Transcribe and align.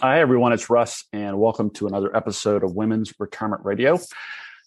Hi, 0.00 0.20
everyone. 0.20 0.52
It's 0.52 0.68
Russ, 0.68 1.04
and 1.12 1.38
welcome 1.38 1.70
to 1.74 1.86
another 1.86 2.14
episode 2.16 2.64
of 2.64 2.74
Women's 2.74 3.14
Retirement 3.18 3.64
Radio. 3.64 4.00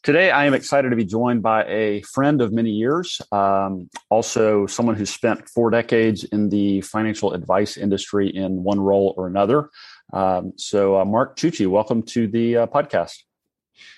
Today, 0.02 0.32
I 0.32 0.46
am 0.46 0.54
excited 0.54 0.90
to 0.90 0.96
be 0.96 1.04
joined 1.04 1.44
by 1.44 1.66
a 1.66 2.02
friend 2.04 2.42
of 2.42 2.54
many 2.54 2.72
years, 2.72 3.22
um, 3.34 3.90
also 4.10 4.66
someone 4.68 4.96
who 4.96 5.06
spent 5.06 5.50
four 5.50 5.70
decades 5.70 6.24
in 6.24 6.48
the 6.48 6.80
financial 6.80 7.34
advice 7.34 7.76
industry 7.76 8.30
in 8.30 8.64
one 8.64 8.80
role 8.80 9.14
or 9.18 9.28
another. 9.28 9.70
Um, 10.14 10.54
so, 10.56 11.00
uh, 11.00 11.06
Mark 11.06 11.36
Chucci, 11.36 11.68
welcome 11.68 12.04
to 12.04 12.28
the 12.30 12.58
uh, 12.58 12.68
podcast. 12.68 13.18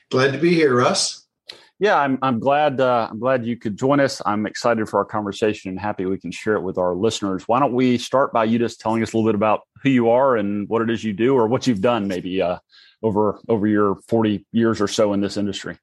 Glad 0.09 0.34
to 0.34 0.39
be 0.39 0.55
here, 0.55 0.75
Russ. 0.75 1.27
Yeah, 1.80 1.98
I'm. 1.98 2.20
I'm 2.21 2.39
glad. 2.39 2.82
Uh, 2.82 3.07
I'm 3.09 3.20
glad 3.20 3.46
you 3.46 3.55
could 3.55 3.77
join 3.77 4.02
us. 4.02 4.21
I'm 4.25 4.46
excited 4.46 4.89
for 4.89 5.00
our 5.00 5.05
conversation 5.05 5.70
and 5.70 5.79
happy 5.79 6.05
we 6.05 6.18
can 6.18 6.32
share 6.32 6.55
it 6.55 6.61
with 6.61 6.78
our 6.78 6.93
listeners. 6.93 7.48
Why 7.48 7.61
don't 7.61 7.73
we 7.73 7.98
start 7.98 8.34
by 8.34 8.43
you 8.43 8.59
just 8.59 8.82
telling 8.82 9.02
us 9.02 9.14
a 9.14 9.18
little 9.18 9.29
bit 9.29 9.36
about 9.36 9.61
who 9.82 9.89
you 9.89 10.10
are 10.10 10.36
and 10.36 10.68
what 10.68 10.82
it 10.82 10.89
is 10.89 11.06
you 11.06 11.14
do, 11.14 11.36
or 11.36 11.47
what 11.47 11.68
you've 11.68 11.79
done, 11.79 12.10
maybe 12.10 12.42
uh, 12.42 12.57
over 13.01 13.39
over 13.47 13.65
your 13.65 13.96
40 14.10 14.46
years 14.51 14.82
or 14.82 14.89
so 14.89 15.14
in 15.14 15.21
this 15.21 15.37
industry. 15.37 15.78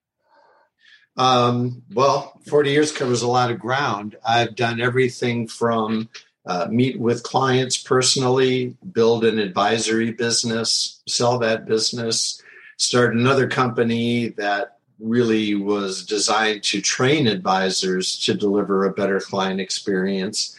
Um, 1.17 1.83
well, 1.95 2.39
40 2.47 2.71
years 2.71 2.93
covers 2.93 3.23
a 3.23 3.29
lot 3.29 3.51
of 3.51 3.59
ground. 3.59 4.17
I've 4.27 4.55
done 4.55 4.83
everything 4.83 5.49
from 5.49 6.11
uh, 6.45 6.69
meet 6.71 7.01
with 7.01 7.23
clients 7.23 7.79
personally, 7.79 8.77
build 8.93 9.25
an 9.25 9.39
advisory 9.39 10.13
business, 10.13 11.03
sell 11.09 11.39
that 11.39 11.65
business, 11.65 12.43
start 12.77 13.17
another 13.17 13.49
company 13.49 14.29
that 14.37 14.76
really 14.99 15.55
was 15.55 16.05
designed 16.05 16.63
to 16.65 16.81
train 16.81 17.27
advisors 17.27 18.19
to 18.21 18.35
deliver 18.35 18.85
a 18.85 18.93
better 18.93 19.21
client 19.21 19.61
experience. 19.61 20.59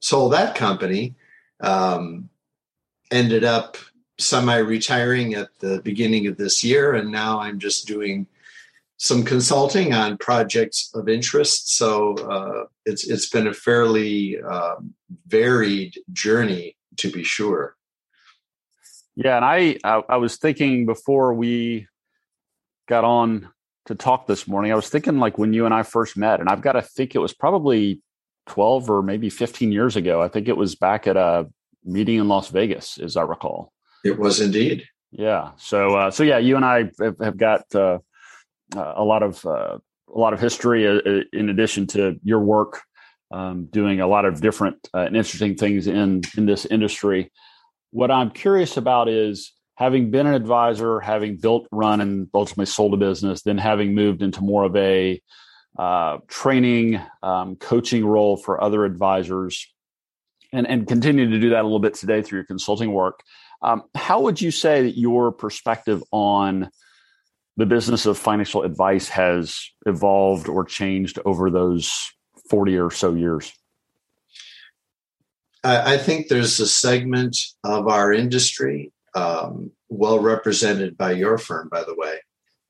Sold 0.00 0.32
that 0.32 0.54
company, 0.54 1.14
um, 1.60 2.28
ended 3.10 3.44
up 3.44 3.76
semi 4.18 4.56
retiring 4.58 5.34
at 5.34 5.48
the 5.58 5.80
beginning 5.82 6.26
of 6.26 6.36
this 6.36 6.62
year, 6.62 6.94
and 6.94 7.10
now 7.10 7.40
I'm 7.40 7.58
just 7.58 7.86
doing 7.86 8.26
some 8.96 9.24
consulting 9.24 9.92
on 9.92 10.16
projects 10.18 10.90
of 10.94 11.08
interest. 11.08 11.76
So 11.76 12.14
uh, 12.14 12.66
it's 12.86 13.06
it's 13.08 13.28
been 13.28 13.48
a 13.48 13.54
fairly 13.54 14.40
um, 14.42 14.94
varied 15.26 15.98
journey, 16.12 16.76
to 16.96 17.10
be 17.10 17.24
sure. 17.24 17.76
Yeah, 19.16 19.36
and 19.36 19.44
I, 19.44 19.78
I 19.84 20.02
I 20.08 20.16
was 20.16 20.36
thinking 20.36 20.86
before 20.86 21.34
we 21.34 21.86
got 22.88 23.04
on 23.04 23.48
to 23.86 23.94
talk 23.94 24.26
this 24.26 24.48
morning. 24.48 24.72
I 24.72 24.76
was 24.76 24.88
thinking 24.88 25.18
like 25.18 25.38
when 25.38 25.52
you 25.52 25.64
and 25.66 25.74
I 25.74 25.82
first 25.82 26.16
met, 26.16 26.40
and 26.40 26.48
I've 26.48 26.62
got 26.62 26.72
to 26.72 26.82
think 26.82 27.14
it 27.14 27.18
was 27.18 27.34
probably 27.34 28.00
12 28.46 28.90
or 28.90 29.02
maybe 29.02 29.30
15 29.30 29.72
years 29.72 29.96
ago. 29.96 30.22
I 30.22 30.28
think 30.28 30.48
it 30.48 30.56
was 30.56 30.74
back 30.74 31.06
at 31.06 31.16
a 31.16 31.46
meeting 31.84 32.18
in 32.18 32.28
Las 32.28 32.48
Vegas, 32.48 32.98
as 32.98 33.16
I 33.16 33.22
recall. 33.22 33.72
It 34.04 34.18
was 34.18 34.40
indeed. 34.40 34.84
Yeah. 35.10 35.52
So, 35.56 35.96
uh, 35.96 36.10
so 36.10 36.22
yeah, 36.22 36.38
you 36.38 36.56
and 36.56 36.64
I 36.64 36.90
have, 37.22 37.36
got 37.36 37.72
uh, 37.74 37.98
a 38.74 39.04
lot 39.04 39.22
of 39.22 39.44
uh, 39.46 39.78
a 40.14 40.18
lot 40.18 40.32
of 40.32 40.40
history 40.40 40.86
uh, 40.86 41.22
in 41.32 41.48
addition 41.48 41.86
to 41.88 42.18
your 42.22 42.40
work, 42.40 42.82
um, 43.30 43.66
doing 43.66 44.00
a 44.00 44.06
lot 44.06 44.24
of 44.24 44.40
different 44.40 44.76
uh, 44.92 45.00
and 45.00 45.16
interesting 45.16 45.54
things 45.54 45.86
in 45.86 46.22
in 46.36 46.46
this 46.46 46.66
industry. 46.66 47.32
What 47.90 48.10
I'm 48.10 48.30
curious 48.30 48.76
about 48.76 49.08
is 49.08 49.52
having 49.76 50.10
been 50.10 50.26
an 50.26 50.34
advisor, 50.34 51.00
having 51.00 51.36
built, 51.36 51.66
run, 51.72 52.00
and 52.00 52.28
ultimately 52.34 52.66
sold 52.66 52.94
a 52.94 52.96
business, 52.96 53.42
then 53.42 53.58
having 53.58 53.94
moved 53.94 54.22
into 54.22 54.42
more 54.42 54.64
of 54.64 54.76
a 54.76 55.20
uh, 55.78 56.18
training, 56.28 57.00
um, 57.22 57.56
coaching 57.56 58.04
role 58.06 58.36
for 58.36 58.62
other 58.62 58.84
advisors, 58.84 59.72
and 60.52 60.66
and 60.66 60.86
continue 60.86 61.28
to 61.28 61.40
do 61.40 61.50
that 61.50 61.60
a 61.60 61.64
little 61.64 61.80
bit 61.80 61.94
today 61.94 62.22
through 62.22 62.38
your 62.38 62.46
consulting 62.46 62.92
work. 62.92 63.20
Um, 63.62 63.82
how 63.94 64.20
would 64.20 64.40
you 64.40 64.50
say 64.50 64.82
that 64.82 64.98
your 64.98 65.32
perspective 65.32 66.02
on 66.12 66.70
the 67.56 67.66
business 67.66 68.06
of 68.06 68.18
financial 68.18 68.62
advice 68.62 69.08
has 69.08 69.58
evolved 69.86 70.48
or 70.48 70.64
changed 70.64 71.18
over 71.24 71.50
those 71.50 72.12
40 72.50 72.76
or 72.78 72.90
so 72.90 73.14
years? 73.14 73.52
I 75.66 75.96
think 75.96 76.28
there's 76.28 76.60
a 76.60 76.66
segment 76.66 77.38
of 77.64 77.88
our 77.88 78.12
industry 78.12 78.92
um, 79.14 79.70
well 79.88 80.18
represented 80.18 80.96
by 80.96 81.12
your 81.12 81.38
firm, 81.38 81.68
by 81.70 81.82
the 81.84 81.94
way, 81.94 82.18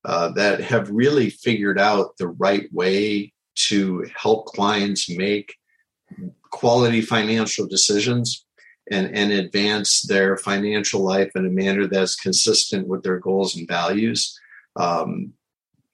uh, 0.05 0.31
that 0.32 0.60
have 0.60 0.91
really 0.91 1.31
figured 1.31 1.78
out 1.78 2.16
the 2.19 2.28
right 2.28 2.72
way 2.72 3.32
to 3.55 4.06
help 4.15 4.47
clients 4.47 5.09
make 5.09 5.55
quality 6.50 7.00
financial 7.00 7.66
decisions 7.66 8.44
and, 8.91 9.15
and 9.16 9.32
advance 9.32 10.03
their 10.03 10.37
financial 10.37 11.00
life 11.00 11.31
in 11.34 11.47
a 11.47 11.50
manner 11.50 11.87
that's 11.87 12.16
consistent 12.16 12.87
with 12.87 13.03
their 13.03 13.19
goals 13.19 13.56
and 13.56 13.66
values. 13.66 14.38
Um, 14.76 15.32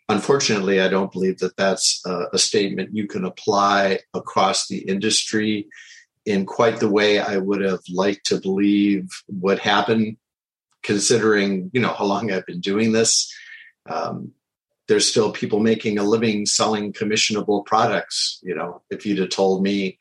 unfortunately, 0.09 0.81
I 0.81 0.89
don't 0.89 1.13
believe 1.13 1.39
that 1.39 1.57
that's 1.57 2.03
a, 2.05 2.25
a 2.33 2.39
statement 2.39 2.95
you 2.95 3.07
can 3.07 3.25
apply 3.25 4.01
across 4.13 4.67
the 4.67 4.79
industry 4.79 5.69
in 6.27 6.45
quite 6.45 6.81
the 6.81 6.89
way 6.89 7.19
I 7.21 7.37
would 7.37 7.61
have 7.63 7.81
liked 7.89 8.27
to 8.27 8.41
believe 8.41 9.09
would 9.29 9.61
happen 9.61 10.19
considering 10.83 11.71
you 11.73 11.81
know 11.81 11.93
how 11.93 12.05
long 12.05 12.31
I've 12.31 12.47
been 12.47 12.61
doing 12.61 12.93
this. 12.93 13.33
Um, 13.89 14.33
there's 14.89 15.09
still 15.09 15.33
people 15.33 15.61
making 15.61 15.99
a 15.99 16.03
living 16.03 16.47
selling 16.47 16.93
commissionable 16.93 17.65
products. 17.65 18.41
You 18.43 18.55
know, 18.55 18.83
if 18.91 19.07
you'd 19.07 19.19
have 19.19 19.29
told 19.29 19.63
me 19.63 19.99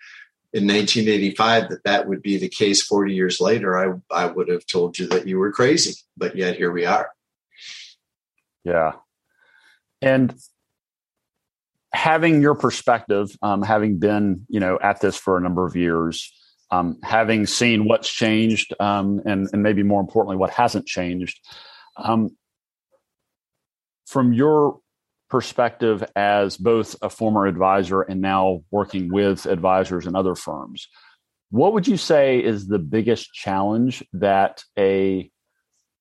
in 0.52 0.66
1985 0.66 1.70
that 1.70 1.84
that 1.84 2.08
would 2.08 2.24
be 2.24 2.38
the 2.38 2.50
case 2.50 2.82
40 2.82 3.14
years 3.14 3.40
later, 3.40 3.78
I 3.78 4.24
I 4.24 4.26
would 4.26 4.50
have 4.50 4.66
told 4.66 4.98
you 4.98 5.08
that 5.08 5.28
you 5.28 5.38
were 5.38 5.52
crazy. 5.52 5.96
But 6.18 6.36
yet 6.36 6.56
here 6.56 6.72
we 6.72 6.86
are. 6.86 7.12
Yeah, 8.64 8.94
and 10.02 10.34
having 11.94 12.42
your 12.42 12.56
perspective, 12.56 13.36
um, 13.42 13.62
having 13.62 14.00
been 14.00 14.46
you 14.50 14.60
know 14.60 14.80
at 14.82 15.02
this 15.02 15.18
for 15.18 15.38
a 15.38 15.42
number 15.42 15.66
of 15.66 15.76
years, 15.76 16.34
um, 16.72 16.98
having 17.04 17.46
seen 17.46 17.88
what's 17.88 18.10
changed 18.10 18.74
um, 18.80 19.22
and, 19.26 19.50
and 19.52 19.64
maybe 19.64 19.84
more 19.84 20.02
importantly 20.02 20.38
what 20.38 20.52
hasn't 20.52 20.86
changed 20.86 21.40
um, 21.98 22.30
from 24.06 24.34
your 24.34 24.80
perspective 25.30 26.04
as 26.16 26.58
both 26.58 26.96
a 27.02 27.10
former 27.10 27.46
advisor 27.46 28.02
and 28.02 28.22
now 28.22 28.64
working 28.72 29.12
with 29.12 29.46
advisors 29.46 30.08
and 30.08 30.16
other 30.16 30.36
firms 30.36 30.88
what 31.52 31.74
would 31.74 31.88
you 31.88 31.98
say 31.98 32.40
is 32.40 32.68
the 32.68 32.80
biggest 32.80 33.34
challenge 33.34 34.04
that 34.14 34.64
a 34.78 35.30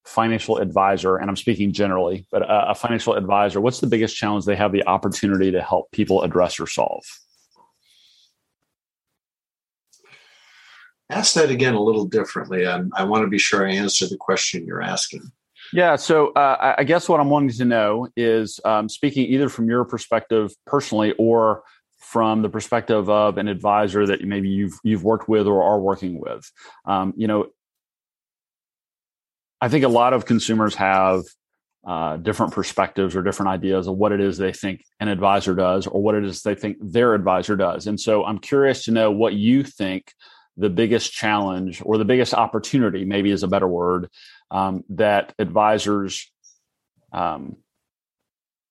financial 0.05 0.57
advisor 0.57 1.17
and 1.17 1.28
i'm 1.28 1.37
speaking 1.37 1.73
generally 1.73 2.27
but 2.33 2.43
a, 2.43 2.71
a 2.71 2.75
financial 2.75 3.15
advisor 3.15 3.61
what's 3.61 3.81
the 3.81 3.87
biggest 3.87 4.17
challenge 4.17 4.47
they 4.47 4.57
have 4.57 4.73
the 4.73 4.87
opportunity 4.87 5.51
to 5.51 5.61
help 5.61 5.91
people 5.93 6.23
address 6.23 6.59
or 6.59 6.67
solve 6.67 7.05
Ask 11.11 11.35
that 11.35 11.51
again 11.51 11.75
a 11.75 11.83
little 11.83 12.05
differently. 12.05 12.67
I'm, 12.67 12.93
i 12.95 13.05
want 13.05 13.23
to 13.23 13.29
be 13.29 13.39
sure 13.39 13.67
I 13.67 13.73
answer 13.73 14.07
the 14.07 14.17
question 14.17 14.67
you're 14.67 14.83
asking. 14.83 15.23
Yeah, 15.73 15.97
so 15.97 16.29
uh, 16.33 16.75
I 16.79 16.85
guess 16.85 17.09
what 17.09 17.21
I'm 17.21 17.29
wanting 17.29 17.51
to 17.51 17.65
know 17.65 18.09
is 18.17 18.59
um, 18.65 18.89
speaking 18.89 19.27
either 19.27 19.49
from 19.49 19.69
your 19.69 19.85
perspective 19.85 20.53
personally 20.67 21.13
or 21.19 21.63
from 21.99 22.41
the 22.43 22.49
perspective 22.49 23.11
of 23.11 23.37
an 23.37 23.49
advisor 23.49 24.07
that 24.07 24.25
maybe 24.25 24.49
you've 24.49 24.79
you've 24.83 25.05
worked 25.05 25.29
with 25.29 25.47
or 25.47 25.63
are 25.63 25.79
working 25.79 26.19
with. 26.19 26.51
Um, 26.87 27.13
you 27.17 27.27
know, 27.27 27.49
I 29.61 29.69
think 29.69 29.85
a 29.85 29.89
lot 29.89 30.15
of 30.15 30.25
consumers 30.25 30.75
have 30.77 31.25
uh, 31.87 32.17
different 32.17 32.53
perspectives 32.53 33.15
or 33.15 33.23
different 33.23 33.51
ideas 33.51 33.87
of 33.87 33.97
what 33.97 34.13
it 34.13 34.21
is 34.21 34.39
they 34.39 34.53
think 34.53 34.85
an 35.01 35.09
advisor 35.09 35.55
does 35.55 35.87
or 35.87 36.03
what 36.03 36.15
it 36.15 36.25
is 36.25 36.43
they 36.43 36.55
think 36.55 36.77
their 36.81 37.15
advisor 37.15 37.57
does. 37.57 37.87
And 37.87 38.01
so 38.01 38.25
I'm 38.25 38.39
curious 38.39 38.85
to 38.85 38.91
know 38.91 39.11
what 39.11 39.35
you 39.35 39.63
think 39.63 40.13
the 40.59 40.69
biggest 40.69 41.13
challenge 41.13 41.81
or 41.85 41.97
the 41.97 42.05
biggest 42.05 42.35
opportunity, 42.35 43.05
maybe 43.05 43.31
is 43.31 43.43
a 43.43 43.49
better 43.49 43.69
word, 43.69 44.10
um, 44.51 44.84
that 44.91 45.33
advisors 45.39 46.31
um, 47.13 47.57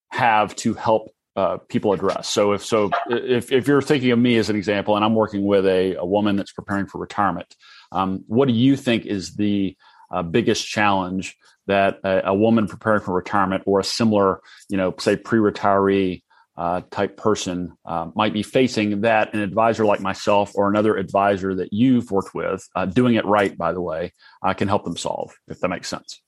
have 0.10 0.56
to 0.58 0.74
help 0.74 1.12
uh, 1.38 1.58
people 1.70 1.94
address. 1.94 2.28
So 2.28 2.54
if 2.54 2.66
so, 2.66 2.90
if 3.10 3.52
if 3.52 3.68
you're 3.68 3.82
thinking 3.82 4.12
of 4.12 4.20
me 4.20 4.38
as 4.38 4.50
an 4.50 4.56
example, 4.56 4.96
and 4.96 5.06
I'm 5.06 5.16
working 5.16 5.46
with 5.46 5.66
a, 5.66 5.96
a 5.96 6.06
woman 6.06 6.36
that's 6.36 6.52
preparing 6.52 6.88
for 6.88 6.98
retirement, 6.98 7.56
um, 7.92 8.24
what 8.28 8.48
do 8.48 8.54
you 8.54 8.76
think 8.76 9.06
is 9.06 9.36
the 9.36 9.78
uh, 10.12 10.24
biggest 10.24 10.68
challenge 10.68 11.38
that 11.68 12.00
a, 12.04 12.30
a, 12.30 12.34
woman 12.34 12.66
preparing 12.68 13.02
for 13.02 13.14
retirement 13.14 13.64
or 13.66 13.80
a 13.80 13.84
similar, 13.84 14.40
you 14.70 14.78
know, 14.78 14.96
say 14.98 15.18
pre-retiree 15.18 16.24
uh, 16.58 16.82
type 16.90 17.18
person 17.18 17.78
uh, 17.86 18.10
might 18.16 18.34
be 18.34 18.44
facing 18.44 19.02
that 19.02 19.34
an 19.34 19.42
advisor 19.42 19.86
like 19.86 20.00
myself 20.00 20.52
or 20.56 20.70
another 20.70 20.96
advisor 20.98 21.54
that 21.56 21.72
you've 21.72 22.10
worked 22.12 22.34
with, 22.34 22.68
uh, 22.76 22.86
doing 22.86 23.16
it 23.16 23.26
right, 23.26 23.56
by 23.58 23.72
the 23.72 23.82
way, 23.82 24.12
uh, 24.44 24.54
can 24.54 24.68
help 24.68 24.84
them 24.84 24.98
solve, 24.98 25.32
if 25.48 25.60
that 25.60 25.68
makes 25.68 25.88
sense. 25.88 26.22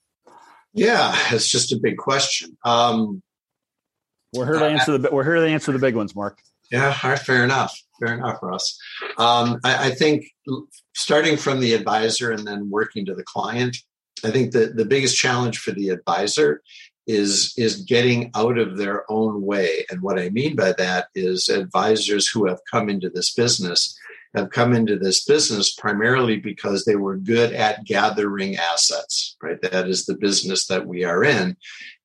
Yeah, 0.74 1.16
it's 1.32 1.50
just 1.50 1.74
a 1.74 1.80
big 1.82 1.98
question. 1.98 2.56
Um, 2.64 3.24
we're 4.36 4.46
here 4.46 4.60
to 4.60 4.66
answer 4.66 4.98
the 4.98 5.10
we're 5.12 5.24
here 5.24 5.36
to 5.36 5.48
answer 5.48 5.72
the 5.72 5.80
big 5.80 5.96
ones, 5.96 6.16
Mark. 6.16 6.40
Yeah, 6.72 6.94
fair 7.16 7.44
enough. 7.44 7.76
Fair 8.00 8.14
enough, 8.14 8.38
Russ. 8.44 8.78
Um, 9.18 9.60
I, 9.64 9.88
I 9.88 9.90
think 9.92 10.26
starting 10.96 11.36
from 11.36 11.60
the 11.60 11.74
advisor 11.74 12.32
and 12.32 12.46
then 12.46 12.70
working 12.70 13.06
to 13.08 13.16
the 13.16 13.24
client, 13.24 13.76
I 14.24 14.30
think 14.30 14.52
that 14.52 14.76
the 14.76 14.86
biggest 14.86 15.18
challenge 15.18 15.58
for 15.58 15.72
the 15.72 15.90
advisor 15.90 16.62
is 17.10 17.56
is 17.58 17.82
getting 17.82 18.30
out 18.36 18.60
of 18.60 18.78
their 18.78 19.04
own 19.12 19.42
way. 19.42 19.84
And 19.90 20.02
what 20.02 20.20
I 20.20 20.30
mean 20.30 20.56
by 20.56 20.74
that 20.74 21.08
is 21.16 21.50
advisors 21.50 22.28
who 22.28 22.46
have 22.46 22.60
come 22.72 22.88
into 22.88 23.10
this 23.10 23.34
business 23.34 23.98
have 24.36 24.52
come 24.52 24.74
into 24.74 24.96
this 24.96 25.26
business 25.26 25.74
primarily 25.74 26.38
because 26.38 26.86
they 26.86 26.96
were 26.96 27.18
good 27.18 27.52
at 27.52 27.84
gathering 27.84 28.56
assets, 28.58 29.36
right? 29.42 29.60
That 29.64 29.88
is 29.88 30.06
the 30.06 30.18
business 30.18 30.68
that 30.68 30.86
we 30.86 31.04
are 31.04 31.24
in 31.24 31.58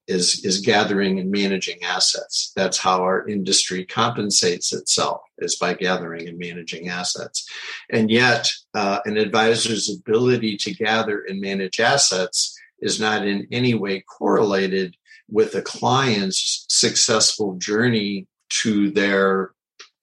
is, 0.06 0.42
is 0.42 0.60
gathering 0.60 1.20
and 1.20 1.30
managing 1.30 1.82
assets. 1.82 2.52
That's 2.56 2.78
how 2.78 3.02
our 3.02 3.28
industry 3.28 3.84
compensates 3.84 4.72
itself 4.72 5.20
is 5.38 5.56
by 5.56 5.74
gathering 5.74 6.26
and 6.26 6.38
managing 6.38 6.88
assets. 6.88 7.46
And 7.90 8.10
yet, 8.10 8.50
uh, 8.72 9.00
an 9.04 9.18
advisor's 9.18 9.90
ability 9.90 10.56
to 10.58 10.74
gather 10.74 11.24
and 11.28 11.42
manage 11.42 11.78
assets 11.78 12.58
is 12.80 13.00
not 13.00 13.26
in 13.26 13.46
any 13.50 13.74
way 13.74 14.00
correlated 14.00 14.96
with 15.28 15.54
a 15.54 15.62
client's 15.62 16.66
successful 16.68 17.54
journey 17.54 18.26
to 18.48 18.90
their 18.90 19.52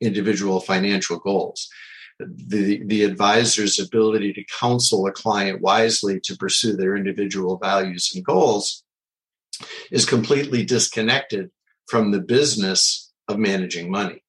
individual 0.01 0.59
financial 0.59 1.19
goals 1.19 1.69
the, 2.27 2.83
the 2.85 3.03
advisor's 3.03 3.79
ability 3.79 4.33
to 4.33 4.44
counsel 4.59 5.06
a 5.07 5.12
client 5.12 5.62
wisely 5.62 6.19
to 6.21 6.35
pursue 6.35 6.75
their 6.75 6.95
individual 6.95 7.57
values 7.57 8.12
and 8.15 8.23
goals 8.23 8.83
is 9.91 10.06
completely 10.06 10.63
disconnected 10.63 11.51
from 11.88 12.12
the 12.12 12.19
business 12.19 13.12
of 13.27 13.38
managing 13.38 13.91
money. 13.91 14.23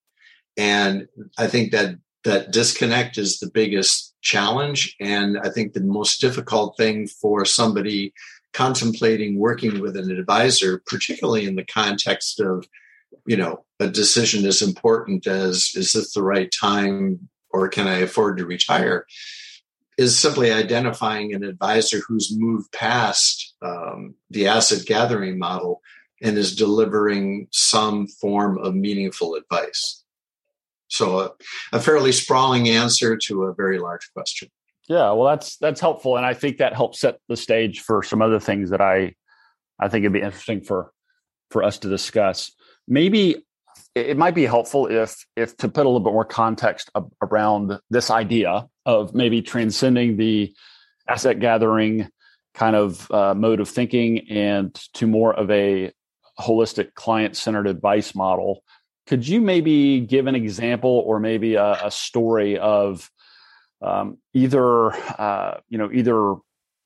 And 0.56 1.09
I 1.39 1.47
think 1.47 1.73
that 1.73 1.97
that 2.25 2.53
disconnect 2.53 3.19
is 3.19 3.39
the 3.39 3.50
biggest 3.50 4.12
challenge. 4.23 4.97
And 5.01 5.39
I 5.39 5.51
think 5.51 5.73
the 5.73 5.81
most 5.81 6.21
difficult 6.21 6.77
thing 6.77 7.07
for 7.07 7.45
somebody 7.45 8.15
contemplating 8.53 9.39
working 9.39 9.81
with 9.81 9.97
an 9.97 10.11
advisor, 10.11 10.83
particularly 10.87 11.47
in 11.47 11.57
the 11.57 11.65
context 11.65 12.41
of, 12.41 12.67
you 13.27 13.37
know, 13.37 13.65
a 13.81 13.89
decision 13.89 14.47
as 14.47 14.63
important 14.63 15.27
as 15.27 15.73
is 15.75 15.93
this 15.93 16.13
the 16.13 16.23
right 16.23 16.51
time 16.53 17.29
or 17.51 17.69
can 17.69 17.87
I 17.87 17.99
afford 17.99 18.39
to 18.39 18.47
retire? 18.47 19.07
Is 19.99 20.19
simply 20.19 20.51
identifying 20.51 21.35
an 21.35 21.45
advisor 21.45 22.01
who's 22.07 22.35
moved 22.35 22.73
past 22.73 23.55
um, 23.61 24.15
the 24.31 24.47
asset 24.47 24.87
gathering 24.87 25.39
model 25.39 25.83
and 26.23 26.39
is 26.39 26.57
delivering 26.57 27.49
some 27.51 28.07
form 28.07 28.57
of 28.59 28.75
meaningful 28.75 29.35
advice. 29.35 30.02
So, 30.93 31.21
a, 31.21 31.31
a 31.73 31.81
fairly 31.81 32.12
sprawling 32.12 32.69
answer 32.69 33.17
to 33.25 33.44
a 33.44 33.55
very 33.55 33.79
large 33.79 34.12
question. 34.15 34.49
Yeah, 34.89 35.12
well, 35.12 35.25
that's 35.25 35.56
that's 35.56 35.81
helpful, 35.81 36.17
and 36.17 36.27
I 36.27 36.35
think 36.35 36.59
that 36.59 36.75
helps 36.75 37.00
set 37.00 37.19
the 37.29 37.37
stage 37.37 37.81
for 37.81 38.03
some 38.03 38.21
other 38.21 38.39
things 38.39 38.71
that 38.71 38.81
I 38.81 39.15
I 39.81 39.89
think 39.89 40.03
it'd 40.03 40.12
be 40.12 40.21
interesting 40.21 40.61
for 40.61 40.93
for 41.50 41.62
us 41.62 41.79
to 41.79 41.89
discuss. 41.89 42.53
Maybe 42.87 43.44
it 43.94 44.17
might 44.17 44.35
be 44.35 44.44
helpful 44.44 44.87
if 44.87 45.25
if 45.37 45.56
to 45.59 45.69
put 45.69 45.87
a 45.87 45.89
little 45.89 46.00
bit 46.00 46.12
more 46.12 46.25
context 46.25 46.91
around 47.23 47.79
this 47.91 48.11
idea 48.11 48.69
of 48.85 49.15
maybe 49.15 49.41
transcending 49.41 50.17
the 50.17 50.53
asset 51.09 51.41
gathering 51.41 52.09
kind 52.55 52.77
of 52.77 53.11
uh, 53.11 53.35
mode 53.35 53.61
of 53.61 53.69
thinking 53.69 54.29
and 54.31 54.75
to 54.94 55.06
more 55.06 55.33
of 55.33 55.50
a 55.50 55.93
holistic 56.39 56.94
client 56.94 57.37
centered 57.37 57.67
advice 57.67 58.15
model 58.15 58.62
could 59.12 59.29
you 59.29 59.43
maybe 59.43 60.00
give 60.00 60.26
an 60.26 60.35
example 60.35 61.05
or 61.06 61.20
maybe 61.20 61.56
a, 61.56 61.73
a 61.85 61.91
story 61.91 62.56
of 62.56 63.11
um, 63.82 64.17
either 64.32 64.91
uh, 64.91 65.61
you 65.69 65.76
know 65.76 65.91
either 65.93 66.37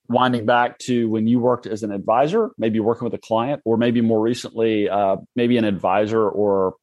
winding 0.09 0.45
back 0.45 0.77
to 0.79 1.09
when 1.09 1.29
you 1.29 1.39
worked 1.39 1.69
as 1.69 1.85
an 1.85 1.93
advisor 1.93 2.51
maybe 2.59 2.81
working 2.81 3.05
with 3.05 3.15
a 3.15 3.19
client 3.19 3.63
or 3.65 3.77
maybe 3.77 4.01
more 4.01 4.21
recently 4.21 4.89
uh, 4.89 5.15
maybe 5.37 5.57
an 5.57 5.65
advisor 5.65 6.29
or 6.29 6.75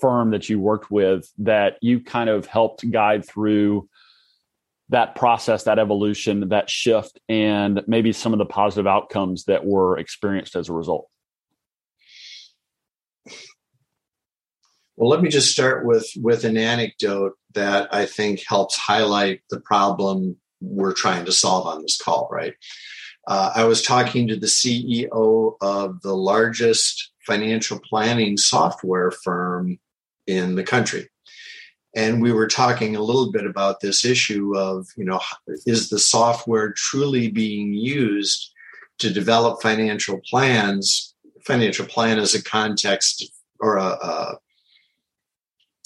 firm 0.00 0.32
that 0.32 0.48
you 0.48 0.58
worked 0.58 0.90
with 0.90 1.30
that 1.38 1.78
you 1.80 2.00
kind 2.00 2.28
of 2.28 2.46
helped 2.46 2.84
guide 2.90 3.24
through 3.24 3.88
that 4.88 5.14
process, 5.14 5.62
that 5.64 5.78
evolution, 5.78 6.48
that 6.48 6.68
shift, 6.68 7.20
and 7.28 7.80
maybe 7.86 8.12
some 8.12 8.32
of 8.32 8.40
the 8.40 8.44
positive 8.44 8.88
outcomes 8.88 9.44
that 9.44 9.64
were 9.64 9.96
experienced 9.98 10.56
as 10.56 10.68
a 10.68 10.72
result? 10.72 11.08
Well, 14.98 15.10
let 15.10 15.22
me 15.22 15.28
just 15.28 15.52
start 15.52 15.86
with 15.86 16.10
with 16.20 16.42
an 16.42 16.56
anecdote 16.56 17.34
that 17.54 17.94
I 17.94 18.04
think 18.04 18.42
helps 18.44 18.76
highlight 18.76 19.42
the 19.48 19.60
problem 19.60 20.36
we're 20.60 20.92
trying 20.92 21.24
to 21.26 21.30
solve 21.30 21.68
on 21.68 21.82
this 21.82 21.96
call. 22.02 22.28
Right, 22.32 22.54
uh, 23.28 23.52
I 23.54 23.62
was 23.62 23.80
talking 23.80 24.26
to 24.26 24.34
the 24.34 24.48
CEO 24.48 25.54
of 25.60 26.02
the 26.02 26.16
largest 26.16 27.12
financial 27.24 27.78
planning 27.78 28.36
software 28.36 29.12
firm 29.12 29.78
in 30.26 30.56
the 30.56 30.64
country. 30.64 31.08
And 31.94 32.20
we 32.20 32.32
were 32.32 32.48
talking 32.48 32.96
a 32.96 33.00
little 33.00 33.30
bit 33.30 33.46
about 33.46 33.80
this 33.80 34.04
issue 34.04 34.56
of, 34.56 34.88
you 34.96 35.04
know, 35.04 35.20
is 35.64 35.90
the 35.90 35.98
software 36.00 36.72
truly 36.72 37.30
being 37.30 37.72
used 37.72 38.52
to 38.98 39.10
develop 39.10 39.62
financial 39.62 40.20
plans? 40.28 41.14
Financial 41.44 41.86
plan 41.86 42.18
is 42.18 42.34
a 42.34 42.42
context 42.42 43.30
or 43.60 43.76
a, 43.76 43.84
a, 43.84 44.38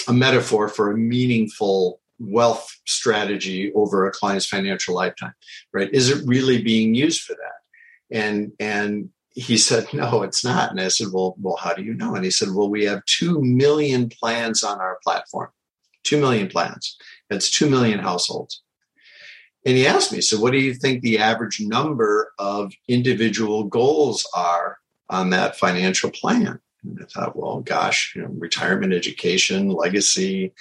a 0.08 0.12
metaphor 0.12 0.69
for 0.69 0.90
a 0.90 0.96
meaningful 0.96 2.00
wealth 2.19 2.81
strategy 2.87 3.72
over 3.75 4.06
a 4.06 4.12
client's 4.12 4.46
financial 4.46 4.94
lifetime, 4.94 5.34
right? 5.72 5.93
Is 5.93 6.08
it 6.08 6.26
really 6.26 6.62
being 6.62 6.94
used 6.94 7.22
for 7.22 7.34
that? 7.34 8.16
And 8.16 8.52
and 8.60 9.10
he 9.34 9.56
said, 9.56 9.87
no, 9.94 10.22
it's 10.22 10.44
not. 10.44 10.70
And 10.70 10.81
I 10.81 10.88
said, 10.88 11.08
well, 11.12 11.34
well, 11.40 11.56
how 11.56 11.72
do 11.72 11.82
you 11.82 11.94
know? 11.94 12.14
And 12.14 12.25
he 12.25 12.31
said, 12.31 12.49
well, 12.52 12.69
we 12.69 12.84
have 12.84 13.04
2 13.06 13.40
million 13.40 14.10
plans 14.10 14.62
on 14.62 14.78
our 14.78 14.99
platform, 15.02 15.49
2 16.04 16.20
million 16.20 16.49
plans. 16.49 16.99
That's 17.31 17.50
2 17.50 17.70
million 17.70 17.99
households. 17.99 18.62
And 19.64 19.76
he 19.76 19.87
asked 19.87 20.12
me, 20.12 20.20
so 20.20 20.38
what 20.38 20.52
do 20.52 20.58
you 20.58 20.75
think 20.75 21.00
the 21.00 21.19
average 21.19 21.60
number 21.60 22.32
of 22.38 22.72
individual 22.88 23.64
goals 23.64 24.28
are 24.34 24.78
on 25.08 25.31
that 25.31 25.56
financial 25.56 26.10
plan? 26.10 26.60
And 26.84 26.99
I 27.00 27.05
thought, 27.06 27.37
well, 27.37 27.61
gosh, 27.61 28.12
you 28.14 28.23
know, 28.23 28.29
retirement, 28.29 28.93
education, 28.93 29.69
legacy, 29.69 30.52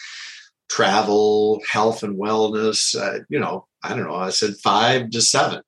travel, 0.69 1.62
health 1.69 2.03
and 2.03 2.18
wellness, 2.18 2.95
uh, 2.95 3.23
you 3.29 3.39
know, 3.39 3.68
I 3.83 3.89
don't 3.89 4.07
know. 4.07 4.15
I 4.15 4.29
said 4.29 4.56
five 4.63 5.09
to 5.12 5.21
seven. 5.21 5.62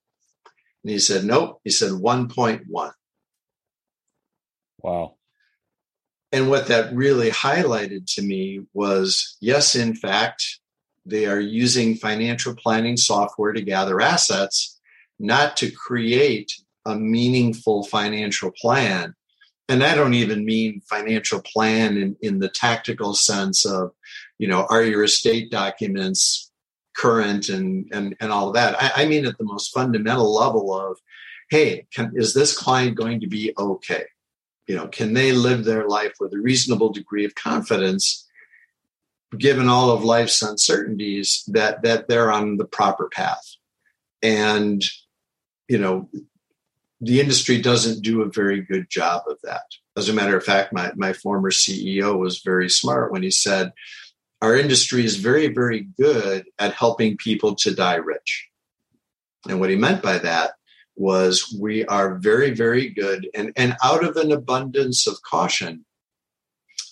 And 0.83 0.91
he 0.91 0.99
said, 0.99 1.23
nope. 1.23 1.59
He 1.63 1.71
said 1.71 1.91
1.1. 1.91 2.91
Wow. 4.79 5.15
And 6.31 6.49
what 6.49 6.67
that 6.67 6.93
really 6.93 7.29
highlighted 7.29 8.11
to 8.15 8.21
me 8.21 8.61
was 8.73 9.37
yes, 9.39 9.75
in 9.75 9.95
fact, 9.95 10.59
they 11.05 11.25
are 11.25 11.39
using 11.39 11.95
financial 11.95 12.55
planning 12.55 12.97
software 12.97 13.53
to 13.53 13.61
gather 13.61 14.01
assets, 14.01 14.79
not 15.19 15.57
to 15.57 15.71
create 15.71 16.51
a 16.85 16.95
meaningful 16.95 17.83
financial 17.83 18.51
plan. 18.51 19.13
And 19.69 19.83
I 19.83 19.95
don't 19.95 20.13
even 20.13 20.45
mean 20.45 20.81
financial 20.81 21.41
plan 21.41 21.97
in, 21.97 22.17
in 22.21 22.39
the 22.39 22.49
tactical 22.49 23.13
sense 23.13 23.65
of, 23.65 23.91
you 24.37 24.47
know, 24.47 24.67
are 24.69 24.83
your 24.83 25.03
estate 25.03 25.51
documents 25.51 26.51
current 26.95 27.49
and 27.49 27.87
and 27.91 28.15
and 28.19 28.31
all 28.31 28.47
of 28.47 28.53
that. 28.53 28.75
I, 28.81 29.03
I 29.03 29.05
mean 29.05 29.25
at 29.25 29.37
the 29.37 29.43
most 29.43 29.73
fundamental 29.73 30.33
level 30.33 30.73
of, 30.73 30.97
hey, 31.49 31.87
can, 31.93 32.11
is 32.15 32.33
this 32.33 32.57
client 32.57 32.95
going 32.95 33.19
to 33.21 33.27
be 33.27 33.53
okay? 33.57 34.05
You 34.67 34.75
know, 34.75 34.87
can 34.87 35.13
they 35.13 35.31
live 35.31 35.65
their 35.65 35.87
life 35.87 36.13
with 36.19 36.33
a 36.33 36.39
reasonable 36.39 36.89
degree 36.89 37.25
of 37.25 37.35
confidence, 37.35 38.27
given 39.37 39.67
all 39.67 39.91
of 39.91 40.03
life's 40.03 40.41
uncertainties, 40.41 41.43
that 41.47 41.83
that 41.83 42.07
they're 42.07 42.31
on 42.31 42.57
the 42.57 42.65
proper 42.65 43.09
path? 43.09 43.55
And 44.21 44.83
you 45.67 45.79
know, 45.79 46.09
the 47.03 47.19
industry 47.19 47.61
doesn't 47.61 48.01
do 48.01 48.21
a 48.21 48.29
very 48.29 48.61
good 48.61 48.89
job 48.89 49.23
of 49.27 49.37
that. 49.43 49.63
As 49.95 50.09
a 50.09 50.13
matter 50.13 50.37
of 50.37 50.43
fact, 50.43 50.73
my, 50.73 50.91
my 50.95 51.13
former 51.13 51.51
CEO 51.51 52.17
was 52.17 52.39
very 52.39 52.69
smart 52.69 53.11
when 53.11 53.23
he 53.23 53.31
said, 53.31 53.73
our 54.41 54.55
industry 54.55 55.05
is 55.05 55.17
very, 55.17 55.47
very 55.47 55.87
good 55.97 56.45
at 56.59 56.73
helping 56.73 57.17
people 57.17 57.55
to 57.55 57.73
die 57.73 57.95
rich. 57.95 58.49
And 59.47 59.59
what 59.59 59.69
he 59.69 59.75
meant 59.75 60.01
by 60.01 60.17
that 60.19 60.51
was 60.95 61.55
we 61.59 61.85
are 61.85 62.15
very, 62.15 62.51
very 62.51 62.89
good 62.89 63.27
and, 63.33 63.51
and 63.55 63.75
out 63.83 64.03
of 64.03 64.15
an 64.17 64.31
abundance 64.31 65.07
of 65.07 65.21
caution 65.23 65.85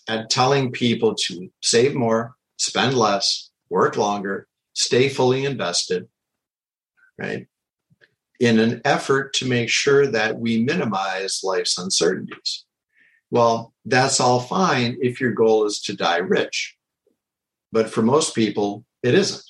at 0.08 0.30
telling 0.30 0.72
people 0.72 1.16
to 1.16 1.50
save 1.62 1.94
more, 1.94 2.36
spend 2.58 2.98
less, 2.98 3.50
work 3.70 3.98
longer, 3.98 4.48
stay 4.74 5.10
fully 5.10 5.46
invested, 5.46 6.08
right? 7.18 7.48
In 8.42 8.58
an 8.58 8.82
effort 8.86 9.34
to 9.36 9.48
make 9.48 9.70
sure 9.70 10.08
that 10.08 10.40
we 10.40 10.64
minimize 10.64 11.42
life's 11.44 11.78
uncertainties. 11.78 12.66
Well, 13.30 13.72
that's 13.86 14.20
all 14.20 14.40
fine 14.40 14.98
if 15.00 15.22
your 15.22 15.32
goal 15.32 15.66
is 15.66 15.80
to 15.84 15.96
die 15.96 16.18
rich. 16.18 16.76
But 17.72 17.88
for 17.88 18.02
most 18.02 18.34
people, 18.34 18.84
it 19.04 19.14
isn't. 19.14 19.46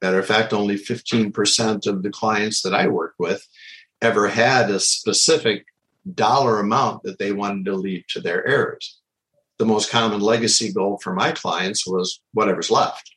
Matter 0.00 0.20
of 0.20 0.26
fact, 0.26 0.52
only 0.52 0.76
15% 0.76 1.88
of 1.88 2.04
the 2.04 2.10
clients 2.10 2.62
that 2.62 2.72
I 2.72 2.86
work 2.86 3.14
with 3.18 3.44
ever 4.00 4.28
had 4.28 4.70
a 4.70 4.78
specific 4.78 5.66
dollar 6.14 6.60
amount 6.60 7.02
that 7.02 7.18
they 7.18 7.32
wanted 7.32 7.64
to 7.64 7.74
leave 7.74 8.06
to 8.10 8.20
their 8.20 8.46
heirs. 8.46 9.00
The 9.58 9.66
most 9.66 9.90
common 9.90 10.20
legacy 10.20 10.72
goal 10.72 11.00
for 11.02 11.14
my 11.14 11.32
clients 11.32 11.84
was 11.84 12.20
whatever's 12.32 12.70
left. 12.70 13.10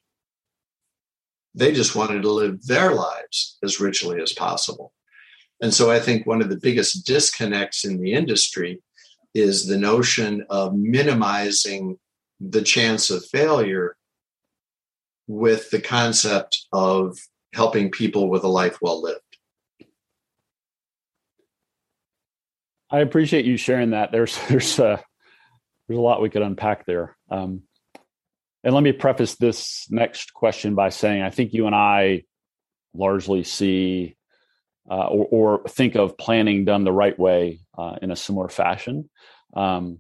They 1.53 1.73
just 1.73 1.95
wanted 1.95 2.21
to 2.21 2.31
live 2.31 2.65
their 2.65 2.93
lives 2.93 3.57
as 3.63 3.79
richly 3.79 4.21
as 4.21 4.33
possible. 4.33 4.93
And 5.61 5.73
so 5.73 5.91
I 5.91 5.99
think 5.99 6.25
one 6.25 6.41
of 6.41 6.49
the 6.49 6.59
biggest 6.59 7.05
disconnects 7.05 7.85
in 7.85 7.99
the 8.01 8.13
industry 8.13 8.81
is 9.33 9.67
the 9.67 9.77
notion 9.77 10.45
of 10.49 10.73
minimizing 10.75 11.97
the 12.39 12.61
chance 12.61 13.09
of 13.09 13.25
failure 13.25 13.95
with 15.27 15.69
the 15.69 15.79
concept 15.79 16.65
of 16.73 17.17
helping 17.53 17.91
people 17.91 18.29
with 18.29 18.43
a 18.43 18.47
life 18.47 18.77
well 18.81 19.01
lived. 19.01 19.21
I 22.89 22.99
appreciate 22.99 23.45
you 23.45 23.55
sharing 23.55 23.91
that. 23.91 24.11
There's 24.11 24.37
there's 24.49 24.79
a 24.79 25.01
there's 25.87 25.97
a 25.97 26.01
lot 26.01 26.21
we 26.21 26.29
could 26.29 26.41
unpack 26.41 26.85
there. 26.85 27.15
Um, 27.29 27.63
and 28.63 28.73
let 28.73 28.83
me 28.83 28.91
preface 28.91 29.35
this 29.35 29.87
next 29.89 30.33
question 30.33 30.75
by 30.75 30.89
saying 30.89 31.21
I 31.21 31.29
think 31.29 31.53
you 31.53 31.65
and 31.65 31.75
I 31.75 32.23
largely 32.93 33.43
see 33.43 34.15
uh, 34.89 35.07
or, 35.07 35.27
or, 35.31 35.63
think 35.69 35.95
of 35.95 36.17
planning 36.17 36.65
done 36.65 36.83
the 36.83 36.91
right 36.91 37.17
way 37.17 37.59
uh, 37.77 37.95
in 38.01 38.09
a 38.11 38.15
similar 38.15 38.49
fashion. 38.49 39.09
Um, 39.55 39.99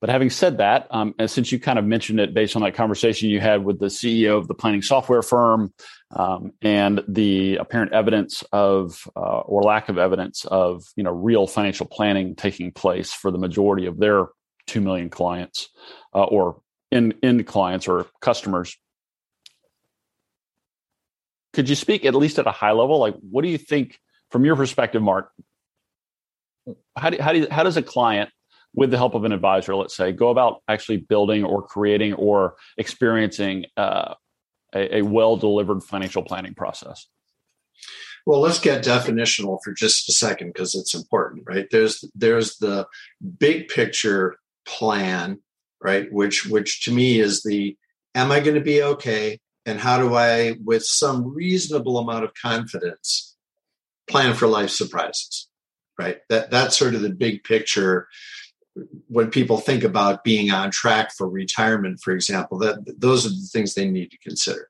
but 0.00 0.10
having 0.10 0.30
said 0.30 0.58
that, 0.58 0.86
um, 0.90 1.14
and 1.18 1.30
since 1.30 1.50
you 1.50 1.58
kind 1.58 1.78
of 1.78 1.84
mentioned 1.84 2.20
it 2.20 2.34
based 2.34 2.54
on 2.54 2.62
that 2.62 2.74
conversation 2.74 3.30
you 3.30 3.40
had 3.40 3.64
with 3.64 3.80
the 3.80 3.86
CEO 3.86 4.38
of 4.38 4.46
the 4.46 4.54
planning 4.54 4.82
software 4.82 5.22
firm 5.22 5.72
um, 6.12 6.52
and 6.62 7.02
the 7.08 7.56
apparent 7.56 7.92
evidence 7.92 8.44
of 8.52 9.08
uh, 9.16 9.40
or 9.40 9.62
lack 9.62 9.88
of 9.88 9.98
evidence 9.98 10.44
of 10.44 10.84
you 10.94 11.02
know 11.02 11.10
real 11.10 11.48
financial 11.48 11.86
planning 11.86 12.36
taking 12.36 12.70
place 12.70 13.12
for 13.12 13.32
the 13.32 13.38
majority 13.38 13.86
of 13.86 13.98
their 13.98 14.26
two 14.68 14.80
million 14.80 15.10
clients 15.10 15.68
uh, 16.14 16.22
or 16.22 16.60
in 16.90 17.14
end 17.22 17.46
clients 17.46 17.88
or 17.88 18.06
customers. 18.20 18.76
Could 21.52 21.68
you 21.68 21.74
speak 21.74 22.04
at 22.04 22.14
least 22.14 22.38
at 22.38 22.46
a 22.46 22.52
high 22.52 22.72
level? 22.72 22.98
Like, 22.98 23.16
what 23.30 23.42
do 23.42 23.48
you 23.48 23.58
think 23.58 23.98
from 24.30 24.44
your 24.44 24.56
perspective, 24.56 25.02
Mark? 25.02 25.32
How 26.96 27.10
do, 27.10 27.18
how 27.20 27.32
do 27.32 27.40
you, 27.40 27.48
how 27.50 27.62
does 27.62 27.76
a 27.76 27.82
client 27.82 28.30
with 28.74 28.90
the 28.90 28.96
help 28.96 29.14
of 29.14 29.24
an 29.24 29.32
advisor, 29.32 29.74
let's 29.74 29.96
say, 29.96 30.12
go 30.12 30.28
about 30.28 30.62
actually 30.68 30.98
building 30.98 31.44
or 31.44 31.62
creating 31.62 32.12
or 32.14 32.56
experiencing 32.76 33.64
uh, 33.76 34.14
a, 34.74 34.98
a 34.98 35.02
well 35.02 35.36
delivered 35.36 35.82
financial 35.82 36.22
planning 36.22 36.54
process? 36.54 37.06
Well, 38.26 38.40
let's 38.40 38.60
get 38.60 38.84
definitional 38.84 39.58
for 39.64 39.72
just 39.72 40.08
a 40.08 40.12
second 40.12 40.48
because 40.48 40.74
it's 40.74 40.94
important, 40.94 41.44
right? 41.46 41.66
There's 41.70 42.04
there's 42.14 42.58
the 42.58 42.86
big 43.38 43.68
picture 43.68 44.36
plan, 44.66 45.40
right? 45.82 46.10
Which 46.12 46.46
which 46.46 46.84
to 46.84 46.92
me 46.92 47.20
is 47.20 47.42
the 47.42 47.76
am 48.14 48.32
I 48.32 48.40
going 48.40 48.54
to 48.54 48.60
be 48.60 48.82
okay? 48.82 49.40
And 49.66 49.78
how 49.78 49.98
do 49.98 50.14
I, 50.14 50.56
with 50.64 50.82
some 50.84 51.34
reasonable 51.34 51.98
amount 51.98 52.24
of 52.24 52.32
confidence, 52.40 53.36
plan 54.08 54.34
for 54.34 54.46
life 54.46 54.70
surprises? 54.70 55.48
Right. 55.98 56.18
That 56.28 56.50
that's 56.50 56.78
sort 56.78 56.94
of 56.94 57.02
the 57.02 57.10
big 57.10 57.44
picture 57.44 58.08
when 59.08 59.30
people 59.30 59.58
think 59.58 59.82
about 59.82 60.24
being 60.24 60.50
on 60.50 60.70
track 60.70 61.10
for 61.16 61.28
retirement, 61.28 62.00
for 62.02 62.12
example, 62.12 62.58
that 62.58 62.78
those 62.98 63.26
are 63.26 63.30
the 63.30 63.48
things 63.52 63.74
they 63.74 63.88
need 63.88 64.10
to 64.10 64.18
consider. 64.18 64.68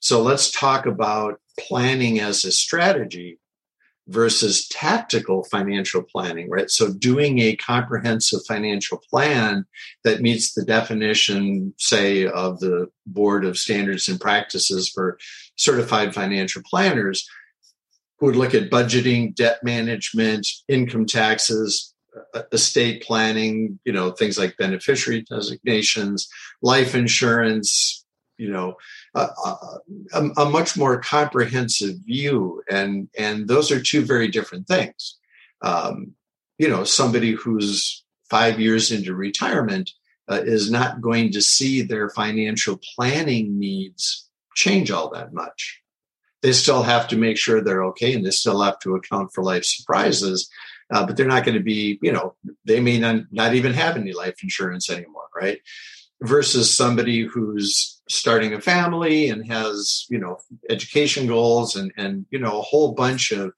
So 0.00 0.22
let's 0.22 0.50
talk 0.50 0.86
about 0.86 1.40
planning 1.58 2.20
as 2.20 2.44
a 2.44 2.52
strategy 2.52 3.38
versus 4.08 4.68
tactical 4.68 5.44
financial 5.44 6.02
planning, 6.02 6.48
right? 6.48 6.70
So 6.70 6.92
doing 6.92 7.40
a 7.40 7.56
comprehensive 7.56 8.40
financial 8.46 9.02
plan 9.10 9.66
that 10.04 10.20
meets 10.20 10.54
the 10.54 10.64
definition, 10.64 11.74
say, 11.78 12.26
of 12.26 12.60
the 12.60 12.86
Board 13.06 13.44
of 13.44 13.58
Standards 13.58 14.08
and 14.08 14.20
Practices 14.20 14.88
for 14.88 15.18
certified 15.56 16.14
financial 16.14 16.62
planners 16.64 17.28
would 18.20 18.36
look 18.36 18.54
at 18.54 18.70
budgeting, 18.70 19.34
debt 19.34 19.58
management, 19.62 20.46
income 20.68 21.04
taxes, 21.06 21.92
estate 22.52 23.02
planning, 23.02 23.78
you 23.84 23.92
know, 23.92 24.10
things 24.12 24.38
like 24.38 24.56
beneficiary 24.56 25.22
designations, 25.28 26.28
life 26.62 26.94
insurance, 26.94 28.05
you 28.38 28.50
know, 28.50 28.76
a, 29.14 29.28
a, 30.12 30.30
a, 30.36 30.44
much 30.50 30.76
more 30.76 31.00
comprehensive 31.00 31.96
view, 32.04 32.62
and 32.70 33.08
and 33.18 33.48
those 33.48 33.70
are 33.70 33.80
two 33.80 34.02
very 34.02 34.28
different 34.28 34.66
things. 34.66 35.18
Um, 35.62 36.12
you 36.58 36.68
know, 36.68 36.84
somebody 36.84 37.32
who's 37.32 38.04
five 38.28 38.60
years 38.60 38.90
into 38.90 39.14
retirement 39.14 39.90
uh, 40.28 40.40
is 40.44 40.70
not 40.70 41.00
going 41.00 41.32
to 41.32 41.42
see 41.42 41.82
their 41.82 42.10
financial 42.10 42.80
planning 42.94 43.58
needs 43.58 44.28
change 44.54 44.90
all 44.90 45.10
that 45.10 45.32
much. 45.32 45.80
They 46.42 46.52
still 46.52 46.82
have 46.82 47.08
to 47.08 47.16
make 47.16 47.38
sure 47.38 47.60
they're 47.60 47.84
okay, 47.86 48.14
and 48.14 48.24
they 48.24 48.30
still 48.30 48.62
have 48.62 48.78
to 48.80 48.94
account 48.94 49.30
for 49.34 49.42
life 49.42 49.64
surprises 49.64 50.50
uh, 50.90 51.04
but 51.04 51.16
they're 51.16 51.26
not 51.26 51.44
going 51.44 51.56
to 51.56 51.64
be, 51.64 51.98
you 52.02 52.12
know, 52.12 52.34
they 52.64 52.80
may 52.80 52.98
not, 52.98 53.22
not 53.32 53.54
even 53.54 53.72
have 53.72 53.96
any 53.96 54.12
life 54.12 54.42
insurance 54.42 54.88
anymore, 54.88 55.26
right? 55.34 55.58
Versus 56.22 56.74
somebody 56.74 57.26
who's 57.26 58.00
starting 58.08 58.54
a 58.54 58.60
family 58.60 59.28
and 59.28 59.46
has, 59.52 60.06
you 60.08 60.18
know, 60.18 60.38
education 60.70 61.26
goals 61.26 61.76
and, 61.76 61.92
and, 61.98 62.24
you 62.30 62.38
know, 62.38 62.58
a 62.58 62.62
whole 62.62 62.92
bunch 62.92 63.32
of 63.32 63.52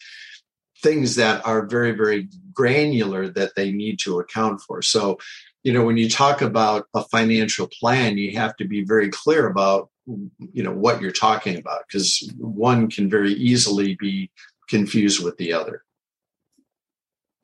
things 0.83 1.15
that 1.15 1.47
are 1.47 1.67
very, 1.67 1.93
very 1.93 2.29
granular 2.53 3.29
that 3.29 3.55
they 3.55 3.71
need 3.71 4.01
to 4.01 4.19
account 4.19 4.61
for. 4.61 4.83
So, 4.83 5.19
you 5.63 5.73
know, 5.73 5.85
when 5.85 5.97
you 5.97 6.11
talk 6.11 6.43
about 6.43 6.87
a 6.95 7.05
financial 7.05 7.69
plan, 7.81 8.19
you 8.19 8.37
have 8.37 8.57
to 8.57 8.65
be 8.65 8.83
very 8.85 9.09
clear 9.09 9.47
about, 9.47 9.91
you 10.07 10.63
know, 10.63 10.73
what 10.73 11.01
you're 11.01 11.13
talking 11.13 11.59
about 11.59 11.83
because 11.87 12.29
one 12.39 12.91
can 12.91 13.09
very 13.09 13.35
easily 13.35 13.97
be 14.01 14.31
confused 14.69 15.23
with 15.23 15.37
the 15.37 15.53
other. 15.53 15.85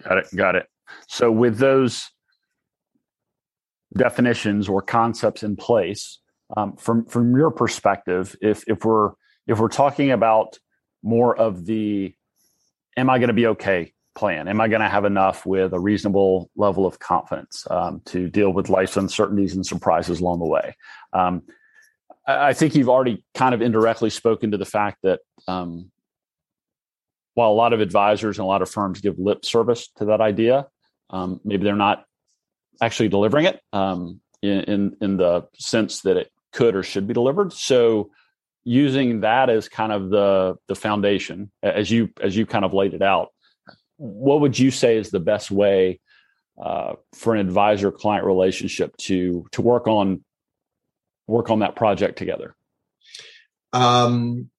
Got 0.03 0.19
it. 0.19 0.27
Got 0.35 0.57
it. 0.57 0.67
So 1.09 1.31
with 1.31 1.59
those 1.59 2.11
definitions 3.97 4.69
or 4.69 4.83
concepts 4.83 5.43
in 5.43 5.57
place, 5.57 6.19
um, 6.57 6.77
from 6.77 7.07
from 7.07 7.37
your 7.37 7.51
perspective, 7.51 8.37
if 8.41 8.65
if 8.67 8.85
we're 8.85 9.13
if 9.47 9.59
we're 9.59 9.69
talking 9.69 10.11
about 10.11 10.59
more 11.03 11.37
of 11.37 11.67
the 11.67 12.15
am 12.97 13.11
I 13.11 13.19
going 13.19 13.29
to 13.29 13.35
be 13.35 13.47
okay 13.49 13.93
plan? 14.15 14.49
Am 14.49 14.61
I 14.61 14.69
going 14.69 14.81
to 14.81 14.89
have 14.89 15.05
enough 15.05 15.45
with 15.45 15.73
a 15.73 15.81
reasonable 15.81 16.51
level 16.57 16.87
of 16.87 16.99
confidence 16.99 17.67
um, 17.71 18.01
to 18.07 18.29
deal 18.29 18.51
with 18.51 18.69
life's 18.69 18.97
uncertainties 18.97 19.55
and 19.55 19.67
surprises 19.67 20.21
along 20.21 20.39
the 20.39 20.47
way? 20.47 20.77
Um, 21.13 21.43
I, 22.27 22.49
I, 22.49 22.53
think 22.53 22.75
you've 22.75 22.89
already 22.89 23.25
kind 23.35 23.55
of 23.55 23.63
indirectly 23.63 24.11
spoken 24.11 24.53
to 24.53 24.57
the 24.57 24.65
fact 24.65 24.99
that 25.03 25.21
um, 25.49 25.91
while 27.35 27.51
a 27.51 27.55
lot 27.55 27.73
of 27.73 27.81
advisors 27.81 28.39
and 28.39 28.45
a 28.45 28.49
lot 28.49 28.63
of 28.63 28.71
firms 28.71 29.01
give 29.01 29.19
lip 29.19 29.45
service 29.45 29.89
to 29.97 30.07
that 30.07 30.21
idea, 30.21 30.67
um, 31.11 31.41
maybe 31.45 31.65
they're 31.65 31.75
not 31.75 32.05
actually 32.81 33.09
delivering 33.09 33.47
it 33.47 33.61
um, 33.73 34.21
in, 34.43 34.97
in, 35.01 35.17
the 35.17 35.47
sense 35.59 36.03
that 36.03 36.17
it 36.17 36.31
could 36.53 36.75
or 36.75 36.83
should 36.83 37.07
be 37.07 37.15
delivered. 37.15 37.53
So 37.53 38.11
using 38.65 39.21
that 39.21 39.51
as 39.51 39.69
kind 39.69 39.93
of 39.93 40.11
the 40.11 40.57
the 40.69 40.75
foundation, 40.75 41.51
as 41.63 41.91
you 41.91 42.11
as 42.21 42.37
you 42.37 42.47
kind 42.47 42.65
of 42.65 42.73
laid 42.73 42.95
it 42.95 43.03
out, 43.03 43.29
what 43.97 44.41
would 44.41 44.59
you 44.59 44.71
say 44.71 44.97
is 44.97 45.11
the 45.11 45.21
best 45.21 45.51
way 45.51 46.01
uh, 46.63 46.95
for 47.15 47.35
an 47.35 47.41
advisor 47.41 47.91
client 47.91 48.25
relationship 48.25 48.97
to 48.99 49.47
to 49.53 49.63
work 49.63 49.87
on 49.87 50.25
work 51.27 51.51
on 51.51 51.61
that 51.61 51.77
project 51.77 52.19
together? 52.19 52.55
Um, 53.73 54.51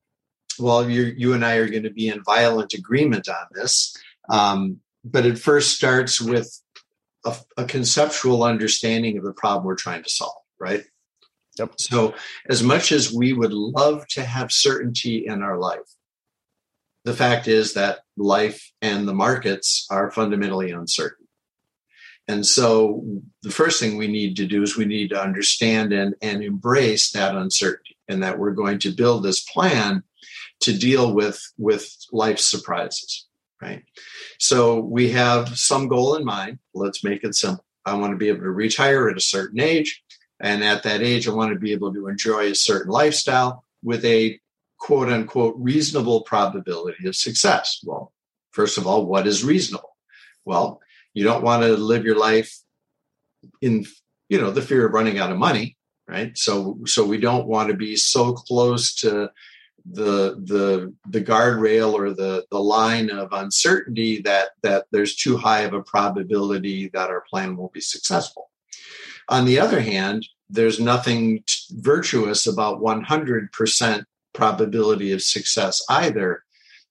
well, 0.59 0.89
you 0.89 1.33
and 1.33 1.45
I 1.45 1.55
are 1.55 1.69
going 1.69 1.83
to 1.83 1.89
be 1.89 2.07
in 2.07 2.23
violent 2.23 2.73
agreement 2.73 3.27
on 3.27 3.45
this. 3.51 3.95
Um, 4.29 4.79
but 5.03 5.25
it 5.25 5.37
first 5.37 5.75
starts 5.75 6.19
with 6.19 6.59
a, 7.25 7.35
a, 7.57 7.65
conceptual 7.65 8.43
understanding 8.43 9.17
of 9.17 9.23
the 9.23 9.33
problem 9.33 9.65
we're 9.65 9.75
trying 9.75 10.03
to 10.03 10.09
solve, 10.09 10.41
right? 10.59 10.83
Yep. 11.57 11.73
So, 11.77 12.15
as 12.49 12.63
much 12.63 12.91
as 12.91 13.13
we 13.13 13.33
would 13.33 13.53
love 13.53 14.07
to 14.09 14.23
have 14.23 14.51
certainty 14.51 15.25
in 15.25 15.41
our 15.41 15.57
life, 15.57 15.79
the 17.03 17.13
fact 17.13 17.47
is 17.47 17.73
that 17.73 17.99
life 18.17 18.71
and 18.81 19.07
the 19.07 19.13
markets 19.13 19.87
are 19.89 20.11
fundamentally 20.11 20.71
uncertain. 20.71 21.27
And 22.27 22.45
so, 22.45 23.03
the 23.41 23.51
first 23.51 23.79
thing 23.79 23.97
we 23.97 24.07
need 24.07 24.35
to 24.37 24.45
do 24.45 24.63
is 24.63 24.75
we 24.75 24.85
need 24.85 25.09
to 25.09 25.21
understand 25.21 25.93
and, 25.93 26.15
and 26.21 26.43
embrace 26.43 27.11
that 27.11 27.35
uncertainty, 27.35 27.97
and 28.07 28.21
that 28.23 28.37
we're 28.37 28.51
going 28.51 28.79
to 28.79 28.91
build 28.91 29.23
this 29.23 29.43
plan 29.43 30.03
to 30.61 30.77
deal 30.77 31.13
with 31.13 31.41
with 31.57 31.89
life's 32.11 32.45
surprises 32.45 33.24
right 33.61 33.83
so 34.39 34.79
we 34.79 35.11
have 35.11 35.57
some 35.57 35.87
goal 35.87 36.15
in 36.15 36.25
mind 36.25 36.59
let's 36.73 37.03
make 37.03 37.23
it 37.23 37.35
simple 37.35 37.65
i 37.85 37.93
want 37.93 38.11
to 38.11 38.17
be 38.17 38.27
able 38.27 38.41
to 38.41 38.51
retire 38.51 39.09
at 39.09 39.17
a 39.17 39.21
certain 39.21 39.59
age 39.59 40.03
and 40.39 40.63
at 40.63 40.83
that 40.83 41.01
age 41.01 41.27
i 41.27 41.31
want 41.31 41.53
to 41.53 41.59
be 41.59 41.71
able 41.71 41.93
to 41.93 42.07
enjoy 42.07 42.51
a 42.51 42.55
certain 42.55 42.91
lifestyle 42.91 43.63
with 43.83 44.03
a 44.05 44.39
quote 44.77 45.09
unquote 45.09 45.55
reasonable 45.57 46.21
probability 46.21 47.07
of 47.07 47.15
success. 47.15 47.79
Well, 47.83 48.13
first 48.51 48.77
of 48.77 48.85
all, 48.85 49.05
what 49.05 49.27
is 49.27 49.43
reasonable? 49.43 49.95
Well, 50.45 50.81
you 51.13 51.23
don't 51.23 51.43
want 51.43 51.63
to 51.63 51.77
live 51.77 52.05
your 52.05 52.17
life 52.17 52.55
in 53.61 53.85
you 54.29 54.39
know 54.39 54.51
the 54.51 54.61
fear 54.61 54.85
of 54.85 54.93
running 54.93 55.17
out 55.17 55.31
of 55.31 55.37
money, 55.37 55.77
right? 56.07 56.37
So 56.37 56.79
so 56.85 57.05
we 57.05 57.19
don't 57.19 57.47
want 57.47 57.69
to 57.69 57.75
be 57.75 57.95
so 57.95 58.33
close 58.33 58.93
to 58.95 59.31
the 59.91 60.41
the 60.45 60.93
the 61.09 61.21
guardrail 61.21 61.93
or 61.93 62.11
the 62.11 62.45
the 62.49 62.59
line 62.59 63.09
of 63.11 63.29
uncertainty 63.31 64.21
that 64.21 64.49
that 64.63 64.85
there's 64.91 65.15
too 65.15 65.37
high 65.37 65.61
of 65.61 65.73
a 65.73 65.83
probability 65.83 66.89
that 66.89 67.09
our 67.09 67.23
plan 67.29 67.55
won't 67.55 67.73
be 67.73 67.81
successful. 67.81 68.49
On 69.29 69.45
the 69.45 69.59
other 69.59 69.79
hand, 69.79 70.27
there's 70.49 70.79
nothing 70.79 71.43
virtuous 71.71 72.45
about 72.45 72.79
100% 72.79 74.05
probability 74.33 75.11
of 75.11 75.21
success 75.21 75.83
either. 75.89 76.43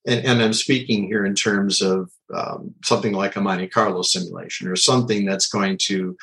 And, 0.07 0.25
and 0.25 0.43
I'm 0.43 0.53
speaking 0.53 1.05
here 1.07 1.25
in 1.25 1.35
terms 1.35 1.81
of 1.81 2.11
um, 2.35 2.75
something 2.85 3.13
like 3.13 3.37
a 3.37 3.41
Monte 3.41 3.69
Carlo 3.69 4.03
simulation 4.03 4.67
or 4.67 4.77
something 4.77 5.25
that's 5.25 5.47
going 5.47 5.79
to 5.83 6.17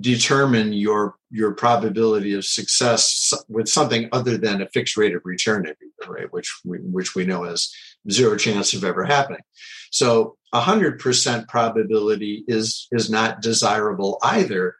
determine 0.00 0.72
your 0.72 1.16
your 1.30 1.52
probability 1.54 2.34
of 2.34 2.44
success 2.44 3.32
with 3.48 3.68
something 3.68 4.08
other 4.12 4.36
than 4.36 4.60
a 4.60 4.68
fixed 4.68 4.96
rate 4.96 5.14
of 5.14 5.22
return 5.24 5.66
every 5.66 5.88
year, 5.98 6.08
right? 6.12 6.32
Which 6.32 6.60
we, 6.64 6.78
which 6.78 7.14
we 7.14 7.24
know 7.24 7.44
is 7.44 7.74
zero 8.10 8.36
chance 8.36 8.74
of 8.74 8.84
ever 8.84 9.04
happening. 9.04 9.42
So 9.90 10.36
a 10.52 10.60
hundred 10.60 10.98
percent 10.98 11.48
probability 11.48 12.44
is 12.48 12.88
is 12.92 13.10
not 13.10 13.40
desirable 13.40 14.18
either, 14.22 14.76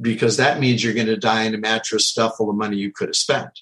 because 0.00 0.36
that 0.36 0.60
means 0.60 0.82
you're 0.82 0.94
going 0.94 1.06
to 1.06 1.16
die 1.16 1.44
in 1.44 1.54
a 1.54 1.58
mattress 1.58 2.06
stuffed 2.06 2.36
full 2.36 2.50
of 2.50 2.56
money 2.56 2.76
you 2.76 2.92
could 2.92 3.08
have 3.08 3.16
spent. 3.16 3.60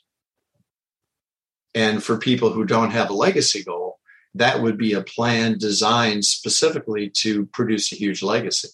And 1.74 2.02
for 2.02 2.18
people 2.18 2.52
who 2.52 2.64
don't 2.64 2.90
have 2.90 3.08
a 3.08 3.14
legacy 3.14 3.64
goal, 3.64 3.98
that 4.34 4.60
would 4.60 4.76
be 4.76 4.92
a 4.92 5.02
plan 5.02 5.56
designed 5.58 6.24
specifically 6.24 7.10
to 7.18 7.46
produce 7.46 7.92
a 7.92 7.96
huge 7.96 8.22
legacy. 8.22 8.68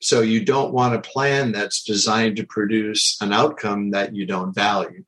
So 0.00 0.20
you 0.20 0.44
don't 0.44 0.72
want 0.72 0.94
a 0.94 1.00
plan 1.00 1.52
that's 1.52 1.82
designed 1.82 2.36
to 2.36 2.46
produce 2.46 3.16
an 3.20 3.32
outcome 3.32 3.90
that 3.90 4.14
you 4.14 4.26
don't 4.26 4.54
value. 4.54 5.04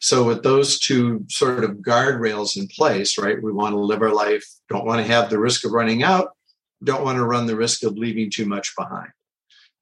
So 0.00 0.24
with 0.24 0.42
those 0.42 0.78
two 0.78 1.24
sort 1.28 1.64
of 1.64 1.78
guardrails 1.78 2.56
in 2.56 2.68
place, 2.68 3.18
right? 3.18 3.42
We 3.42 3.52
want 3.52 3.74
to 3.74 3.80
live 3.80 4.02
our 4.02 4.14
life, 4.14 4.44
don't 4.68 4.86
want 4.86 5.04
to 5.04 5.12
have 5.12 5.30
the 5.30 5.38
risk 5.38 5.64
of 5.64 5.72
running 5.72 6.02
out, 6.02 6.30
don't 6.82 7.04
want 7.04 7.16
to 7.16 7.24
run 7.24 7.46
the 7.46 7.56
risk 7.56 7.82
of 7.82 7.96
leaving 7.96 8.30
too 8.30 8.46
much 8.46 8.74
behind. 8.76 9.08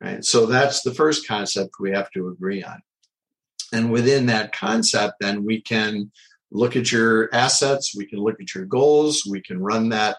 Right. 0.01 0.25
So 0.25 0.45
that's 0.45 0.83
the 0.83 0.93
first 0.93 1.27
concept 1.27 1.81
we 1.81 1.93
have 1.93 2.11
to 2.11 2.29
agree 2.29 2.63
on. 2.63 2.83
And 3.73 3.91
within 3.91 4.27
that 4.27 4.53
concept, 4.53 5.15
then 5.21 5.45
we 5.45 5.61
can 5.61 6.13
look 6.51 6.77
at 6.77 6.93
your 6.93 7.35
assets, 7.35 7.95
we 7.97 8.07
can 8.07 8.19
look 8.19 8.41
at 8.41 8.55
your 8.55 8.67
goals, 8.67 9.25
we 9.29 9.41
can 9.41 9.59
run 9.59 9.89
that 9.91 10.19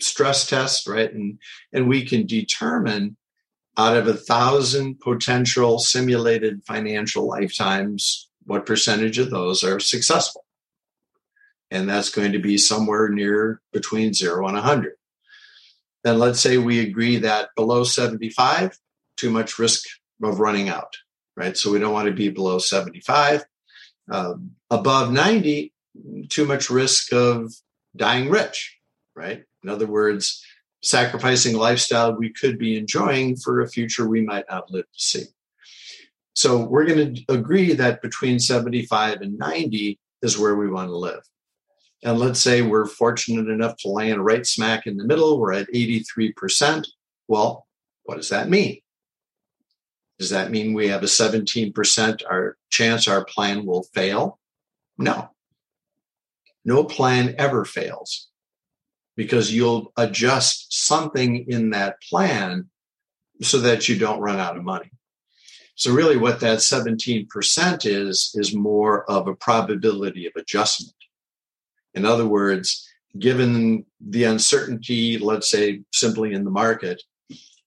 stress 0.00 0.46
test, 0.46 0.88
right? 0.88 1.12
And 1.12 1.38
and 1.72 1.88
we 1.88 2.04
can 2.04 2.26
determine 2.26 3.16
out 3.76 3.96
of 3.96 4.06
a 4.06 4.14
thousand 4.14 5.00
potential 5.00 5.78
simulated 5.78 6.62
financial 6.64 7.26
lifetimes, 7.26 8.28
what 8.44 8.66
percentage 8.66 9.18
of 9.18 9.30
those 9.30 9.64
are 9.64 9.80
successful? 9.80 10.44
And 11.70 11.88
that's 11.88 12.10
going 12.10 12.32
to 12.32 12.38
be 12.38 12.58
somewhere 12.58 13.08
near 13.08 13.62
between 13.72 14.12
zero 14.12 14.46
and 14.46 14.54
100. 14.54 14.94
Then 16.04 16.18
let's 16.18 16.40
say 16.40 16.58
we 16.58 16.80
agree 16.80 17.18
that 17.18 17.50
below 17.56 17.84
75, 17.84 18.78
too 19.16 19.30
much 19.30 19.58
risk 19.58 19.84
of 20.22 20.40
running 20.40 20.68
out, 20.68 20.96
right? 21.36 21.56
So 21.56 21.70
we 21.70 21.78
don't 21.78 21.92
want 21.92 22.06
to 22.08 22.14
be 22.14 22.28
below 22.28 22.58
75. 22.58 23.44
Uh, 24.10 24.34
above 24.70 25.12
90, 25.12 25.72
too 26.28 26.44
much 26.44 26.68
risk 26.68 27.12
of 27.12 27.54
dying 27.96 28.28
rich, 28.28 28.76
right? 29.14 29.44
In 29.62 29.68
other 29.70 29.86
words, 29.86 30.44
sacrificing 30.82 31.56
lifestyle 31.56 32.12
we 32.12 32.30
could 32.30 32.58
be 32.58 32.76
enjoying 32.76 33.36
for 33.36 33.60
a 33.60 33.68
future 33.68 34.08
we 34.08 34.20
might 34.20 34.44
not 34.50 34.70
live 34.70 34.84
to 34.84 35.00
see. 35.00 35.24
So 36.34 36.64
we're 36.64 36.86
going 36.86 37.14
to 37.14 37.24
agree 37.28 37.72
that 37.74 38.02
between 38.02 38.38
75 38.38 39.20
and 39.20 39.38
90 39.38 39.98
is 40.22 40.38
where 40.38 40.56
we 40.56 40.68
want 40.68 40.88
to 40.88 40.96
live. 40.96 41.22
And 42.02 42.18
let's 42.18 42.40
say 42.40 42.62
we're 42.62 42.86
fortunate 42.86 43.48
enough 43.48 43.76
to 43.78 43.88
land 43.88 44.24
right 44.24 44.44
smack 44.44 44.86
in 44.86 44.96
the 44.96 45.04
middle, 45.04 45.38
we're 45.38 45.52
at 45.52 45.72
83%. 45.72 46.86
Well, 47.28 47.66
what 48.04 48.16
does 48.16 48.30
that 48.30 48.48
mean? 48.48 48.80
Does 50.18 50.30
that 50.30 50.50
mean 50.50 50.72
we 50.72 50.88
have 50.88 51.02
a 51.02 51.06
17% 51.06 52.22
our 52.28 52.56
chance 52.70 53.06
our 53.06 53.24
plan 53.24 53.66
will 53.66 53.84
fail? 53.94 54.40
No. 54.98 55.28
No 56.64 56.84
plan 56.84 57.36
ever 57.38 57.64
fails 57.64 58.31
because 59.16 59.52
you'll 59.52 59.92
adjust 59.96 60.86
something 60.86 61.44
in 61.48 61.70
that 61.70 62.00
plan 62.02 62.68
so 63.42 63.58
that 63.58 63.88
you 63.88 63.98
don't 63.98 64.20
run 64.20 64.38
out 64.38 64.56
of 64.56 64.64
money. 64.64 64.90
So 65.74 65.92
really 65.92 66.16
what 66.16 66.40
that 66.40 66.58
17% 66.58 67.26
is 67.86 68.32
is 68.34 68.54
more 68.54 69.10
of 69.10 69.26
a 69.26 69.34
probability 69.34 70.26
of 70.26 70.32
adjustment. 70.36 70.94
In 71.94 72.04
other 72.04 72.26
words, 72.26 72.88
given 73.18 73.84
the 74.00 74.24
uncertainty, 74.24 75.18
let's 75.18 75.50
say 75.50 75.82
simply 75.92 76.32
in 76.32 76.44
the 76.44 76.50
market, 76.50 77.02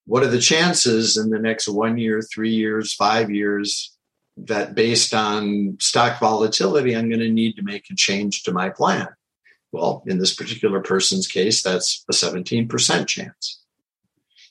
what 0.05 0.23
are 0.23 0.27
the 0.27 0.39
chances 0.39 1.17
in 1.17 1.29
the 1.29 1.39
next 1.39 1.67
1 1.67 1.97
year, 1.97 2.21
3 2.21 2.49
years, 2.49 2.93
5 2.93 3.31
years 3.31 3.91
that 4.37 4.75
based 4.75 5.13
on 5.13 5.77
stock 5.79 6.19
volatility 6.19 6.95
I'm 6.95 7.09
going 7.09 7.21
to 7.21 7.29
need 7.29 7.55
to 7.55 7.63
make 7.63 7.85
a 7.91 7.95
change 7.95 8.43
to 8.43 8.51
my 8.51 8.69
plan? 8.69 9.07
Well, 9.75 10.03
in 10.07 10.19
this 10.19 10.33
particular 10.33 10.79
person's 10.79 11.27
case, 11.27 11.61
that's 11.61 12.05
a 12.09 12.13
17% 12.13 13.07
chance. 13.07 13.61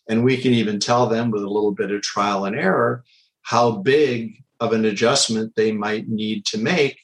And 0.07 0.23
we 0.23 0.37
can 0.37 0.53
even 0.53 0.79
tell 0.79 1.07
them 1.07 1.31
with 1.31 1.43
a 1.43 1.49
little 1.49 1.73
bit 1.73 1.91
of 1.91 2.03
trial 2.03 2.45
and 2.45 2.55
error 2.55 3.05
how 3.41 3.71
big 3.73 4.45
of 4.61 4.75
an 4.75 4.85
adjustment 4.85 5.55
they 5.57 5.73
might 5.73 6.09
need 6.09 6.45
to 6.47 6.59
make 6.59 6.99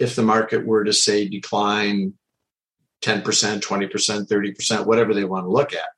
if 0.00 0.16
the 0.16 0.24
market 0.24 0.66
were 0.66 0.82
to 0.82 0.92
say 0.92 1.28
decline 1.28 2.14
10%, 3.02 3.22
20%, 3.22 4.26
30%, 4.26 4.86
whatever 4.86 5.14
they 5.14 5.24
want 5.24 5.44
to 5.44 5.50
look 5.50 5.72
at. 5.72 5.90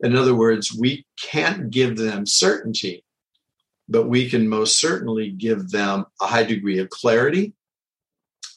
In 0.00 0.16
other 0.16 0.34
words, 0.34 0.74
we 0.74 1.04
can't 1.22 1.70
give 1.70 1.98
them 1.98 2.24
certainty, 2.24 3.04
but 3.86 4.08
we 4.08 4.30
can 4.30 4.48
most 4.48 4.80
certainly 4.80 5.30
give 5.30 5.68
them 5.72 6.06
a 6.22 6.26
high 6.26 6.44
degree 6.44 6.78
of 6.78 6.88
clarity 6.88 7.52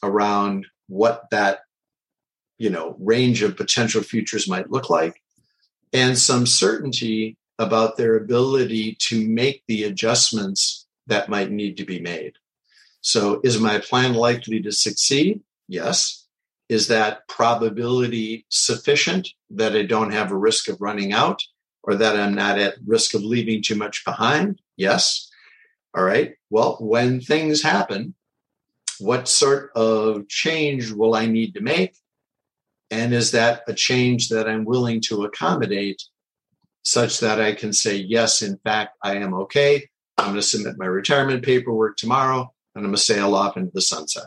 around 0.02 0.66
what 0.88 1.24
that 1.30 1.60
you 2.58 2.70
know 2.70 2.96
range 2.98 3.42
of 3.42 3.56
potential 3.56 4.02
futures 4.02 4.48
might 4.48 4.70
look 4.70 4.90
like 4.90 5.20
and 5.92 6.18
some 6.18 6.44
certainty 6.44 7.36
about 7.58 7.96
their 7.96 8.16
ability 8.16 8.96
to 8.98 9.26
make 9.28 9.62
the 9.68 9.84
adjustments 9.84 10.86
that 11.06 11.28
might 11.28 11.50
need 11.50 11.76
to 11.76 11.84
be 11.84 12.00
made. 12.00 12.32
So 13.00 13.40
is 13.44 13.60
my 13.60 13.78
plan 13.78 14.14
likely 14.14 14.60
to 14.62 14.72
succeed? 14.72 15.40
Yes. 15.68 16.26
Is 16.68 16.88
that 16.88 17.28
probability 17.28 18.46
sufficient 18.48 19.28
that 19.50 19.76
i 19.76 19.82
don't 19.82 20.12
have 20.12 20.32
a 20.32 20.36
risk 20.36 20.68
of 20.68 20.80
running 20.80 21.12
out 21.12 21.42
or 21.82 21.94
that 21.94 22.16
i'm 22.16 22.34
not 22.34 22.58
at 22.58 22.74
risk 22.86 23.14
of 23.14 23.22
leaving 23.22 23.62
too 23.62 23.76
much 23.76 24.04
behind? 24.04 24.60
Yes. 24.76 25.30
All 25.96 26.02
right. 26.02 26.34
Well 26.50 26.78
when 26.80 27.20
things 27.20 27.62
happen 27.62 28.14
what 28.98 29.28
sort 29.28 29.70
of 29.74 30.26
change 30.28 30.92
will 30.92 31.14
i 31.14 31.26
need 31.26 31.52
to 31.54 31.60
make 31.60 31.96
and 32.90 33.12
is 33.12 33.32
that 33.32 33.62
a 33.66 33.74
change 33.74 34.28
that 34.28 34.48
I'm 34.48 34.64
willing 34.64 35.00
to 35.02 35.24
accommodate 35.24 36.02
such 36.84 37.20
that 37.20 37.40
I 37.40 37.54
can 37.54 37.72
say, 37.72 37.96
yes, 37.96 38.42
in 38.42 38.58
fact, 38.58 38.96
I 39.02 39.16
am 39.16 39.34
okay. 39.34 39.88
I'm 40.18 40.26
going 40.26 40.36
to 40.36 40.42
submit 40.42 40.76
my 40.78 40.86
retirement 40.86 41.44
paperwork 41.44 41.96
tomorrow 41.96 42.52
and 42.74 42.84
I'm 42.84 42.90
going 42.90 42.94
to 42.94 43.00
sail 43.00 43.34
off 43.34 43.56
into 43.56 43.70
the 43.72 43.80
sunset. 43.80 44.26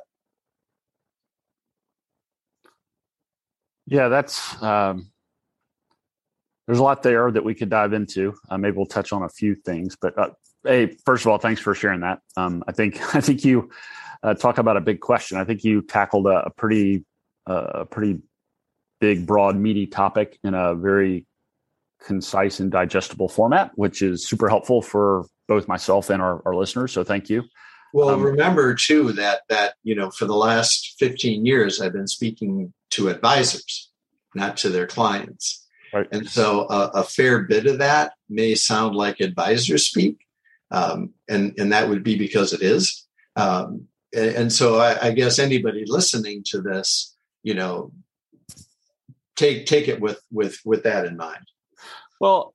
Yeah, 3.86 4.10
that's 4.10 4.62
um, 4.62 5.12
there's 6.66 6.80
a 6.80 6.84
lot 6.84 7.04
there 7.04 7.32
that 7.32 7.46
we 7.46 7.56
could 7.56 7.70
dive 7.70 7.94
into. 7.94 8.36
Uh, 8.50 8.58
maybe 8.58 8.76
we'll 8.76 8.86
touch 8.86 9.14
on 9.14 9.24
a 9.24 9.30
few 9.30 9.56
things, 9.56 9.96
but 10.00 10.18
uh, 10.18 10.32
hey, 10.66 10.98
first 11.06 11.26
of 11.26 11.32
all, 11.32 11.38
thanks 11.38 11.62
for 11.62 11.74
sharing 11.74 12.02
that. 12.02 12.20
Um, 12.36 12.64
I 12.68 12.74
think 12.74 13.00
I 13.16 13.22
think 13.22 13.46
you 13.46 13.70
uh, 14.24 14.34
talk 14.34 14.58
about 14.58 14.76
a 14.76 14.82
big 14.82 15.00
question. 15.00 15.38
I 15.38 15.46
think 15.46 15.64
you 15.64 15.82
tackled 15.82 16.28
a, 16.28 16.48
a 16.48 16.50
pretty 16.50 17.06
uh, 17.48 17.72
a 17.76 17.86
pretty 17.86 18.20
big, 19.00 19.26
broad, 19.26 19.56
meaty 19.56 19.88
topic 19.88 20.40
in 20.44 20.54
a 20.54 20.76
very 20.76 21.26
concise 22.06 22.60
and 22.60 22.72
digestible 22.72 23.28
format, 23.28 23.72
which 23.76 24.02
is 24.02 24.28
super 24.28 24.48
helpful 24.48 24.82
for 24.82 25.26
both 25.48 25.68
myself 25.68 26.10
and 26.10 26.22
our, 26.22 26.42
our 26.46 26.56
listeners. 26.56 26.92
So 26.92 27.04
thank 27.04 27.30
you. 27.30 27.44
Well, 27.94 28.10
um, 28.10 28.22
remember 28.22 28.76
too 28.76 29.14
that 29.14 29.42
that 29.50 29.76
you 29.84 29.96
know 29.96 30.12
for 30.12 30.26
the 30.26 30.36
last 30.36 30.96
15 31.00 31.46
years 31.46 31.80
I've 31.80 31.94
been 31.94 32.08
speaking 32.08 32.74
to 32.92 33.10
advisors, 33.10 33.92
not 34.36 34.58
to 34.58 34.70
their 34.70 34.88
clients. 34.88 35.66
Right. 35.94 36.08
And 36.12 36.28
so 36.28 36.68
a, 36.70 36.92
a, 36.96 37.04
fair 37.04 37.44
bit 37.44 37.66
of 37.66 37.78
that 37.78 38.12
may 38.30 38.56
sound 38.56 38.96
like 38.96 39.22
advisor 39.22 39.78
speak, 39.78 40.18
um, 40.70 41.14
and 41.30 41.54
and 41.58 41.72
that 41.72 41.88
would 41.88 42.04
be 42.04 42.18
because 42.18 42.52
it 42.52 42.62
is. 42.62 43.08
Um, 43.38 43.88
and, 44.14 44.36
and 44.36 44.54
so 44.54 44.80
I, 44.80 45.08
I 45.08 45.12
guess 45.12 45.40
anybody 45.40 45.86
listening 45.88 46.44
to 46.48 46.62
this, 46.62 47.16
you 47.44 47.54
know, 47.54 47.94
take 49.38 49.66
take 49.66 49.88
it 49.88 50.02
with 50.02 50.20
with 50.32 50.60
with 50.66 50.84
that 50.84 51.06
in 51.06 51.16
mind. 51.16 51.46
Well, 52.20 52.54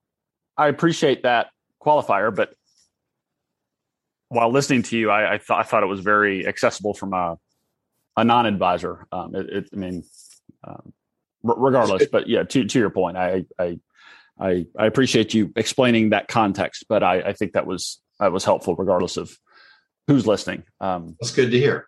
I 0.56 0.68
appreciate 0.68 1.22
that 1.22 1.48
qualifier, 1.80 2.34
but 2.34 2.54
while 4.28 4.50
listening 4.50 4.82
to 4.84 4.98
you, 4.98 5.10
I, 5.10 5.34
I 5.34 5.38
thought 5.38 5.60
I 5.60 5.62
thought 5.62 5.82
it 5.82 5.86
was 5.86 6.00
very 6.00 6.46
accessible 6.46 6.92
from 6.92 7.14
a 7.14 7.38
a 8.16 8.24
non-advisor. 8.24 9.06
Um, 9.10 9.34
it, 9.34 9.48
it, 9.50 9.68
I 9.72 9.76
mean, 9.76 10.04
um, 10.64 10.92
regardless, 11.42 12.06
but 12.12 12.28
yeah, 12.28 12.42
to 12.42 12.64
to 12.64 12.78
your 12.78 12.90
point, 12.90 13.16
I 13.16 13.46
I 13.58 13.78
I, 14.38 14.66
I 14.76 14.86
appreciate 14.86 15.34
you 15.34 15.52
explaining 15.56 16.10
that 16.10 16.28
context, 16.28 16.86
but 16.88 17.02
I, 17.02 17.20
I 17.20 17.32
think 17.32 17.52
that 17.52 17.66
was 17.66 18.00
that 18.18 18.32
was 18.32 18.44
helpful 18.44 18.74
regardless 18.74 19.16
of 19.16 19.36
who's 20.08 20.26
listening. 20.26 20.64
Um, 20.80 21.16
That's 21.20 21.34
good 21.34 21.50
to 21.50 21.58
hear. 21.58 21.86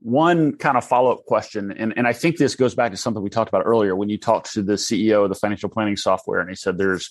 One 0.00 0.56
kind 0.56 0.76
of 0.76 0.84
follow 0.84 1.10
up 1.10 1.24
question, 1.24 1.72
and, 1.72 1.92
and 1.96 2.06
I 2.06 2.12
think 2.12 2.36
this 2.36 2.54
goes 2.54 2.74
back 2.74 2.92
to 2.92 2.96
something 2.96 3.22
we 3.22 3.30
talked 3.30 3.48
about 3.48 3.66
earlier 3.66 3.96
when 3.96 4.08
you 4.08 4.18
talked 4.18 4.52
to 4.52 4.62
the 4.62 4.74
CEO 4.74 5.24
of 5.24 5.28
the 5.28 5.34
financial 5.34 5.68
planning 5.68 5.96
software, 5.96 6.40
and 6.40 6.48
he 6.48 6.56
said 6.56 6.78
there's 6.78 7.10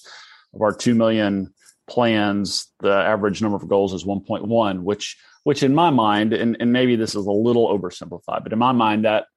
of 0.53 0.61
our 0.61 0.73
two 0.73 0.95
million 0.95 1.53
plans, 1.89 2.71
the 2.79 2.91
average 2.91 3.41
number 3.41 3.57
of 3.57 3.67
goals 3.67 3.93
is 3.93 4.03
1.1, 4.03 4.81
which 4.81 5.17
which 5.43 5.63
in 5.63 5.73
my 5.73 5.89
mind, 5.89 6.33
and, 6.33 6.57
and 6.59 6.73
maybe 6.73 6.97
this 6.97 7.11
is 7.15 7.25
a 7.25 7.31
little 7.31 7.67
oversimplified, 7.77 8.43
but 8.43 8.51
in 8.51 8.59
my 8.59 8.73
mind 8.73 9.05
that 9.05 9.27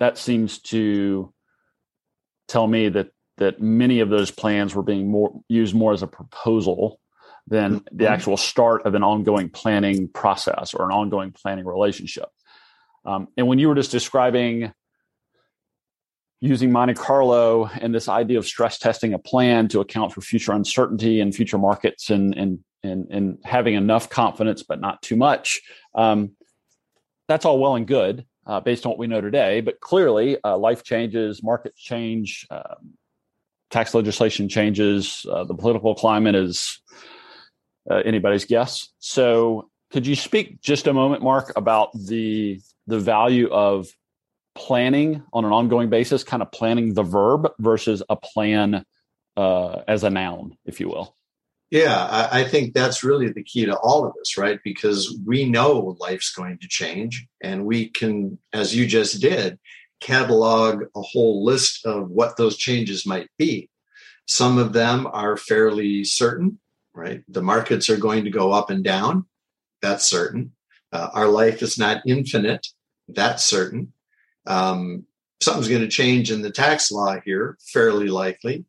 that 0.00 0.18
seems 0.18 0.58
to 0.58 1.32
tell 2.48 2.66
me 2.66 2.90
that 2.90 3.08
that 3.38 3.60
many 3.60 4.00
of 4.00 4.08
those 4.08 4.30
plans 4.30 4.74
were 4.74 4.82
being 4.82 5.10
more 5.10 5.40
used 5.48 5.74
more 5.74 5.92
as 5.92 6.02
a 6.02 6.06
proposal 6.06 7.00
than 7.46 7.74
the 7.92 8.04
mm-hmm. 8.04 8.12
actual 8.12 8.36
start 8.36 8.86
of 8.86 8.94
an 8.94 9.02
ongoing 9.02 9.48
planning 9.48 10.08
process 10.08 10.74
or 10.74 10.84
an 10.84 10.90
ongoing 10.90 11.32
planning 11.32 11.64
relationship. 11.64 12.28
Um, 13.06 13.28
and 13.36 13.46
when 13.46 13.58
you 13.58 13.68
were 13.68 13.74
just 13.74 13.90
describing 13.90 14.72
using 16.40 16.70
Monte 16.70 16.94
Carlo 16.94 17.66
and 17.66 17.94
this 17.94 18.08
idea 18.08 18.38
of 18.38 18.46
stress 18.46 18.78
testing 18.78 19.14
a 19.14 19.18
plan 19.18 19.68
to 19.68 19.80
account 19.80 20.12
for 20.12 20.20
future 20.20 20.52
uncertainty 20.52 21.20
and 21.20 21.34
future 21.34 21.58
markets 21.58 22.10
and 22.10 22.36
and 22.36 22.58
and, 22.82 23.06
and 23.10 23.38
having 23.44 23.74
enough 23.74 24.10
confidence 24.10 24.62
but 24.62 24.80
not 24.80 25.02
too 25.02 25.16
much, 25.16 25.60
um, 25.94 26.32
that's 27.26 27.44
all 27.44 27.58
well 27.58 27.74
and 27.74 27.86
good 27.86 28.24
uh, 28.46 28.60
based 28.60 28.86
on 28.86 28.90
what 28.90 28.98
we 28.98 29.06
know 29.06 29.20
today. 29.20 29.60
But 29.60 29.80
clearly, 29.80 30.36
uh, 30.44 30.56
life 30.56 30.84
changes, 30.84 31.42
markets 31.42 31.80
change, 31.80 32.46
um, 32.50 32.94
tax 33.70 33.94
legislation 33.94 34.48
changes, 34.48 35.26
uh, 35.30 35.44
the 35.44 35.54
political 35.54 35.94
climate 35.94 36.36
is 36.36 36.80
uh, 37.90 38.02
anybody's 38.04 38.44
guess. 38.44 38.88
So, 38.98 39.70
could 39.90 40.06
you 40.06 40.16
speak 40.16 40.60
just 40.60 40.86
a 40.86 40.92
moment, 40.92 41.22
Mark, 41.22 41.52
about 41.56 41.90
the 41.94 42.60
the 42.86 42.98
value 42.98 43.48
of 43.48 43.88
planning 44.54 45.22
on 45.32 45.44
an 45.44 45.52
ongoing 45.52 45.90
basis, 45.90 46.24
kind 46.24 46.42
of 46.42 46.50
planning 46.50 46.94
the 46.94 47.02
verb 47.02 47.48
versus 47.58 48.02
a 48.08 48.16
plan 48.16 48.84
uh, 49.36 49.82
as 49.86 50.02
a 50.02 50.10
noun, 50.10 50.56
if 50.64 50.80
you 50.80 50.88
will? 50.88 51.14
Yeah, 51.70 52.28
I, 52.30 52.44
think 52.44 52.74
that's 52.74 53.02
really 53.02 53.32
the 53.32 53.42
key 53.42 53.66
to 53.66 53.76
all 53.76 54.06
of 54.06 54.14
this, 54.14 54.38
right? 54.38 54.60
Because 54.62 55.18
we 55.26 55.44
know 55.44 55.96
life's 55.98 56.32
going 56.32 56.58
to 56.58 56.68
change, 56.68 57.26
and 57.42 57.66
we 57.66 57.88
can, 57.88 58.38
as 58.52 58.74
you 58.74 58.86
just 58.86 59.20
did, 59.20 59.58
catalog 60.00 60.84
a 60.94 61.02
whole 61.02 61.44
list 61.44 61.84
of 61.84 62.08
what 62.08 62.36
those 62.36 62.56
changes 62.56 63.04
might 63.04 63.28
be. 63.36 63.68
Some 64.26 64.58
of 64.58 64.72
them 64.74 65.08
are 65.12 65.36
fairly 65.36 66.04
certain, 66.04 66.60
right? 66.94 67.22
The 67.28 67.42
markets 67.42 67.90
are 67.90 67.96
going 67.96 68.24
to 68.24 68.30
go 68.30 68.52
up 68.52 68.70
and 68.70 68.84
down. 68.84 69.26
That's 69.82 70.06
certain. 70.06 70.52
Uh, 70.92 71.08
our 71.14 71.26
life 71.26 71.62
is 71.62 71.78
not 71.78 72.02
infinite. 72.06 72.66
That's 73.08 73.44
certain. 73.44 73.92
Um, 74.46 75.06
something's 75.40 75.68
going 75.68 75.82
to 75.82 75.88
change 75.88 76.30
in 76.30 76.42
the 76.42 76.50
tax 76.50 76.90
law 76.90 77.16
here, 77.24 77.58
fairly 77.72 78.08
likely, 78.08 78.64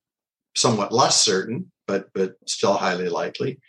somewhat 0.55 0.91
less 0.91 1.21
certain, 1.21 1.71
but 1.87 2.09
but 2.13 2.35
still 2.45 2.73
highly 2.73 3.09
likely, 3.09 3.59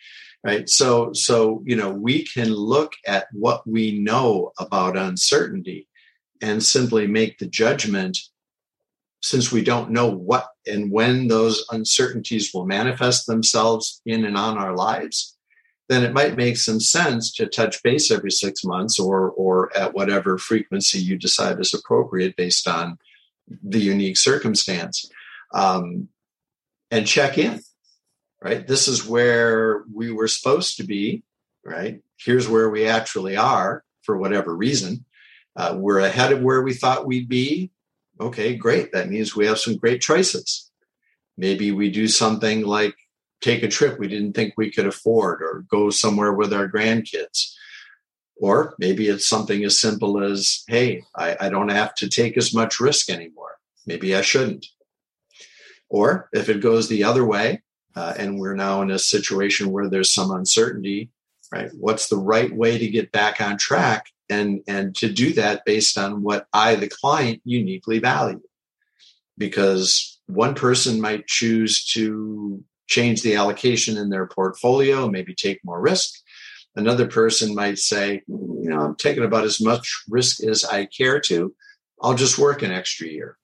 right? 0.44 0.68
So 0.68 1.12
so 1.12 1.62
you 1.64 1.76
know 1.76 1.90
we 1.90 2.24
can 2.24 2.52
look 2.52 2.92
at 3.06 3.26
what 3.32 3.66
we 3.66 3.98
know 3.98 4.52
about 4.58 4.96
uncertainty 4.96 5.88
and 6.42 6.62
simply 6.62 7.06
make 7.06 7.38
the 7.38 7.46
judgment 7.46 8.18
since 9.20 9.50
we 9.50 9.62
don't 9.62 9.90
know 9.90 10.08
what 10.08 10.48
and 10.66 10.92
when 10.92 11.28
those 11.28 11.64
uncertainties 11.70 12.52
will 12.54 12.66
manifest 12.66 13.26
themselves 13.26 14.00
in 14.06 14.24
and 14.24 14.36
on 14.36 14.56
our 14.56 14.76
lives 14.76 15.37
then 15.88 16.04
it 16.04 16.12
might 16.12 16.36
make 16.36 16.56
some 16.56 16.80
sense 16.80 17.32
to 17.32 17.46
touch 17.46 17.82
base 17.82 18.10
every 18.10 18.30
six 18.30 18.64
months 18.64 18.98
or 18.98 19.30
or 19.30 19.76
at 19.76 19.94
whatever 19.94 20.38
frequency 20.38 20.98
you 20.98 21.16
decide 21.16 21.58
is 21.60 21.74
appropriate 21.74 22.36
based 22.36 22.68
on 22.68 22.98
the 23.62 23.80
unique 23.80 24.16
circumstance 24.16 25.10
um, 25.54 26.08
and 26.90 27.06
check 27.06 27.38
in 27.38 27.60
right 28.42 28.66
this 28.66 28.88
is 28.88 29.06
where 29.06 29.84
we 29.92 30.12
were 30.12 30.28
supposed 30.28 30.76
to 30.76 30.84
be 30.84 31.22
right 31.64 32.00
here's 32.18 32.48
where 32.48 32.68
we 32.68 32.86
actually 32.86 33.36
are 33.36 33.82
for 34.02 34.16
whatever 34.16 34.54
reason 34.54 35.04
uh, 35.58 35.74
we're 35.76 35.98
ahead 35.98 36.30
of 36.30 36.40
where 36.40 36.62
we 36.62 36.72
thought 36.72 37.06
we'd 37.06 37.28
be. 37.28 37.72
Okay, 38.20 38.54
great. 38.54 38.92
That 38.92 39.10
means 39.10 39.34
we 39.34 39.46
have 39.46 39.58
some 39.58 39.76
great 39.76 40.00
choices. 40.00 40.70
Maybe 41.36 41.72
we 41.72 41.90
do 41.90 42.06
something 42.06 42.64
like 42.64 42.94
take 43.40 43.62
a 43.62 43.68
trip 43.68 43.98
we 43.98 44.08
didn't 44.08 44.34
think 44.34 44.54
we 44.56 44.70
could 44.70 44.86
afford 44.86 45.42
or 45.42 45.64
go 45.70 45.90
somewhere 45.90 46.32
with 46.32 46.52
our 46.52 46.68
grandkids. 46.68 47.54
Or 48.40 48.74
maybe 48.78 49.08
it's 49.08 49.28
something 49.28 49.64
as 49.64 49.80
simple 49.80 50.22
as, 50.22 50.62
hey, 50.68 51.02
I, 51.16 51.36
I 51.40 51.48
don't 51.48 51.70
have 51.70 51.94
to 51.96 52.08
take 52.08 52.36
as 52.36 52.54
much 52.54 52.80
risk 52.80 53.10
anymore. 53.10 53.56
Maybe 53.86 54.14
I 54.14 54.20
shouldn't. 54.20 54.66
Or 55.88 56.28
if 56.32 56.48
it 56.48 56.60
goes 56.60 56.88
the 56.88 57.04
other 57.04 57.24
way, 57.24 57.62
uh, 57.96 58.14
and 58.16 58.38
we're 58.38 58.54
now 58.54 58.82
in 58.82 58.90
a 58.90 58.98
situation 58.98 59.72
where 59.72 59.88
there's 59.88 60.14
some 60.14 60.30
uncertainty, 60.30 61.10
right? 61.50 61.70
What's 61.74 62.08
the 62.08 62.16
right 62.16 62.54
way 62.54 62.78
to 62.78 62.88
get 62.88 63.10
back 63.10 63.40
on 63.40 63.56
track? 63.56 64.06
and 64.28 64.62
and 64.66 64.94
to 64.96 65.10
do 65.10 65.32
that 65.34 65.64
based 65.64 65.98
on 65.98 66.22
what 66.22 66.46
I, 66.52 66.74
the 66.74 66.88
client, 66.88 67.40
uniquely 67.44 67.98
value. 67.98 68.42
Because 69.36 70.20
one 70.26 70.54
person 70.54 71.00
might 71.00 71.26
choose 71.26 71.84
to 71.92 72.62
change 72.88 73.22
the 73.22 73.36
allocation 73.36 73.96
in 73.96 74.10
their 74.10 74.26
portfolio, 74.26 75.08
maybe 75.08 75.34
take 75.34 75.64
more 75.64 75.80
risk. 75.80 76.14
Another 76.74 77.06
person 77.06 77.54
might 77.54 77.78
say, 77.78 78.22
you 78.26 78.68
know, 78.70 78.80
I'm 78.80 78.96
taking 78.96 79.24
about 79.24 79.44
as 79.44 79.60
much 79.60 80.04
risk 80.08 80.42
as 80.42 80.64
I 80.64 80.86
care 80.86 81.20
to. 81.20 81.54
I'll 82.02 82.14
just 82.14 82.38
work 82.38 82.62
an 82.62 82.72
extra 82.72 83.08
year. 83.08 83.36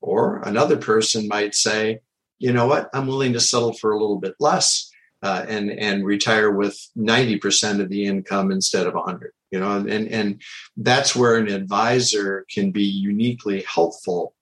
Or 0.00 0.42
another 0.42 0.76
person 0.76 1.28
might 1.28 1.54
say, 1.54 2.00
you 2.38 2.52
know 2.52 2.66
what, 2.66 2.90
I'm 2.92 3.06
willing 3.06 3.32
to 3.32 3.40
settle 3.40 3.72
for 3.72 3.92
a 3.92 3.98
little 3.98 4.18
bit 4.18 4.34
less 4.38 4.90
uh, 5.24 5.46
and 5.48 5.70
and 5.70 6.04
retire 6.04 6.50
with 6.50 6.78
90% 6.98 7.80
of 7.80 7.88
the 7.88 8.04
income 8.04 8.52
instead 8.52 8.86
of 8.86 8.94
100 8.94 9.32
you 9.50 9.58
know 9.58 9.76
and 9.76 10.08
and 10.08 10.42
that's 10.76 11.16
where 11.16 11.36
an 11.36 11.48
advisor 11.48 12.44
can 12.50 12.70
be 12.70 12.84
uniquely 12.84 13.62
helpful 13.62 14.34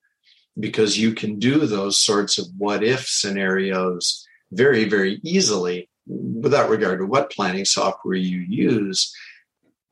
because 0.58 0.98
you 0.98 1.14
can 1.14 1.38
do 1.38 1.66
those 1.66 1.98
sorts 1.98 2.36
of 2.38 2.46
what 2.58 2.82
if 2.82 3.06
scenarios 3.06 4.26
very 4.52 4.84
very 4.84 5.20
easily 5.22 5.88
without 6.06 6.70
regard 6.70 6.98
to 6.98 7.06
what 7.06 7.30
planning 7.30 7.64
software 7.64 8.14
you 8.14 8.38
use 8.38 9.14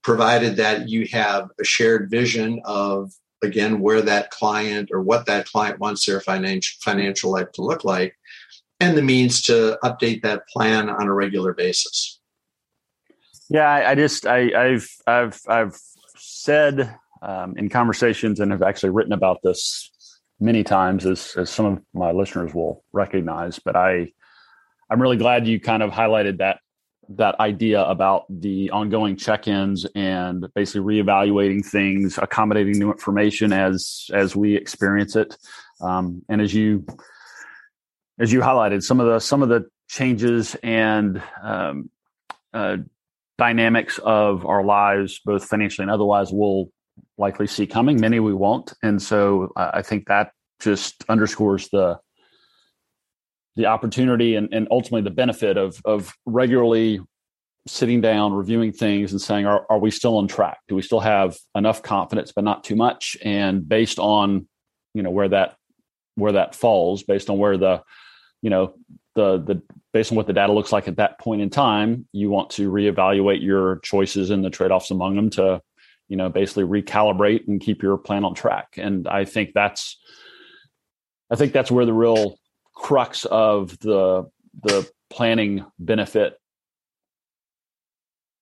provided 0.03 0.57
that 0.57 0.89
you 0.89 1.07
have 1.11 1.49
a 1.61 1.65
shared 1.65 2.11
vision 2.11 2.61
of 2.65 3.13
again 3.43 3.81
where 3.81 4.03
that 4.03 4.31
client 4.31 4.91
or 4.93 5.01
what 5.01 5.27
that 5.27 5.47
client 5.47 5.79
wants 5.79 6.07
their 6.07 6.21
financial 6.21 6.79
financial 6.83 7.33
life 7.33 7.51
to 7.53 7.63
look 7.63 7.85
like 7.85 8.17
and 8.81 8.97
the 8.97 9.03
means 9.03 9.43
to 9.43 9.79
update 9.85 10.23
that 10.23 10.49
plan 10.49 10.89
on 10.89 11.07
a 11.07 11.13
regular 11.13 11.53
basis. 11.53 12.19
Yeah, 13.51 13.69
I, 13.69 13.91
I 13.91 13.95
just 13.95 14.27
I, 14.27 14.73
have 14.73 14.89
I've 15.07 15.41
I've 15.47 15.79
said 16.17 16.97
um, 17.23 17.57
in 17.57 17.69
conversations 17.69 18.41
and 18.41 18.51
have 18.53 18.63
actually 18.63 18.91
written 18.91 19.13
about 19.13 19.43
this 19.43 19.91
many 20.41 20.65
times, 20.65 21.05
as 21.05 21.35
as 21.37 21.51
some 21.51 21.67
of 21.67 21.83
my 21.93 22.13
listeners 22.13 22.55
will 22.55 22.83
recognize. 22.93 23.59
But 23.59 23.77
I 23.77 24.13
I'm 24.91 25.01
really 25.01 25.17
glad 25.17 25.47
you 25.47 25.61
kind 25.61 25.83
of 25.83 25.91
highlighted 25.91 26.39
that 26.39 26.59
that 27.17 27.39
idea 27.41 27.83
about 27.83 28.25
the 28.29 28.71
ongoing 28.71 29.17
check-ins 29.17 29.85
and 29.97 30.47
basically 30.55 30.81
reevaluating 30.81 31.67
things, 31.67 32.19
accommodating 32.19 32.79
new 32.79 32.91
information 32.91 33.53
as 33.53 34.07
as 34.13 34.37
we 34.37 34.57
experience 34.57 35.17
it, 35.17 35.37
um, 35.81 36.23
and 36.29 36.41
as 36.41 36.55
you 36.55 36.85
as 38.19 38.33
you 38.33 38.41
highlighted, 38.41 38.83
some 38.83 39.01
of 39.01 39.07
the 39.07 39.19
some 39.19 39.43
of 39.43 39.49
the 39.49 39.67
changes 39.89 40.57
and 40.63 41.23
um, 41.43 41.91
uh, 42.53 42.77
dynamics 43.39 43.99
of 43.99 44.47
our 44.47 44.65
lives, 44.65 45.21
both 45.25 45.45
financially 45.45 45.85
and 45.85 45.91
otherwise, 45.91 46.31
we'll 46.33 46.71
likely 47.19 47.47
see 47.47 47.67
coming. 47.67 48.01
Many 48.01 48.21
we 48.21 48.35
won't, 48.35 48.73
and 48.83 49.01
so 49.01 49.53
uh, 49.57 49.71
I 49.75 49.83
think 49.83 50.07
that 50.07 50.33
just 50.61 51.05
underscores 51.09 51.69
the 51.71 51.99
the 53.61 53.67
opportunity 53.67 54.35
and, 54.35 54.49
and 54.53 54.67
ultimately 54.71 55.03
the 55.03 55.15
benefit 55.15 55.57
of 55.57 55.81
of 55.85 56.13
regularly 56.27 57.01
sitting 57.67 58.01
down, 58.01 58.33
reviewing 58.33 58.73
things, 58.73 59.13
and 59.13 59.21
saying, 59.21 59.45
are, 59.47 59.67
are 59.69 59.79
we 59.79 59.91
still 59.91 60.17
on 60.17 60.27
track? 60.27 60.59
Do 60.67 60.75
we 60.75 60.83
still 60.83 61.01
have 61.01 61.37
enough 61.55 61.83
confidence, 61.83 62.33
but 62.33 62.43
not 62.43 62.65
too 62.65 62.75
much? 62.75 63.17
And 63.23 63.69
based 63.69 63.99
on, 63.99 64.49
you 64.95 65.03
know, 65.03 65.11
where 65.11 65.29
that 65.29 65.57
where 66.15 66.33
that 66.33 66.55
falls, 66.55 67.03
based 67.03 67.31
on 67.31 67.39
where 67.39 67.57
the, 67.57 67.83
you 68.43 68.51
know, 68.51 68.75
the 69.15 69.39
the 69.39 69.63
based 69.93 70.11
on 70.11 70.17
what 70.17 70.27
the 70.27 70.33
data 70.33 70.53
looks 70.53 70.73
like 70.73 70.89
at 70.89 70.97
that 70.97 71.19
point 71.21 71.43
in 71.43 71.51
time, 71.51 72.07
you 72.13 72.31
want 72.31 72.51
to 72.51 72.71
reevaluate 72.71 73.43
your 73.43 73.81
choices 73.81 74.31
and 74.31 74.45
the 74.45 74.51
trade 74.51 74.71
offs 74.71 74.91
among 74.91 75.17
them 75.17 75.31
to, 75.31 75.61
you 76.09 76.17
know, 76.17 76.29
basically 76.29 76.65
recalibrate 76.65 77.47
and 77.47 77.61
keep 77.61 77.83
your 77.83 77.99
plan 77.99 78.25
on 78.25 78.35
track. 78.35 78.69
And 78.77 79.07
I 79.07 79.25
think 79.25 79.51
that's, 79.53 79.99
I 81.31 81.37
think 81.37 81.53
that's 81.53 81.71
where 81.71 81.87
the 81.87 81.93
real 81.93 82.37
crux 82.81 83.27
of 83.27 83.79
the 83.81 84.29
the 84.63 84.91
planning 85.11 85.65
benefit 85.79 86.39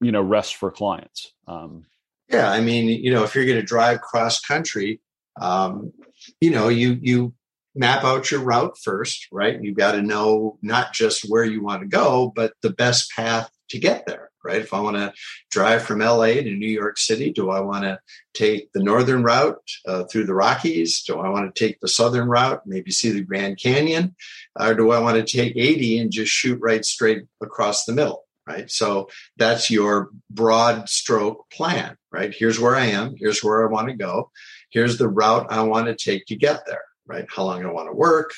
you 0.01 0.12
know 0.12 0.22
rests 0.22 0.53
for 0.53 0.70
clients. 0.70 1.33
Um, 1.48 1.87
yeah 2.29 2.51
i 2.51 2.61
mean 2.61 2.88
you 2.88 3.12
know 3.12 3.24
if 3.24 3.35
you're 3.35 3.46
going 3.46 3.57
to 3.57 3.62
drive 3.62 4.01
cross 4.01 4.40
country 4.40 5.01
um, 5.40 5.92
you 6.40 6.51
know 6.51 6.68
you 6.68 6.98
you 7.01 7.35
map 7.74 8.05
out 8.05 8.31
your 8.31 8.40
route 8.40 8.77
first 8.83 9.27
right? 9.33 9.62
You've 9.62 9.77
got 9.77 9.92
to 9.92 10.03
know 10.03 10.59
not 10.62 10.92
just 10.92 11.29
where 11.29 11.44
you 11.44 11.62
want 11.62 11.83
to 11.83 11.88
go 11.88 12.33
but 12.35 12.53
the 12.62 12.70
best 12.70 13.11
path 13.16 13.51
to 13.70 13.79
get 13.79 14.07
there 14.07 14.31
right 14.48 14.62
if 14.62 14.74
i 14.74 14.80
want 14.80 14.96
to 14.96 15.12
drive 15.50 15.82
from 15.82 16.00
la 16.00 16.26
to 16.26 16.42
new 16.42 16.66
york 16.66 16.98
city 16.98 17.30
do 17.30 17.50
i 17.50 17.61
want 17.61 17.84
to 17.84 17.98
take 18.34 18.72
the 18.72 18.82
northern 18.82 19.22
route 19.22 19.56
uh, 19.87 20.04
through 20.04 20.24
the 20.24 20.34
rockies 20.34 21.02
do 21.02 21.18
i 21.18 21.28
want 21.28 21.54
to 21.54 21.66
take 21.66 21.78
the 21.80 21.88
southern 21.88 22.28
route 22.28 22.62
maybe 22.66 22.90
see 22.90 23.11
the 23.11 23.22
grand 23.22 23.58
canyon 23.58 24.14
or 24.58 24.74
do 24.74 24.90
i 24.90 24.98
want 24.98 25.16
to 25.16 25.37
take 25.37 25.56
80 25.56 25.98
and 25.98 26.11
just 26.11 26.32
shoot 26.32 26.58
right 26.61 26.84
straight 26.84 27.24
across 27.40 27.84
the 27.84 27.92
middle 27.92 28.24
right? 28.48 28.70
So 28.70 29.08
that's 29.37 29.70
your 29.70 30.08
broad 30.30 30.88
stroke 30.88 31.50
plan, 31.50 31.96
right? 32.11 32.34
Here's 32.34 32.58
where 32.58 32.74
I 32.74 32.87
am. 32.87 33.14
Here's 33.16 33.44
where 33.44 33.66
I 33.66 33.70
want 33.70 33.88
to 33.88 33.94
go. 33.94 34.30
Here's 34.70 34.98
the 34.98 35.08
route 35.08 35.46
I 35.50 35.62
want 35.62 35.87
to 35.87 35.94
take 35.94 36.26
to 36.26 36.37
get 36.37 36.66
there, 36.66 36.84
right? 37.06 37.26
How 37.28 37.44
long 37.44 37.64
I 37.64 37.70
want 37.70 37.88
to 37.88 37.94
work, 37.94 38.32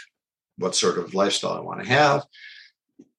what 0.59 0.75
sort 0.75 0.99
of 0.99 1.14
lifestyle 1.14 1.53
I 1.53 1.61
want 1.61 1.83
to 1.83 1.88
have. 1.88 2.25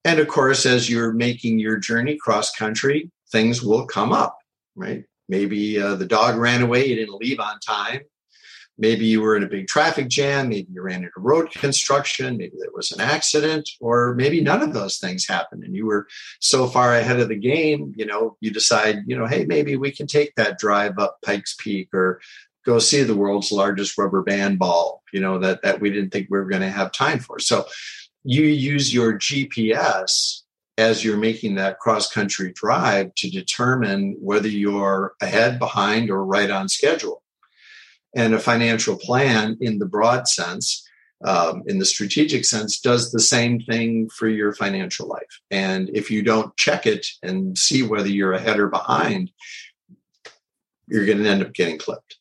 And 0.04 0.20
of 0.20 0.28
course, 0.28 0.66
as 0.66 0.90
you're 0.90 1.14
making 1.14 1.60
your 1.60 1.78
journey 1.78 2.18
cross 2.18 2.52
country, 2.52 3.12
things 3.32 3.62
will 3.62 3.86
come 3.86 4.12
up, 4.12 4.38
right? 4.76 5.06
Maybe 5.30 5.80
uh, 5.82 5.96
the 5.96 6.06
dog 6.08 6.38
ran 6.38 6.62
away, 6.62 6.86
you 6.86 6.96
didn't 6.96 7.16
leave 7.16 7.40
on 7.40 7.60
time. 7.60 8.02
Maybe 8.78 9.06
you 9.06 9.22
were 9.22 9.36
in 9.38 9.44
a 9.44 9.48
big 9.48 9.68
traffic 9.68 10.08
jam. 10.08 10.50
Maybe 10.50 10.68
you 10.72 10.82
ran 10.82 11.04
into 11.04 11.12
road 11.18 11.52
construction. 11.52 12.38
Maybe 12.38 12.56
there 12.60 12.72
was 12.74 12.92
an 12.92 13.00
accident, 13.00 13.70
or 13.80 14.16
maybe 14.16 14.42
none 14.42 14.64
of 14.64 14.74
those 14.74 14.98
things 14.98 15.28
happened. 15.28 15.64
And 15.64 15.76
you 15.76 15.86
were 15.86 16.08
so 16.40 16.66
far 16.66 16.96
ahead 16.96 17.20
of 17.20 17.30
the 17.30 17.36
game, 17.36 17.94
you 17.96 18.08
know, 18.08 18.38
you 18.40 18.50
decide, 18.50 19.04
you 19.06 19.16
know, 19.16 19.28
hey, 19.28 19.46
maybe 19.46 19.76
we 19.76 19.92
can 19.92 20.08
take 20.08 20.34
that 20.36 20.58
drive 20.58 20.98
up 20.98 21.20
Pikes 21.24 21.56
Peak 21.60 21.94
or 21.94 22.22
go 22.66 22.80
see 22.80 23.04
the 23.04 23.16
world's 23.16 23.52
largest 23.52 23.98
rubber 23.98 24.24
band 24.24 24.58
ball, 24.58 25.04
you 25.14 25.20
know, 25.20 25.38
that, 25.40 25.62
that 25.62 25.80
we 25.80 25.92
didn't 25.92 26.10
think 26.12 26.28
we 26.30 26.40
were 26.40 26.50
going 26.50 26.62
to 26.62 26.70
have 26.70 26.92
time 26.92 27.20
for. 27.20 27.40
So 27.40 27.66
you 28.24 28.44
use 28.44 28.94
your 28.94 29.18
GPS 29.18 30.42
as 30.78 31.04
you're 31.04 31.18
making 31.18 31.56
that 31.56 31.80
cross 31.80 32.12
country 32.12 32.54
drive 32.56 33.14
to 33.16 33.30
determine 33.30 34.16
whether 34.20 34.48
you're 34.48 35.14
ahead, 35.22 35.60
behind, 35.60 36.10
or 36.10 36.26
right 36.26 36.50
on 36.50 36.70
schedule. 36.70 37.22
And 38.16 38.34
a 38.34 38.40
financial 38.40 38.98
plan 38.98 39.58
in 39.62 39.80
the 39.80 39.86
broad 39.86 40.28
sense 40.28 40.88
um, 41.24 41.64
in 41.68 41.78
the 41.78 41.86
strategic 41.86 42.46
sense 42.46 42.80
does 42.80 43.12
the 43.12 43.20
same 43.20 43.60
thing 43.60 44.10
for 44.10 44.28
your 44.28 44.54
financial 44.54 45.08
life. 45.08 45.40
And 45.52 45.90
if 45.94 46.10
you 46.10 46.24
don't 46.24 46.56
check 46.58 46.88
it 46.88 47.06
and 47.22 47.58
see 47.58 47.84
whether 47.84 48.08
you're 48.08 48.34
ahead 48.34 48.60
or 48.60 48.68
behind 48.68 49.32
you're 50.92 51.06
going 51.06 51.20
to 51.20 51.30
end 51.30 51.42
up 51.42 51.54
getting 51.54 51.78
clipped. 51.78 52.18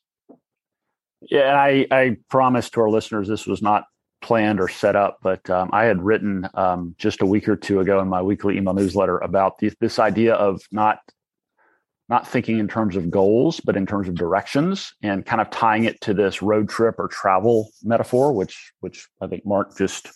Yeah 1.23 1.55
I, 1.55 1.87
I 1.91 2.17
promised 2.31 2.75
to 2.75 2.81
our 2.81 2.89
listeners 2.89 3.29
this 3.29 3.47
was 3.47 3.61
not 3.61 3.85
planned 4.23 4.61
or 4.61 4.69
set 4.69 4.97
up 4.97 5.19
but 5.23 5.49
um, 5.51 5.71
i 5.73 5.85
had 5.85 6.03
written 6.03 6.49
um, 6.55 6.95
just 6.99 7.23
a 7.23 7.27
week 7.27 7.49
or 7.49 7.57
two 7.57 7.81
ago 7.81 8.01
in 8.01 8.09
my 8.09 8.23
weekly 8.23 8.57
email 8.57 8.75
newsletter 8.75 9.19
about 9.19 9.59
this 9.81 9.99
idea 9.99 10.35
of 10.35 10.61
not 10.73 11.01
not 12.11 12.27
thinking 12.27 12.59
in 12.59 12.67
terms 12.67 12.97
of 12.97 13.09
goals, 13.09 13.61
but 13.61 13.77
in 13.77 13.87
terms 13.87 14.09
of 14.09 14.17
directions 14.17 14.93
and 15.01 15.25
kind 15.25 15.41
of 15.41 15.49
tying 15.51 15.85
it 15.85 16.01
to 16.01 16.13
this 16.13 16.43
road 16.43 16.69
trip 16.69 16.97
or 16.99 17.07
travel 17.07 17.71
metaphor, 17.85 18.33
which 18.33 18.73
which 18.81 19.07
I 19.23 19.29
think 19.29 19.47
Mark 19.47 19.79
just 19.79 20.11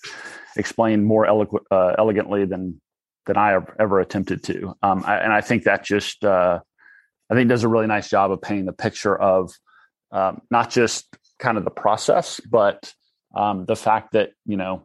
explained 0.56 1.06
more 1.06 1.24
eloquent, 1.24 1.64
uh, 1.70 1.94
elegantly 1.96 2.46
than 2.46 2.80
than 3.26 3.36
I 3.36 3.50
have 3.50 3.70
ever 3.78 4.00
attempted 4.00 4.42
to. 4.44 4.74
Um, 4.82 5.04
I, 5.06 5.18
and 5.18 5.32
I 5.32 5.40
think 5.40 5.62
that 5.62 5.84
just 5.84 6.24
uh, 6.24 6.58
I 7.30 7.34
think 7.34 7.48
does 7.48 7.62
a 7.62 7.68
really 7.68 7.86
nice 7.86 8.10
job 8.10 8.32
of 8.32 8.42
painting 8.42 8.66
the 8.66 8.72
picture 8.72 9.16
of 9.16 9.52
um, 10.10 10.42
not 10.50 10.70
just 10.70 11.16
kind 11.38 11.56
of 11.56 11.64
the 11.64 11.70
process, 11.70 12.40
but 12.40 12.92
um, 13.34 13.64
the 13.66 13.76
fact 13.76 14.12
that 14.12 14.30
you 14.46 14.56
know 14.56 14.82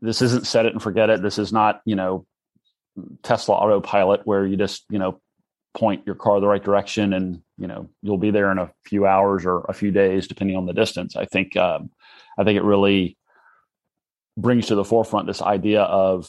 this 0.00 0.22
isn't 0.22 0.46
set 0.46 0.66
it 0.66 0.72
and 0.72 0.82
forget 0.82 1.10
it. 1.10 1.22
This 1.22 1.38
is 1.38 1.52
not 1.52 1.80
you 1.84 1.96
know 1.96 2.26
Tesla 3.22 3.54
autopilot 3.54 4.22
where 4.24 4.46
you 4.46 4.56
just 4.56 4.84
you 4.90 4.98
know 4.98 5.20
point 5.74 6.02
your 6.04 6.14
car 6.14 6.40
the 6.40 6.46
right 6.46 6.64
direction 6.64 7.12
and 7.12 7.42
you 7.56 7.66
know 7.66 7.88
you'll 8.02 8.18
be 8.18 8.30
there 8.30 8.50
in 8.50 8.58
a 8.58 8.70
few 8.84 9.06
hours 9.06 9.46
or 9.46 9.60
a 9.68 9.72
few 9.72 9.90
days 9.90 10.26
depending 10.26 10.56
on 10.56 10.66
the 10.66 10.72
distance 10.72 11.14
i 11.14 11.24
think 11.24 11.56
um, 11.56 11.90
i 12.38 12.44
think 12.44 12.56
it 12.56 12.64
really 12.64 13.16
brings 14.36 14.66
to 14.66 14.74
the 14.74 14.84
forefront 14.84 15.26
this 15.26 15.42
idea 15.42 15.82
of 15.82 16.28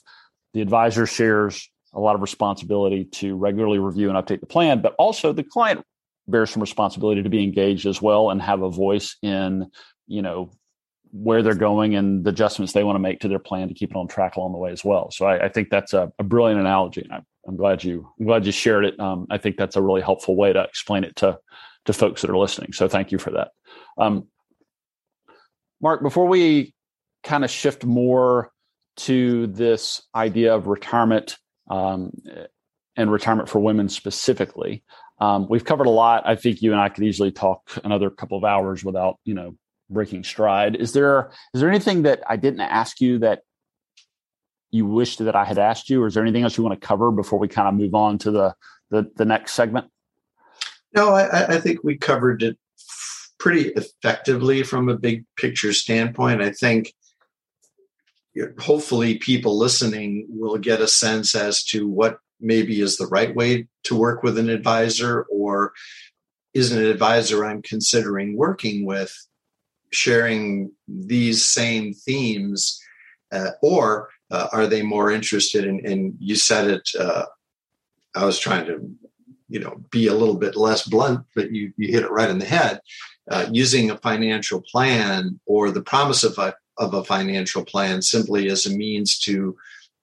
the 0.54 0.62
advisor 0.62 1.08
shares 1.08 1.69
a 1.93 2.00
lot 2.00 2.13
of 2.13 2.21
responsibility 2.21 3.06
to 3.06 3.36
regularly 3.36 3.80
review 3.80 4.10
and 4.10 4.17
update 4.17 4.41
the 4.41 4.45
plan 4.45 4.80
but 4.80 4.93
also 5.00 5.34
the 5.34 5.43
client 5.43 5.84
bears 6.28 6.52
some 6.52 6.62
responsibility 6.62 7.24
to 7.24 7.30
be 7.30 7.43
engaged 7.43 7.88
as 7.88 8.00
well 8.00 8.30
and 8.30 8.41
have 8.41 8.62
a 8.62 8.69
voice 8.69 9.17
in 9.24 9.65
you 10.06 10.21
know 10.21 10.52
where 11.12 11.43
they're 11.43 11.54
going 11.54 11.95
and 11.95 12.24
the 12.24 12.30
adjustments 12.30 12.74
they 12.74 12.84
want 12.84 12.95
to 12.95 13.00
make 13.00 13.19
to 13.19 13.28
their 13.28 13.39
plan 13.39 13.67
to 13.67 13.74
keep 13.74 13.91
it 13.91 13.97
on 13.97 14.08
track 14.08 14.36
along 14.36 14.52
the 14.52 14.58
way 14.58 14.71
as 14.71 14.84
well 14.84 15.12
so 15.12 15.26
i, 15.26 15.45
I 15.45 15.50
think 15.50 15.69
that's 15.69 15.93
a, 15.93 16.12
a 16.19 16.24
brilliant 16.24 16.60
analogy 16.60 17.02
and 17.02 17.13
I, 17.13 17.21
I'm 17.47 17.56
glad 17.56 17.84
you 17.84 18.12
I'm 18.19 18.26
glad 18.26 18.45
you 18.45 18.52
shared 18.52 18.86
it. 18.86 19.00
Um, 19.00 19.28
I 19.30 19.38
think 19.38 19.58
that's 19.58 19.76
a 19.76 19.82
really 19.82 20.02
helpful 20.02 20.36
way 20.36 20.54
to 20.54 20.63
explain 20.63 21.04
it 21.04 21.15
to 21.17 21.39
to 21.86 21.93
folks 21.93 22.21
that 22.21 22.30
are 22.30 22.38
listening. 22.38 22.74
So 22.74 22.88
thank 22.88 23.12
you 23.12 23.17
for 23.17 23.32
that. 23.32 23.50
Um, 23.97 24.28
Mark, 25.82 26.04
before 26.04 26.28
we 26.28 26.74
kind 27.24 27.43
of 27.43 27.50
shift 27.50 27.84
more 27.84 28.52
to 28.97 29.47
this 29.47 30.04
idea 30.13 30.54
of 30.54 30.67
retirement 30.67 31.38
um, 31.69 32.12
and 32.95 33.12
retirement 33.12 33.50
for 33.50 33.60
women 33.60 33.89
specifically, 33.89 34.84
um, 35.19 35.47
we've 35.50 35.65
covered 35.65 35.88
a 35.88 35.91
lot. 35.91 36.24
I 36.28 36.36
think 36.36 36.62
you 36.62 36.71
and 36.71 36.82
I 36.82 36.89
could 36.89 37.04
easily 37.04 37.32
talk 37.32 37.71
another 37.84 38.12
couple 38.12 38.38
of 38.38 38.43
hours 38.43 38.84
without 38.84 39.17
you 39.26 39.34
know 39.34 39.56
breaking 39.92 40.24
stride. 40.24 40.76
Is 40.76 40.94
there 40.94 41.32
is 41.54 41.62
there 41.62 41.70
anything 41.70 42.04
that 42.04 42.22
I 42.28 42.38
didn't 42.38 42.62
ask 42.62 43.02
you 43.02 43.20
that 43.20 43.42
you 44.72 44.86
wished 44.86 45.20
that 45.20 45.36
I 45.36 45.46
had 45.46 45.58
asked 45.58 45.90
you, 45.90 46.02
or 46.02 46.08
is 46.08 46.14
there 46.14 46.24
anything 46.24 46.44
else 46.44 46.58
you 46.58 46.64
want 46.64 46.80
to 46.80 46.88
cover 46.88 47.12
before 47.12 47.40
we 47.40 47.48
kind 47.48 47.68
of 47.68 47.74
move 47.74 47.94
on 47.94 48.18
to 48.20 48.32
the 48.32 48.56
the, 48.90 49.12
the 49.16 49.26
next 49.26 49.54
segment? 49.54 49.88
No, 50.94 51.12
I, 51.12 51.56
I 51.56 51.60
think 51.60 51.84
we 51.84 51.98
covered 51.98 52.44
it 52.44 52.58
pretty 53.40 53.70
effectively 53.70 54.64
from 54.64 54.90
a 54.90 54.98
big 54.98 55.26
picture 55.38 55.74
standpoint. 55.74 56.42
I 56.42 56.52
think 56.52 56.94
hopefully 58.60 59.18
people 59.18 59.58
listening 59.58 60.28
will 60.30 60.58
get 60.58 60.82
a 60.82 60.88
sense 60.88 61.36
as 61.36 61.64
to 61.66 61.88
what 61.88 62.20
maybe 62.40 62.82
is 62.82 62.98
the 62.98 63.08
right 63.08 63.36
way 63.36 63.68
to 63.84 63.96
work 63.96 64.24
with 64.24 64.38
an 64.38 64.50
advisor 64.50 65.26
or 65.32 65.74
is 66.54 66.72
an 66.72 66.84
advisor 66.84 67.46
I'm 67.46 67.62
considering 67.62 68.36
working 68.36 68.86
with 68.86 69.14
sharing 69.92 70.72
these 70.88 71.46
same 71.46 71.94
themes 71.94 72.80
uh, 73.32 73.52
or 73.62 74.10
uh, 74.30 74.48
are 74.52 74.68
they 74.68 74.82
more 74.82 75.12
interested 75.12 75.66
in 75.66 76.16
you 76.20 76.36
said 76.36 76.70
it 76.70 76.90
uh, 77.00 77.26
i 78.16 78.26
was 78.26 78.40
trying 78.40 78.66
to 78.66 78.90
you 79.52 79.60
know 79.60 79.82
be 79.92 80.08
a 80.08 80.14
little 80.14 80.38
bit 80.38 80.56
less 80.56 80.88
blunt 80.88 81.26
but 81.36 81.52
you, 81.52 81.72
you 81.78 81.92
hit 81.92 82.04
it 82.04 82.12
right 82.12 82.30
in 82.30 82.40
the 82.40 82.46
head. 82.46 82.80
Uh, 83.30 83.48
using 83.52 83.92
a 83.92 83.98
financial 83.98 84.62
plan 84.62 85.40
or 85.46 85.70
the 85.70 85.82
promise 85.82 86.24
of 86.24 86.38
a, 86.40 86.54
of 86.78 86.94
a 86.94 87.04
financial 87.04 87.64
plan 87.64 88.02
simply 88.02 88.50
as 88.50 88.66
a 88.66 88.76
means 88.76 89.20
to 89.20 89.56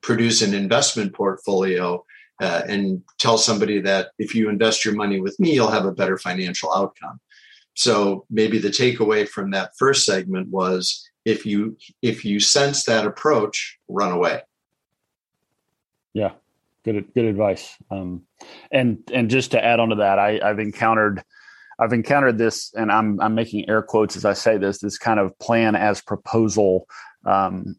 produce 0.03 0.41
an 0.41 0.55
investment 0.55 1.13
portfolio 1.13 2.03
uh, 2.41 2.63
and 2.69 3.03
tell 3.19 3.37
somebody 3.37 3.81
that 3.81 4.11
if 4.19 4.35
you 4.35 4.49
invest 4.49 4.85
your 4.85 4.95
money 4.95 5.21
with 5.21 5.39
me 5.41 5.53
you'll 5.53 5.71
have 5.71 5.85
a 5.85 5.93
better 5.93 6.17
financial 6.17 6.73
outcome 6.73 7.19
so 7.79 8.27
maybe 8.29 8.59
the 8.59 8.71
takeaway 8.71 9.27
from 9.27 9.53
that 9.53 9.71
first 9.79 10.05
segment 10.05 10.49
was 10.49 11.09
if 11.25 11.47
you 11.47 11.77
if 12.03 12.25
you 12.25 12.41
sense 12.41 12.83
that 12.85 13.07
approach 13.07 13.79
run 13.87 14.11
away 14.11 14.43
yeah 16.13 16.33
good 16.85 17.07
good 17.15 17.25
advice 17.25 17.77
um, 17.93 18.23
and 18.73 18.99
and 19.15 19.31
just 19.31 19.53
to 19.53 19.65
add 19.65 19.79
on 19.79 19.91
to 19.91 19.95
that 19.95 20.19
I, 20.19 20.41
i've 20.43 20.59
encountered 20.59 21.23
i've 21.79 21.93
encountered 21.93 22.37
this 22.37 22.75
and 22.75 22.91
i'm 22.91 23.21
i'm 23.21 23.37
making 23.37 23.69
air 23.69 23.83
quotes 23.83 24.17
as 24.17 24.25
i 24.25 24.33
say 24.33 24.59
this 24.59 24.81
this 24.81 24.99
kind 24.99 25.21
of 25.21 25.39
plan 25.39 25.77
as 25.77 26.01
proposal 26.01 26.89
um, 27.27 27.77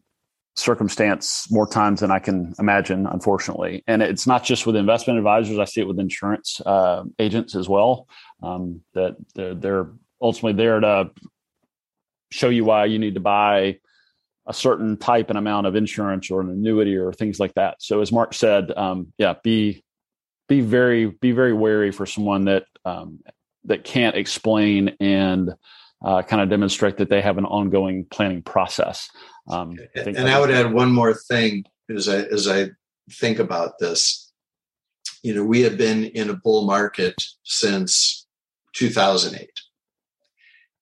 circumstance 0.56 1.50
more 1.50 1.66
times 1.66 2.00
than 2.00 2.10
I 2.10 2.18
can 2.18 2.54
imagine, 2.58 3.06
unfortunately. 3.06 3.82
And 3.86 4.02
it's 4.02 4.26
not 4.26 4.44
just 4.44 4.66
with 4.66 4.76
investment 4.76 5.18
advisors; 5.18 5.58
I 5.58 5.64
see 5.64 5.80
it 5.80 5.88
with 5.88 5.98
insurance 5.98 6.60
uh, 6.66 7.04
agents 7.18 7.54
as 7.54 7.68
well. 7.68 8.06
Um, 8.42 8.82
that 8.94 9.16
they're, 9.34 9.54
they're 9.54 9.90
ultimately 10.20 10.62
there 10.62 10.80
to 10.80 11.10
show 12.30 12.48
you 12.48 12.64
why 12.64 12.86
you 12.86 12.98
need 12.98 13.14
to 13.14 13.20
buy 13.20 13.78
a 14.46 14.54
certain 14.54 14.96
type 14.96 15.28
and 15.28 15.38
amount 15.38 15.66
of 15.66 15.76
insurance 15.76 16.30
or 16.30 16.40
an 16.40 16.50
annuity 16.50 16.96
or 16.96 17.12
things 17.12 17.38
like 17.38 17.54
that. 17.54 17.76
So, 17.80 18.00
as 18.00 18.10
Mark 18.10 18.34
said, 18.34 18.70
um, 18.76 19.12
yeah, 19.18 19.34
be 19.42 19.84
be 20.48 20.60
very 20.60 21.06
be 21.06 21.32
very 21.32 21.52
wary 21.52 21.92
for 21.92 22.06
someone 22.06 22.46
that 22.46 22.64
um, 22.84 23.20
that 23.64 23.84
can't 23.84 24.16
explain 24.16 24.96
and 25.00 25.52
uh, 26.04 26.22
kind 26.22 26.42
of 26.42 26.48
demonstrate 26.48 26.96
that 26.96 27.10
they 27.10 27.20
have 27.20 27.38
an 27.38 27.44
ongoing 27.44 28.06
planning 28.10 28.42
process. 28.42 29.08
Um, 29.48 29.78
I 29.96 30.00
and 30.00 30.28
I 30.28 30.40
would 30.40 30.50
add 30.50 30.72
one 30.72 30.90
more 30.90 31.14
thing 31.14 31.64
as 31.94 32.08
I 32.08 32.22
as 32.22 32.48
I 32.48 32.70
think 33.12 33.38
about 33.38 33.78
this. 33.78 34.32
You 35.22 35.34
know, 35.34 35.44
we 35.44 35.60
have 35.62 35.76
been 35.76 36.04
in 36.04 36.30
a 36.30 36.34
bull 36.34 36.66
market 36.66 37.14
since 37.44 38.19
2008, 38.74 39.48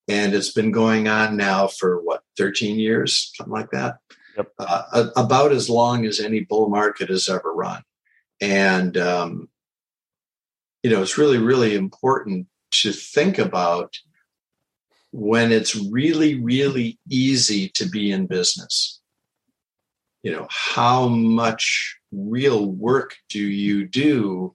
and 0.09 0.35
it's 0.35 0.53
been 0.53 0.70
going 0.70 1.09
on 1.09 1.37
now 1.37 1.66
for 1.66 2.03
what 2.03 2.22
13 2.37 2.79
years, 2.79 3.33
something 3.35 3.53
like 3.53 3.70
that. 3.70 3.96
Yep. 4.37 4.53
Uh, 4.59 5.09
about 5.16 5.53
as 5.53 5.68
long 5.68 6.07
as 6.07 6.20
any 6.20 6.40
bull 6.40 6.68
market 6.68 7.09
has 7.09 7.29
ever 7.29 7.53
run, 7.53 7.83
and 8.40 8.96
um, 8.96 9.48
you 10.83 10.90
know, 10.90 11.03
it's 11.03 11.18
really 11.18 11.38
really 11.38 11.74
important 11.74 12.46
to 12.70 12.92
think 12.92 13.38
about 13.38 13.96
when 15.12 15.53
it's 15.53 15.74
really, 15.74 16.40
really 16.40 16.98
easy 17.09 17.68
to 17.70 17.88
be 17.88 18.11
in 18.11 18.27
business. 18.27 19.01
You 20.22 20.33
know, 20.33 20.46
how 20.51 21.09
much 21.09 21.96
real 22.12 22.66
work 22.66 23.16
do 23.29 23.40
you 23.40 23.87
do 23.87 24.55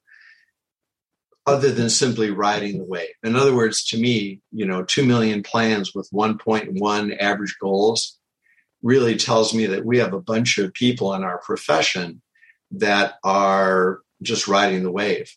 other 1.46 1.72
than 1.72 1.90
simply 1.90 2.30
riding 2.30 2.78
the 2.78 2.86
wave? 2.86 3.14
In 3.24 3.36
other 3.36 3.56
words, 3.56 3.84
to 3.88 3.98
me, 3.98 4.42
you 4.52 4.66
know, 4.66 4.84
2 4.84 5.06
million 5.06 5.44
plans 5.44 5.94
with 5.94 6.10
1.1 6.12 7.18
average 7.20 7.58
goals 7.60 8.18
really 8.82 9.16
tells 9.16 9.54
me 9.54 9.66
that 9.68 9.86
we 9.86 9.98
have 9.98 10.14
a 10.14 10.22
bunch 10.22 10.58
of 10.58 10.74
people 10.74 11.14
in 11.14 11.24
our 11.24 11.40
profession 11.40 12.22
that 12.72 13.16
are 13.24 14.00
just 14.22 14.48
riding 14.48 14.84
the 14.84 14.92
wave 14.92 15.36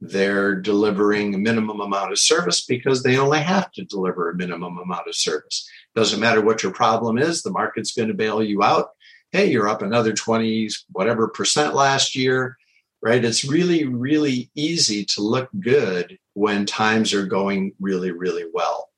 they're 0.00 0.54
delivering 0.54 1.34
a 1.34 1.38
minimum 1.38 1.80
amount 1.80 2.12
of 2.12 2.18
service 2.18 2.64
because 2.64 3.02
they 3.02 3.18
only 3.18 3.40
have 3.40 3.70
to 3.72 3.84
deliver 3.84 4.30
a 4.30 4.36
minimum 4.36 4.78
amount 4.78 5.08
of 5.08 5.14
service. 5.14 5.68
Doesn't 5.94 6.20
matter 6.20 6.40
what 6.40 6.62
your 6.62 6.72
problem 6.72 7.18
is, 7.18 7.42
the 7.42 7.50
market's 7.50 7.92
going 7.92 8.08
to 8.08 8.14
bail 8.14 8.42
you 8.42 8.62
out. 8.62 8.90
Hey, 9.32 9.50
you're 9.50 9.68
up 9.68 9.82
another 9.82 10.12
20s, 10.12 10.84
whatever 10.92 11.28
percent 11.28 11.74
last 11.74 12.14
year, 12.14 12.56
right? 13.02 13.24
It's 13.24 13.44
really, 13.44 13.84
really 13.84 14.50
easy 14.54 15.04
to 15.06 15.22
look 15.22 15.48
good 15.60 16.18
when 16.34 16.66
times 16.66 17.14
are 17.14 17.26
going 17.26 17.72
really, 17.80 18.10
really 18.10 18.44
well. 18.52 18.88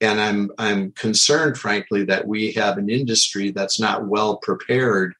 And 0.00 0.20
I'm 0.20 0.50
I'm 0.58 0.92
concerned, 0.92 1.56
frankly, 1.56 2.04
that 2.04 2.28
we 2.28 2.52
have 2.52 2.76
an 2.76 2.90
industry 2.90 3.50
that's 3.50 3.80
not 3.80 4.06
well 4.06 4.36
prepared 4.36 5.14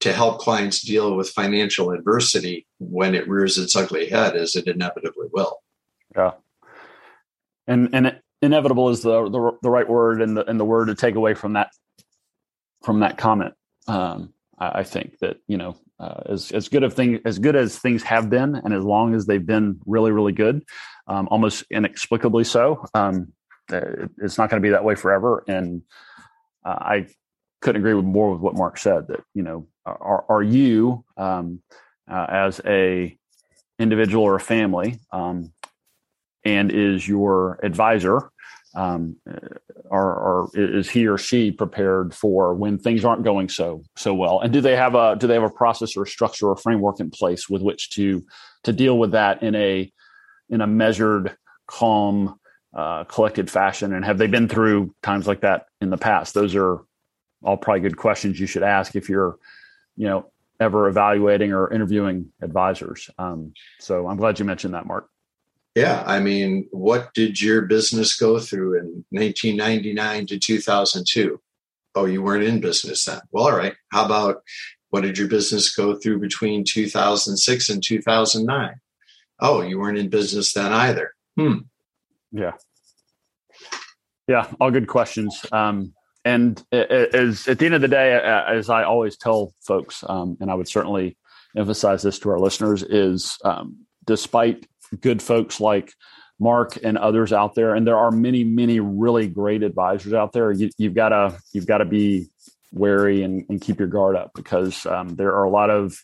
to 0.00 0.12
help 0.12 0.38
clients 0.38 0.82
deal 0.82 1.16
with 1.16 1.30
financial 1.30 1.90
adversity 1.90 2.64
when 2.78 3.16
it 3.16 3.28
rears 3.28 3.58
its 3.58 3.74
ugly 3.74 4.08
head, 4.08 4.36
as 4.36 4.54
it 4.54 4.68
inevitably 4.68 5.26
will. 5.32 5.56
Yeah, 6.14 6.32
and 7.66 7.88
and 7.92 8.20
inevitable 8.40 8.90
is 8.90 9.02
the, 9.02 9.28
the 9.28 9.58
the, 9.62 9.70
right 9.70 9.88
word 9.88 10.22
and 10.22 10.36
the 10.36 10.48
and 10.48 10.60
the 10.60 10.64
word 10.64 10.86
to 10.86 10.94
take 10.94 11.16
away 11.16 11.34
from 11.34 11.54
that 11.54 11.70
from 12.82 13.00
that 13.00 13.18
comment. 13.18 13.54
Um, 13.88 14.32
I, 14.58 14.80
I, 14.80 14.82
think 14.84 15.18
that 15.18 15.38
you 15.48 15.56
know 15.56 15.76
uh, 16.00 16.22
as 16.26 16.50
as 16.52 16.68
good 16.68 16.82
of 16.82 16.94
thing 16.94 17.20
as 17.24 17.38
good 17.38 17.56
as 17.56 17.78
things 17.78 18.02
have 18.02 18.30
been, 18.30 18.54
and 18.54 18.72
as 18.72 18.84
long 18.84 19.14
as 19.14 19.26
they've 19.26 19.44
been 19.44 19.80
really 19.86 20.12
really 20.12 20.32
good, 20.32 20.64
um, 21.06 21.28
almost 21.30 21.64
inexplicably 21.70 22.44
so. 22.44 22.84
Um, 22.94 23.32
it's 23.70 24.38
not 24.38 24.48
going 24.48 24.62
to 24.62 24.66
be 24.66 24.70
that 24.70 24.84
way 24.84 24.94
forever, 24.94 25.44
and 25.46 25.82
uh, 26.64 26.76
I 26.78 27.06
couldn't 27.60 27.80
agree 27.80 27.94
with 27.94 28.04
more 28.04 28.32
with 28.32 28.40
what 28.40 28.54
Mark 28.54 28.78
said. 28.78 29.08
That 29.08 29.20
you 29.34 29.42
know 29.42 29.66
are, 29.84 30.24
are 30.28 30.42
you 30.42 31.04
um, 31.16 31.62
uh, 32.10 32.26
as 32.28 32.60
a 32.64 33.16
individual 33.78 34.24
or 34.24 34.34
a 34.34 34.40
family 34.40 34.98
um, 35.12 35.52
and 36.44 36.72
is 36.72 37.06
your 37.06 37.58
advisor 37.62 38.30
um, 38.74 39.16
are, 39.90 40.44
are, 40.44 40.48
is 40.54 40.90
he 40.90 41.06
or 41.06 41.18
she 41.18 41.50
prepared 41.50 42.14
for 42.14 42.54
when 42.54 42.78
things 42.78 43.04
aren't 43.04 43.24
going 43.24 43.48
so 43.48 43.82
so 43.96 44.14
well 44.14 44.40
and 44.40 44.52
do 44.52 44.60
they 44.60 44.76
have 44.76 44.94
a 44.94 45.16
do 45.16 45.26
they 45.26 45.34
have 45.34 45.42
a 45.42 45.50
process 45.50 45.96
or 45.96 46.04
structure 46.04 46.48
or 46.48 46.56
framework 46.56 47.00
in 47.00 47.10
place 47.10 47.48
with 47.48 47.62
which 47.62 47.90
to 47.90 48.24
to 48.64 48.72
deal 48.72 48.98
with 48.98 49.12
that 49.12 49.42
in 49.42 49.54
a 49.54 49.90
in 50.50 50.60
a 50.60 50.66
measured 50.66 51.36
calm 51.66 52.38
uh, 52.74 53.04
collected 53.04 53.50
fashion 53.50 53.94
and 53.94 54.04
have 54.04 54.18
they 54.18 54.26
been 54.26 54.48
through 54.48 54.94
times 55.02 55.26
like 55.26 55.40
that 55.40 55.66
in 55.80 55.90
the 55.90 55.96
past 55.96 56.34
those 56.34 56.54
are 56.54 56.80
all 57.42 57.56
probably 57.56 57.80
good 57.80 57.96
questions 57.96 58.38
you 58.38 58.46
should 58.46 58.62
ask 58.62 58.94
if 58.94 59.08
you're 59.08 59.38
you 59.96 60.06
know 60.06 60.30
ever 60.60 60.88
evaluating 60.88 61.52
or 61.52 61.72
interviewing 61.72 62.32
advisors. 62.42 63.10
Um, 63.18 63.52
so 63.78 64.08
I'm 64.08 64.16
glad 64.16 64.38
you 64.38 64.44
mentioned 64.44 64.74
that, 64.74 64.86
Mark. 64.86 65.08
Yeah, 65.78 66.02
I 66.04 66.18
mean, 66.18 66.66
what 66.72 67.14
did 67.14 67.40
your 67.40 67.62
business 67.62 68.16
go 68.16 68.40
through 68.40 68.80
in 68.80 69.04
1999 69.10 70.26
to 70.26 70.38
2002? 70.38 71.40
Oh, 71.94 72.04
you 72.04 72.20
weren't 72.20 72.42
in 72.42 72.60
business 72.60 73.04
then. 73.04 73.20
Well, 73.30 73.44
all 73.44 73.56
right. 73.56 73.74
How 73.92 74.04
about 74.04 74.42
what 74.90 75.02
did 75.02 75.16
your 75.16 75.28
business 75.28 75.72
go 75.72 75.94
through 75.94 76.18
between 76.18 76.64
2006 76.64 77.68
and 77.68 77.80
2009? 77.80 78.74
Oh, 79.38 79.60
you 79.60 79.78
weren't 79.78 79.98
in 79.98 80.08
business 80.08 80.52
then 80.52 80.72
either. 80.72 81.12
Hmm. 81.36 81.58
Yeah. 82.32 82.54
Yeah, 84.26 84.50
all 84.60 84.72
good 84.72 84.88
questions. 84.88 85.46
Um, 85.52 85.94
and 86.24 86.60
as 86.72 87.46
at 87.46 87.60
the 87.60 87.66
end 87.66 87.76
of 87.76 87.82
the 87.82 87.88
day, 87.88 88.14
as 88.14 88.68
I 88.68 88.82
always 88.82 89.16
tell 89.16 89.54
folks, 89.60 90.02
um, 90.08 90.36
and 90.40 90.50
I 90.50 90.54
would 90.54 90.68
certainly 90.68 91.16
emphasize 91.56 92.02
this 92.02 92.18
to 92.18 92.30
our 92.30 92.40
listeners, 92.40 92.82
is 92.82 93.38
um, 93.44 93.86
despite 94.06 94.66
good 95.00 95.22
folks 95.22 95.60
like 95.60 95.92
Mark 96.40 96.78
and 96.82 96.96
others 96.96 97.32
out 97.32 97.54
there, 97.54 97.74
and 97.74 97.86
there 97.86 97.98
are 97.98 98.10
many, 98.10 98.44
many 98.44 98.80
really 98.80 99.26
great 99.26 99.62
advisors 99.62 100.12
out 100.12 100.32
there. 100.32 100.52
You, 100.52 100.70
have 100.80 100.94
got 100.94 101.08
to 101.08 101.38
you've 101.52 101.66
got 101.66 101.78
to 101.78 101.84
be 101.84 102.28
wary 102.72 103.22
and, 103.22 103.44
and, 103.48 103.60
keep 103.60 103.78
your 103.78 103.88
guard 103.88 104.14
up 104.14 104.30
because 104.34 104.84
um, 104.84 105.08
there 105.16 105.34
are 105.34 105.44
a 105.44 105.50
lot 105.50 105.70
of 105.70 105.98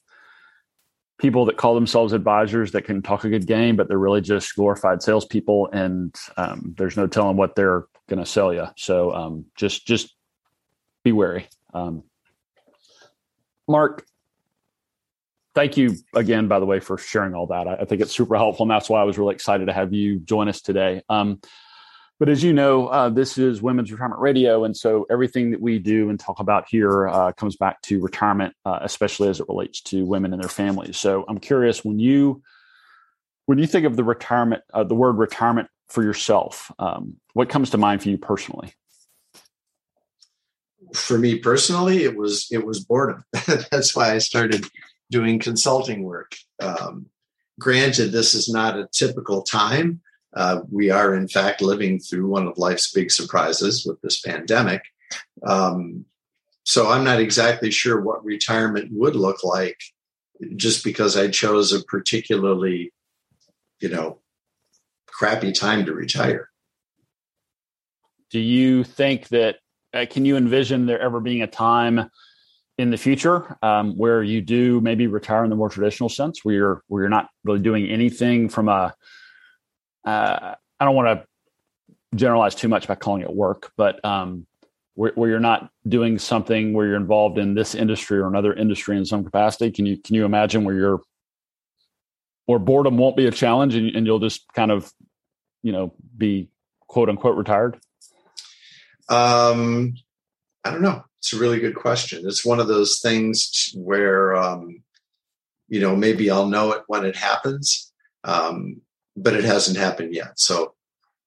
people 1.19 1.45
that 1.45 1.57
call 1.59 1.75
themselves 1.75 2.13
advisors 2.13 2.73
that 2.73 2.83
can 2.83 3.03
talk 3.03 3.25
a 3.25 3.29
good 3.29 3.47
game, 3.47 3.77
but 3.77 3.87
they're 3.87 3.99
really 3.99 4.21
just 4.21 4.55
glorified 4.57 5.03
salespeople, 5.03 5.69
and 5.73 6.15
um, 6.37 6.75
there's 6.77 6.97
no 6.97 7.07
telling 7.07 7.37
what 7.37 7.55
they're 7.55 7.87
going 8.09 8.19
to 8.19 8.27
sell 8.27 8.53
you. 8.53 8.67
So 8.77 9.13
um, 9.13 9.47
just 9.57 9.87
just 9.87 10.15
be 11.05 11.13
wary. 11.13 11.49
Um, 11.73 12.03
Mark, 13.69 14.05
thank 15.55 15.77
you 15.77 15.95
again, 16.15 16.49
by 16.49 16.59
the 16.59 16.67
way, 16.67 16.81
for 16.81 16.99
sharing 16.99 17.35
all 17.35 17.47
that. 17.47 17.69
I, 17.69 17.75
I, 17.75 17.85
think 17.85 18.01
it's 18.01 18.13
super 18.13 18.37
helpful, 18.37 18.65
and 18.65 18.71
that's 18.71 18.89
why 18.89 19.01
I 19.01 19.05
was 19.05 19.19
really 19.19 19.35
excited 19.35 19.67
to 19.67 19.73
have 19.73 19.93
you 19.93 20.19
join 20.19 20.49
us 20.49 20.61
today. 20.61 21.03
Um, 21.09 21.41
but 22.21 22.29
as 22.29 22.43
you 22.43 22.53
know, 22.53 22.87
uh, 22.89 23.09
this 23.09 23.39
is 23.39 23.61
Women's 23.61 23.91
Retirement 23.91 24.21
Radio, 24.21 24.65
and 24.65 24.77
so 24.77 25.07
everything 25.11 25.51
that 25.51 25.61
we 25.61 25.79
do 25.79 26.11
and 26.11 26.19
talk 26.19 26.39
about 26.39 26.67
here 26.69 27.09
uh, 27.09 27.33
comes 27.33 27.57
back 27.57 27.83
to 27.83 28.01
retirement, 28.01 28.55
uh, 28.65 28.79
especially 28.83 29.29
as 29.29 29.41
it 29.41 29.49
relates 29.49 29.81
to 29.83 30.05
women 30.05 30.33
and 30.33 30.43
their 30.43 30.49
families. 30.49 30.97
So 30.97 31.25
I'm 31.29 31.39
curious 31.39 31.85
when 31.85 31.99
you 31.99 32.43
when 33.47 33.59
you 33.59 33.67
think 33.67 33.85
of 33.85 33.97
the 33.97 34.05
retirement, 34.05 34.63
uh, 34.73 34.85
the 34.85 34.95
word 34.95 35.19
retirement 35.19 35.69
for 35.89 36.03
yourself, 36.03 36.71
um, 36.79 37.17
what 37.35 37.49
comes 37.49 37.71
to 37.71 37.79
mind 37.79 38.03
for 38.03 38.09
you 38.09 38.17
personally? 38.17 38.73
For 40.95 41.19
me 41.19 41.39
personally, 41.39 42.05
it 42.05 42.17
was 42.17 42.47
it 42.51 42.65
was 42.65 42.85
boredom. 42.85 43.25
That's 43.71 43.97
why 43.97 44.15
I 44.15 44.19
started 44.19 44.67
doing 45.11 45.39
consulting 45.39 46.03
work. 46.03 46.35
Um, 46.61 47.07
granted, 47.59 48.13
this 48.13 48.35
is 48.35 48.49
not 48.49 48.79
a 48.79 48.89
typical 48.93 49.43
time. 49.43 50.01
Uh, 50.35 50.63
we 50.71 50.91
are, 50.91 51.15
in 51.15 51.29
fact, 51.29 51.63
living 51.63 52.01
through 52.01 52.27
one 52.27 52.47
of 52.47 52.59
life's 52.59 52.93
big 52.93 53.11
surprises 53.11 53.87
with 53.87 54.01
this 54.01 54.21
pandemic. 54.21 54.83
Um, 55.47 56.07
so 56.65 56.91
I'm 56.91 57.05
not 57.05 57.21
exactly 57.21 57.71
sure 57.71 58.01
what 58.01 58.25
retirement 58.25 58.91
would 58.93 59.15
look 59.15 59.45
like 59.45 59.79
just 60.57 60.83
because 60.83 61.17
I 61.17 61.29
chose 61.29 61.73
a 61.73 61.85
particularly, 61.85 62.93
you 63.81 63.89
know, 63.89 64.21
crappy 65.07 65.53
time 65.53 65.85
to 65.87 65.95
retire. 65.95 66.51
Do 68.31 68.41
you 68.41 68.83
think 68.83 69.29
that, 69.29 69.59
uh, 69.93 70.07
can 70.11 70.25
you 70.25 70.37
envision 70.37 70.87
there 70.87 71.01
ever 71.01 71.21
being 71.21 71.43
a 71.43 71.47
time 71.47 72.11
in 72.77 72.91
the 72.91 72.97
future 72.97 73.57
um, 73.63 73.97
where 73.97 74.23
you 74.23 74.41
do 74.41 74.81
maybe 74.81 75.07
retire 75.07 75.45
in 75.45 75.51
the 75.51 75.57
more 75.57 75.69
traditional 75.69 76.09
sense, 76.09 76.45
where 76.45 76.55
you're, 76.55 76.83
where 76.89 77.03
you're 77.03 77.11
not 77.11 77.29
really 77.45 77.61
doing 77.61 77.87
anything 77.87 78.49
from 78.49 78.69
a, 78.69 78.95
uh, 80.05 80.55
I 80.81 80.85
don't 80.85 80.95
want 80.95 81.21
to 81.21 81.27
generalize 82.17 82.55
too 82.55 82.69
much 82.69 82.89
by 82.89 82.95
calling 82.95 83.23
it 83.23 83.33
work, 83.33 83.73
but 83.77 84.05
um, 84.05 84.47
where, 84.95 85.13
where, 85.15 85.31
you're 85.31 85.41
not 85.41 85.71
doing 85.89 86.19
something 86.19 86.73
where 86.73 86.87
you're 86.87 86.97
involved 86.97 87.39
in 87.39 87.55
this 87.55 87.75
industry 87.75 88.19
or 88.19 88.27
another 88.27 88.53
industry 88.53 88.97
in 88.97 89.05
some 89.05 89.25
capacity? 89.25 89.71
Can 89.71 89.87
you 89.87 89.97
can 89.97 90.15
you 90.15 90.25
imagine 90.25 90.65
where 90.65 90.75
you're 90.75 91.01
or 92.47 92.59
boredom 92.59 92.99
won't 92.99 93.17
be 93.17 93.27
a 93.27 93.31
challenge 93.31 93.75
and, 93.75 93.95
and 93.97 94.07
you'll 94.07 94.21
just 94.21 94.45
kind 94.53 94.71
of 94.71 94.93
you 95.63 95.73
know 95.73 95.95
be 96.17 96.49
quote 96.87 97.09
unquote 97.09 97.37
retired? 97.37 97.79
Um, 99.09 99.95
I 100.65 100.71
don't 100.71 100.83
know. 100.83 101.05
It's 101.25 101.33
a 101.33 101.39
really 101.39 101.59
good 101.59 101.75
question. 101.75 102.29
It's 102.29 102.45
one 102.45 102.61
of 102.61 102.69
those 102.69 103.01
things 103.01 103.73
where 103.75 104.37
um, 104.37 104.83
you 105.69 105.81
know 105.81 105.97
maybe 105.97 106.31
I'll 106.31 106.49
know 106.49 106.73
it 106.73 106.83
when 106.87 107.07
it 107.07 107.17
happens, 107.17 107.91
um, 108.25 108.83
but 109.17 109.33
it 109.33 109.43
hasn't 109.43 109.79
happened 109.79 110.15
yet, 110.15 110.39
so 110.39 110.75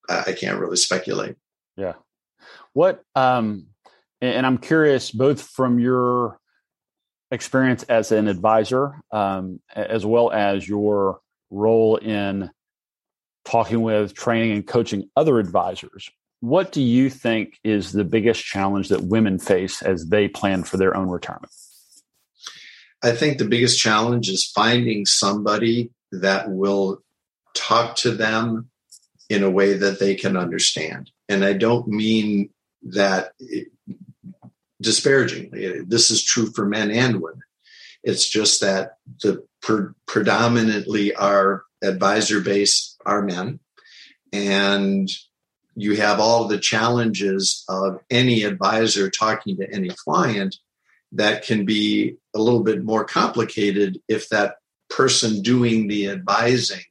I, 0.08 0.22
I 0.28 0.32
can't 0.34 0.60
really 0.60 0.76
speculate. 0.76 1.34
Yeah. 1.76 1.94
What 2.74 3.02
um, 3.16 3.66
and 4.20 4.46
I'm 4.46 4.58
curious 4.58 5.10
both 5.10 5.42
from 5.42 5.80
your 5.80 6.38
experience 7.32 7.82
as 7.82 8.12
an 8.12 8.28
advisor 8.28 9.00
um, 9.10 9.58
as 9.74 10.06
well 10.06 10.30
as 10.30 10.68
your 10.68 11.18
role 11.50 11.96
in 11.96 12.48
talking 13.44 13.82
with 13.82 14.14
training 14.14 14.52
and 14.52 14.64
coaching 14.64 15.10
other 15.16 15.40
advisors 15.40 16.08
what 16.40 16.72
do 16.72 16.80
you 16.80 17.10
think 17.10 17.58
is 17.64 17.92
the 17.92 18.04
biggest 18.04 18.44
challenge 18.44 18.88
that 18.88 19.02
women 19.02 19.38
face 19.38 19.82
as 19.82 20.08
they 20.08 20.28
plan 20.28 20.62
for 20.62 20.76
their 20.76 20.96
own 20.96 21.08
retirement 21.08 21.52
i 23.02 23.10
think 23.10 23.38
the 23.38 23.48
biggest 23.48 23.78
challenge 23.78 24.28
is 24.28 24.46
finding 24.46 25.04
somebody 25.04 25.90
that 26.12 26.50
will 26.50 27.02
talk 27.54 27.96
to 27.96 28.10
them 28.10 28.68
in 29.28 29.42
a 29.42 29.50
way 29.50 29.74
that 29.74 29.98
they 29.98 30.14
can 30.14 30.36
understand 30.36 31.10
and 31.28 31.44
i 31.44 31.52
don't 31.52 31.88
mean 31.88 32.48
that 32.82 33.32
disparagingly. 34.80 35.82
This 35.86 36.10
is 36.10 36.22
true 36.22 36.50
for 36.52 36.66
men 36.66 36.90
and 36.90 37.20
women. 37.20 37.42
It's 38.02 38.28
just 38.28 38.60
that 38.60 38.92
the 39.22 39.44
pre- 39.60 39.92
predominantly 40.06 41.14
our 41.14 41.64
advisor 41.82 42.40
base 42.40 42.96
are 43.04 43.22
men, 43.22 43.60
and 44.32 45.08
you 45.80 45.94
have 45.94 46.18
all 46.18 46.48
the 46.48 46.58
challenges 46.58 47.64
of 47.68 48.00
any 48.10 48.42
advisor 48.42 49.08
talking 49.08 49.56
to 49.56 49.72
any 49.72 49.90
client 49.90 50.56
that 51.12 51.44
can 51.44 51.64
be 51.64 52.16
a 52.34 52.38
little 52.40 52.64
bit 52.64 52.84
more 52.84 53.04
complicated 53.04 53.98
if 54.08 54.28
that 54.28 54.56
person 54.90 55.40
doing 55.40 55.86
the 55.86 56.08
advising 56.08 56.82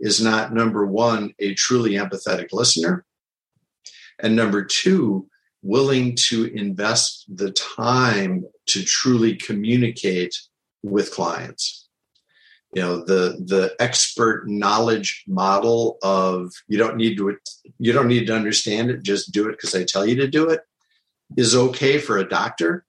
is 0.00 0.20
not 0.20 0.52
number 0.52 0.84
one 0.84 1.32
a 1.38 1.54
truly 1.54 1.92
empathetic 1.92 2.48
listener 2.52 3.04
and 4.18 4.34
number 4.34 4.64
two 4.64 5.28
willing 5.62 6.16
to 6.16 6.44
invest 6.54 7.24
the 7.32 7.52
time 7.52 8.44
to 8.66 8.82
truly 8.82 9.36
communicate 9.36 10.34
with 10.82 11.12
clients 11.12 11.83
you 12.74 12.82
know 12.82 13.04
the 13.04 13.36
the 13.46 13.74
expert 13.78 14.48
knowledge 14.48 15.24
model 15.26 15.98
of 16.02 16.52
you 16.66 16.76
don't 16.76 16.96
need 16.96 17.16
to 17.16 17.36
you 17.78 17.92
don't 17.92 18.08
need 18.08 18.26
to 18.26 18.34
understand 18.34 18.90
it 18.90 19.02
just 19.02 19.32
do 19.32 19.48
it 19.48 19.52
because 19.52 19.74
i 19.74 19.84
tell 19.84 20.04
you 20.04 20.16
to 20.16 20.26
do 20.26 20.48
it 20.48 20.60
is 21.36 21.56
okay 21.56 21.98
for 21.98 22.18
a 22.18 22.28
doctor. 22.28 22.84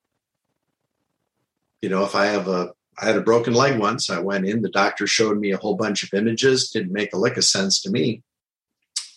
You 1.81 1.89
know 1.89 2.03
if 2.03 2.15
i 2.15 2.25
have 2.25 2.47
a 2.47 2.73
i 2.97 3.05
had 3.05 3.17
a 3.17 3.21
broken 3.21 3.53
leg 3.53 3.79
once 3.79 4.09
i 4.09 4.19
went 4.19 4.47
in 4.47 4.61
the 4.61 4.69
doctor 4.69 5.05
showed 5.05 5.38
me 5.38 5.51
a 5.51 5.57
whole 5.57 5.75
bunch 5.75 6.03
of 6.03 6.13
images 6.13 6.71
didn't 6.71 6.91
make 6.91 7.13
a 7.13 7.17
lick 7.17 7.38
of 7.38 7.43
sense 7.43 7.81
to 7.83 7.91
me. 7.91 8.23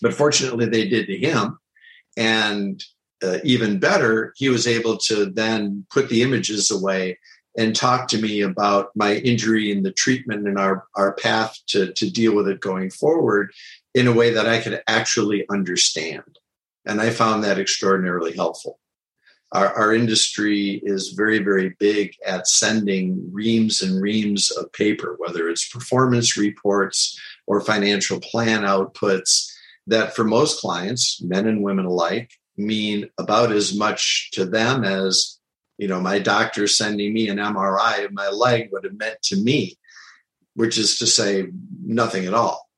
But 0.02 0.14
fortunately 0.14 0.66
they 0.66 0.86
did 0.86 1.06
to 1.06 1.16
him 1.16 1.58
and 2.16 2.84
uh, 3.22 3.38
even 3.42 3.78
better, 3.78 4.32
he 4.36 4.48
was 4.48 4.66
able 4.66 4.96
to 4.96 5.26
then 5.26 5.84
put 5.90 6.08
the 6.08 6.22
images 6.22 6.70
away 6.70 7.18
and 7.58 7.74
talk 7.74 8.06
to 8.06 8.22
me 8.22 8.40
about 8.40 8.90
my 8.94 9.16
injury 9.16 9.72
and 9.72 9.84
the 9.84 9.92
treatment 9.92 10.46
and 10.46 10.56
our, 10.56 10.86
our 10.94 11.12
path 11.14 11.58
to, 11.66 11.92
to 11.94 12.08
deal 12.08 12.34
with 12.34 12.46
it 12.48 12.60
going 12.60 12.88
forward 12.88 13.52
in 13.94 14.06
a 14.06 14.12
way 14.12 14.30
that 14.30 14.46
I 14.46 14.60
could 14.60 14.80
actually 14.86 15.44
understand. 15.50 16.38
And 16.86 17.00
I 17.00 17.10
found 17.10 17.42
that 17.42 17.58
extraordinarily 17.58 18.32
helpful. 18.32 18.78
Our, 19.50 19.74
our 19.74 19.92
industry 19.92 20.80
is 20.84 21.14
very, 21.16 21.40
very 21.40 21.74
big 21.80 22.14
at 22.24 22.46
sending 22.46 23.28
reams 23.32 23.82
and 23.82 24.00
reams 24.00 24.52
of 24.52 24.72
paper, 24.72 25.16
whether 25.18 25.48
it's 25.48 25.68
performance 25.68 26.36
reports 26.36 27.18
or 27.48 27.60
financial 27.60 28.20
plan 28.20 28.62
outputs, 28.62 29.50
that 29.88 30.14
for 30.14 30.22
most 30.22 30.60
clients, 30.60 31.20
men 31.22 31.48
and 31.48 31.64
women 31.64 31.86
alike, 31.86 32.30
mean 32.56 33.10
about 33.18 33.50
as 33.50 33.76
much 33.76 34.30
to 34.34 34.44
them 34.44 34.84
as 34.84 35.37
you 35.78 35.88
know 35.88 36.00
my 36.00 36.18
doctor 36.18 36.66
sending 36.66 37.12
me 37.12 37.28
an 37.28 37.38
mri 37.38 38.04
of 38.04 38.12
my 38.12 38.28
leg 38.28 38.68
would 38.72 38.84
have 38.84 38.98
meant 38.98 39.20
to 39.22 39.36
me 39.36 39.78
which 40.58 40.76
is 40.76 40.98
to 40.98 41.06
say 41.06 41.46
nothing 41.84 42.26
at 42.26 42.34
all. 42.34 42.68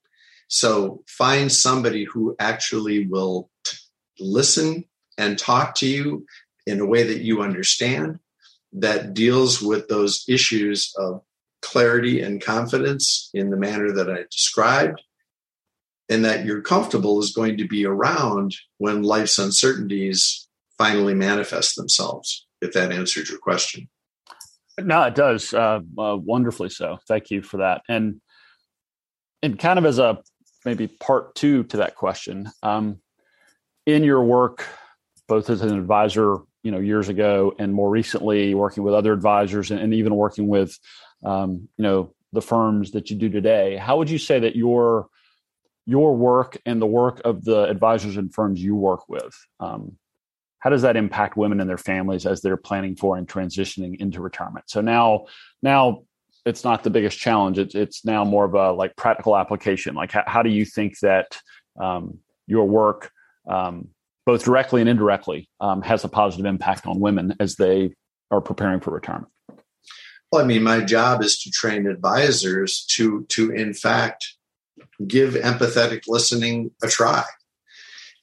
So 0.49 1.03
find 1.09 1.51
somebody 1.51 2.05
who 2.05 2.37
actually 2.39 3.07
will 3.07 3.49
t- 3.65 3.79
listen 4.19 4.85
and 5.17 5.39
talk 5.39 5.77
to 5.77 5.87
you 5.87 6.27
in 6.67 6.79
a 6.81 6.85
way 6.85 7.05
that 7.05 7.23
you 7.23 7.41
understand 7.41 8.19
that 8.75 9.15
deals 9.15 9.63
with 9.63 9.89
those 9.89 10.27
issues 10.29 10.93
of 10.99 11.23
clarity 11.63 12.21
and 12.21 12.43
confidence 12.43 13.31
in 13.33 13.49
the 13.49 13.57
manner 13.57 13.93
that 13.93 14.11
I 14.11 14.25
described 14.31 15.01
and 16.11 16.27
that 16.27 16.45
you're 16.45 16.61
comfortable 16.61 17.19
is 17.19 17.33
going 17.33 17.57
to 17.57 17.67
be 17.67 17.87
around 17.87 18.55
when 18.77 19.03
life's 19.03 19.39
uncertainties 19.39 20.47
finally 20.77 21.15
manifest 21.15 21.77
themselves, 21.77 22.47
if 22.61 22.73
that 22.73 22.93
answered 22.93 23.29
your 23.29 23.39
question. 23.39 23.89
No, 24.79 25.03
it 25.03 25.15
does. 25.15 25.53
Uh, 25.53 25.81
uh, 25.99 26.17
wonderfully 26.17 26.71
so. 26.71 26.99
Thank 27.07 27.31
you 27.31 27.43
for 27.43 27.59
that. 27.59 27.83
And 27.89 28.21
and 29.43 29.59
kind 29.59 29.79
of 29.79 29.87
as 29.87 29.99
a 29.99 30.19
maybe 30.65 30.87
part 30.87 31.35
two 31.35 31.65
to 31.65 31.79
that 31.79 31.97
question, 31.97 32.51
um, 32.63 33.01
in 33.87 34.05
your 34.05 34.23
work, 34.23 34.67
both 35.29 35.49
as 35.49 35.63
an 35.63 35.77
advisor, 35.79 36.39
you 36.63 36.71
know, 36.71 36.79
years 36.79 37.09
ago, 37.09 37.55
and 37.59 37.73
more 37.73 37.89
recently 37.89 38.55
working 38.55 38.83
with 38.83 38.95
other 38.95 39.13
advisors, 39.13 39.71
and, 39.71 39.81
and 39.81 39.95
even 39.95 40.15
working 40.15 40.49
with, 40.49 40.79
um, 41.25 41.69
you 41.79 41.83
know, 41.83 42.15
the 42.33 42.43
firms 42.43 42.93
that 42.93 43.11
you 43.11 43.17
do 43.17 43.29
today, 43.29 43.77
how 43.77 43.97
would 43.97 44.11
you 44.11 44.19
say 44.19 44.39
that 44.41 44.57
your 44.57 45.09
your 45.87 46.15
work 46.15 46.59
and 46.67 46.81
the 46.81 46.87
work 46.87 47.21
of 47.25 47.45
the 47.45 47.65
advisors 47.65 48.17
and 48.17 48.33
firms 48.33 48.63
you 48.63 48.77
work 48.77 49.09
with 49.09 49.35
um, 49.59 49.97
how 50.61 50.71
does 50.71 50.83
that 50.83 50.97
impact 50.97 51.37
women 51.37 51.61
and 51.61 51.69
their 51.69 51.79
families 51.79 52.27
as 52.27 52.41
they're 52.41 52.57
planning 52.57 52.95
for 52.95 53.17
and 53.17 53.27
transitioning 53.27 53.97
into 54.01 54.21
retirement? 54.21 54.67
So 54.69 54.81
now 54.81 55.27
now 55.63 56.03
it's 56.47 56.65
not 56.65 56.85
the 56.85 56.91
biggest 56.91 57.19
challenge. 57.19 57.59
It's, 57.59 57.75
it's 57.75 58.05
now 58.05 58.25
more 58.25 58.45
of 58.45 58.55
a 58.55 58.73
like 58.73 58.97
practical 58.97 59.37
application. 59.37 59.95
Like 59.95 60.13
how, 60.13 60.23
how 60.27 60.43
do 60.43 60.51
you 60.51 60.65
think 60.65 60.99
that 61.01 61.39
um, 61.81 62.19
your 62.47 62.67
work 62.67 63.11
um, 63.49 63.89
both 64.27 64.45
directly 64.45 64.81
and 64.81 64.89
indirectly 64.89 65.49
um, 65.61 65.83
has 65.83 66.05
a 66.05 66.09
positive 66.09 66.47
impact 66.47 66.87
on 66.87 67.01
women 67.01 67.35
as 67.41 67.57
they 67.57 67.95
are 68.31 68.41
preparing 68.41 68.81
for 68.81 68.91
retirement? 68.91 69.33
Well 70.31 70.45
i 70.45 70.47
mean 70.47 70.63
my 70.63 70.81
job 70.81 71.25
is 71.25 71.39
to 71.41 71.51
train 71.51 71.89
advisors 71.89 72.85
to 72.93 73.27
to 73.31 73.51
in 73.51 73.75
fact 73.75 74.37
give 75.05 75.35
empathetic 75.35 76.03
listening 76.07 76.71
a 76.83 76.89
try 76.89 77.25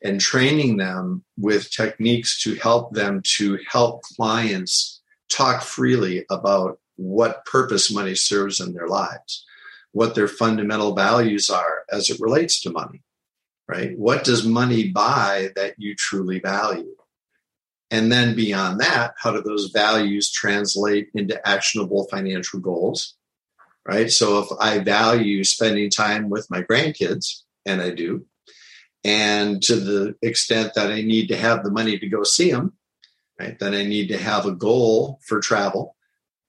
and 0.03 0.21
training 0.21 0.77
them 0.77 1.23
with 1.37 1.71
techniques 1.71 2.41
to 2.43 2.55
help 2.55 2.93
them 2.93 3.21
to 3.37 3.59
help 3.69 4.01
clients 4.03 5.01
talk 5.31 5.63
freely 5.63 6.25
about 6.29 6.79
what 6.95 7.45
purpose 7.45 7.91
money 7.91 8.15
serves 8.15 8.59
in 8.59 8.73
their 8.73 8.87
lives, 8.87 9.45
what 9.91 10.15
their 10.15 10.27
fundamental 10.27 10.95
values 10.95 11.49
are 11.49 11.83
as 11.91 12.09
it 12.09 12.19
relates 12.19 12.61
to 12.61 12.69
money, 12.69 13.03
right? 13.67 13.97
What 13.97 14.23
does 14.23 14.45
money 14.45 14.89
buy 14.89 15.49
that 15.55 15.75
you 15.77 15.95
truly 15.95 16.39
value? 16.39 16.95
And 17.89 18.11
then 18.11 18.35
beyond 18.35 18.81
that, 18.81 19.13
how 19.17 19.31
do 19.31 19.41
those 19.41 19.71
values 19.71 20.31
translate 20.31 21.09
into 21.13 21.45
actionable 21.47 22.07
financial 22.09 22.59
goals? 22.59 23.17
right? 23.87 24.11
So 24.11 24.39
if 24.39 24.49
I 24.59 24.79
value 24.79 25.43
spending 25.43 25.89
time 25.89 26.29
with 26.29 26.51
my 26.51 26.61
grandkids, 26.61 27.43
and 27.65 27.81
I 27.81 27.91
do, 27.91 28.25
and 29.07 29.63
to 29.63 29.77
the 29.77 30.15
extent 30.21 30.73
that 30.73 30.91
I 30.91 31.01
need 31.01 31.27
to 31.29 31.37
have 31.37 31.63
the 31.63 31.71
money 31.71 31.97
to 31.97 32.09
go 32.09 32.23
see 32.23 32.51
them, 32.51 32.73
right? 33.39 33.57
Then 33.57 33.73
I 33.73 33.83
need 33.83 34.09
to 34.09 34.17
have 34.17 34.45
a 34.45 34.51
goal 34.51 35.19
for 35.25 35.39
travel, 35.39 35.95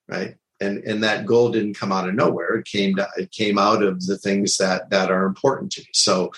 right? 0.08 0.34
And 0.60 0.78
and 0.78 1.04
that 1.04 1.24
goal 1.24 1.50
didn't 1.50 1.78
come 1.78 1.92
out 1.92 2.08
of 2.08 2.16
nowhere. 2.16 2.56
It 2.56 2.66
came 2.66 2.96
to, 2.96 3.08
it 3.16 3.30
came 3.30 3.58
out 3.58 3.84
of 3.84 4.04
the 4.04 4.18
things 4.18 4.56
that 4.56 4.90
that 4.90 5.08
are 5.08 5.24
important 5.24 5.70
to 5.72 5.82
me. 5.82 5.86
So, 5.92 6.32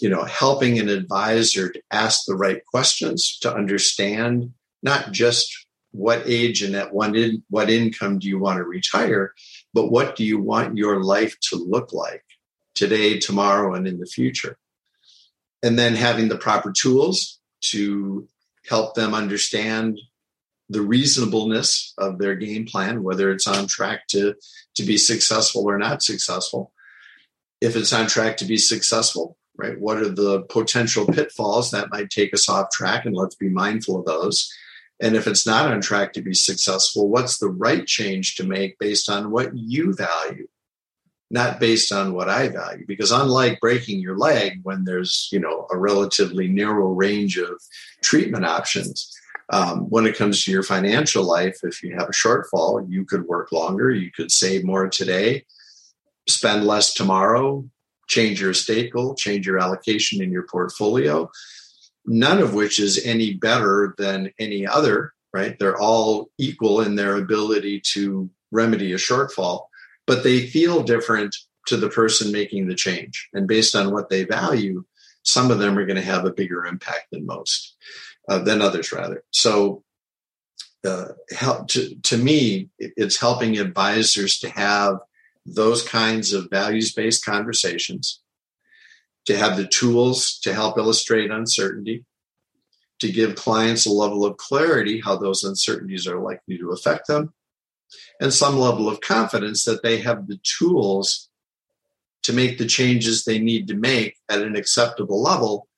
you 0.00 0.10
know, 0.10 0.24
helping 0.24 0.80
an 0.80 0.88
advisor 0.88 1.70
to 1.70 1.80
ask 1.92 2.24
the 2.26 2.34
right 2.34 2.64
questions 2.66 3.38
to 3.42 3.54
understand 3.54 4.52
not 4.82 5.12
just 5.12 5.48
what 5.92 6.24
age 6.26 6.62
and 6.62 6.74
at 6.74 6.92
what 6.92 7.14
in, 7.14 7.44
what 7.50 7.70
income 7.70 8.18
do 8.18 8.26
you 8.26 8.40
want 8.40 8.56
to 8.56 8.64
retire, 8.64 9.32
but 9.72 9.92
what 9.92 10.16
do 10.16 10.24
you 10.24 10.40
want 10.40 10.76
your 10.76 11.04
life 11.04 11.38
to 11.50 11.56
look 11.56 11.92
like 11.92 12.24
today, 12.74 13.20
tomorrow, 13.20 13.74
and 13.74 13.86
in 13.86 14.00
the 14.00 14.06
future? 14.06 14.56
And 15.62 15.78
then 15.78 15.94
having 15.94 16.28
the 16.28 16.38
proper 16.38 16.72
tools 16.72 17.38
to 17.66 18.26
help 18.68 18.94
them 18.94 19.14
understand 19.14 20.00
the 20.68 20.80
reasonableness 20.80 21.94
of 21.98 22.18
their 22.18 22.34
game 22.34 22.66
plan, 22.66 23.02
whether 23.02 23.30
it's 23.30 23.46
on 23.46 23.66
track 23.66 24.06
to, 24.08 24.34
to 24.74 24.82
be 24.82 24.96
successful 24.96 25.68
or 25.68 25.78
not 25.78 26.02
successful. 26.02 26.72
If 27.60 27.76
it's 27.76 27.92
on 27.92 28.06
track 28.06 28.38
to 28.38 28.44
be 28.44 28.56
successful, 28.56 29.36
right? 29.56 29.78
What 29.78 29.98
are 29.98 30.08
the 30.08 30.42
potential 30.42 31.06
pitfalls 31.06 31.70
that 31.70 31.90
might 31.90 32.10
take 32.10 32.32
us 32.34 32.48
off 32.48 32.70
track? 32.70 33.04
And 33.04 33.14
let's 33.14 33.34
be 33.34 33.48
mindful 33.48 34.00
of 34.00 34.06
those. 34.06 34.50
And 35.00 35.16
if 35.16 35.26
it's 35.26 35.46
not 35.46 35.70
on 35.70 35.80
track 35.80 36.12
to 36.14 36.22
be 36.22 36.34
successful, 36.34 37.08
what's 37.08 37.38
the 37.38 37.48
right 37.48 37.86
change 37.86 38.36
to 38.36 38.44
make 38.44 38.78
based 38.78 39.10
on 39.10 39.30
what 39.30 39.50
you 39.54 39.92
value? 39.92 40.46
Not 41.32 41.58
based 41.58 41.90
on 41.90 42.12
what 42.12 42.28
I 42.28 42.48
value, 42.48 42.84
because 42.86 43.10
unlike 43.10 43.58
breaking 43.58 44.00
your 44.00 44.18
leg 44.18 44.60
when 44.64 44.84
there's 44.84 45.30
you 45.32 45.40
know 45.40 45.66
a 45.72 45.78
relatively 45.78 46.46
narrow 46.46 46.92
range 46.92 47.38
of 47.38 47.60
treatment 48.02 48.44
options, 48.44 49.10
um, 49.50 49.88
when 49.90 50.06
it 50.06 50.16
comes 50.16 50.44
to 50.44 50.50
your 50.50 50.62
financial 50.62 51.24
life, 51.24 51.58
if 51.62 51.82
you 51.82 51.94
have 51.96 52.08
a 52.08 52.12
shortfall, 52.12 52.86
you 52.88 53.04
could 53.04 53.26
work 53.26 53.50
longer, 53.50 53.90
you 53.90 54.10
could 54.10 54.30
save 54.30 54.62
more 54.62 54.88
today, 54.88 55.44
spend 56.28 56.66
less 56.66 56.94
tomorrow, 56.94 57.64
change 58.08 58.40
your 58.40 58.50
estate 58.50 58.92
goal, 58.92 59.14
change 59.14 59.46
your 59.46 59.58
allocation 59.58 60.22
in 60.22 60.30
your 60.30 60.46
portfolio, 60.46 61.30
none 62.06 62.38
of 62.38 62.54
which 62.54 62.78
is 62.78 63.04
any 63.04 63.34
better 63.34 63.94
than 63.98 64.32
any 64.38 64.66
other, 64.66 65.12
right? 65.32 65.58
They're 65.58 65.80
all 65.80 66.28
equal 66.38 66.80
in 66.80 66.94
their 66.94 67.16
ability 67.16 67.80
to 67.92 68.30
remedy 68.50 68.92
a 68.92 68.96
shortfall, 68.96 69.64
but 70.06 70.22
they 70.22 70.46
feel 70.46 70.82
different 70.82 71.36
to 71.66 71.76
the 71.76 71.88
person 71.88 72.32
making 72.32 72.66
the 72.66 72.74
change. 72.74 73.28
And 73.32 73.46
based 73.46 73.76
on 73.76 73.92
what 73.92 74.10
they 74.10 74.24
value, 74.24 74.84
some 75.22 75.50
of 75.50 75.58
them 75.58 75.78
are 75.78 75.86
going 75.86 75.96
to 75.96 76.02
have 76.02 76.24
a 76.24 76.32
bigger 76.32 76.66
impact 76.66 77.06
than 77.12 77.26
most, 77.26 77.76
uh, 78.28 78.38
than 78.40 78.60
others, 78.60 78.92
rather. 78.92 79.22
So, 79.30 79.84
uh, 80.84 81.08
help, 81.30 81.68
to, 81.68 81.94
to 81.94 82.16
me, 82.16 82.68
it's 82.78 83.16
helping 83.16 83.58
advisors 83.58 84.40
to 84.40 84.50
have 84.50 84.98
those 85.46 85.86
kinds 85.86 86.32
of 86.32 86.50
values 86.50 86.92
based 86.92 87.24
conversations, 87.24 88.20
to 89.26 89.36
have 89.36 89.56
the 89.56 89.68
tools 89.68 90.40
to 90.40 90.52
help 90.52 90.78
illustrate 90.78 91.30
uncertainty, 91.30 92.04
to 92.98 93.12
give 93.12 93.36
clients 93.36 93.86
a 93.86 93.92
level 93.92 94.24
of 94.24 94.36
clarity 94.36 95.00
how 95.00 95.16
those 95.16 95.44
uncertainties 95.44 96.06
are 96.08 96.20
likely 96.20 96.58
to 96.58 96.72
affect 96.72 97.06
them, 97.06 97.32
and 98.20 98.32
some 98.32 98.58
level 98.58 98.88
of 98.88 99.00
confidence 99.00 99.64
that 99.64 99.82
they 99.82 99.98
have 99.98 100.26
the 100.26 100.38
tools 100.42 101.28
to 102.22 102.32
make 102.32 102.58
the 102.58 102.66
changes 102.66 103.24
they 103.24 103.38
need 103.38 103.68
to 103.68 103.74
make 103.74 104.16
at 104.28 104.42
an 104.42 104.56
acceptable 104.56 105.20
level 105.20 105.68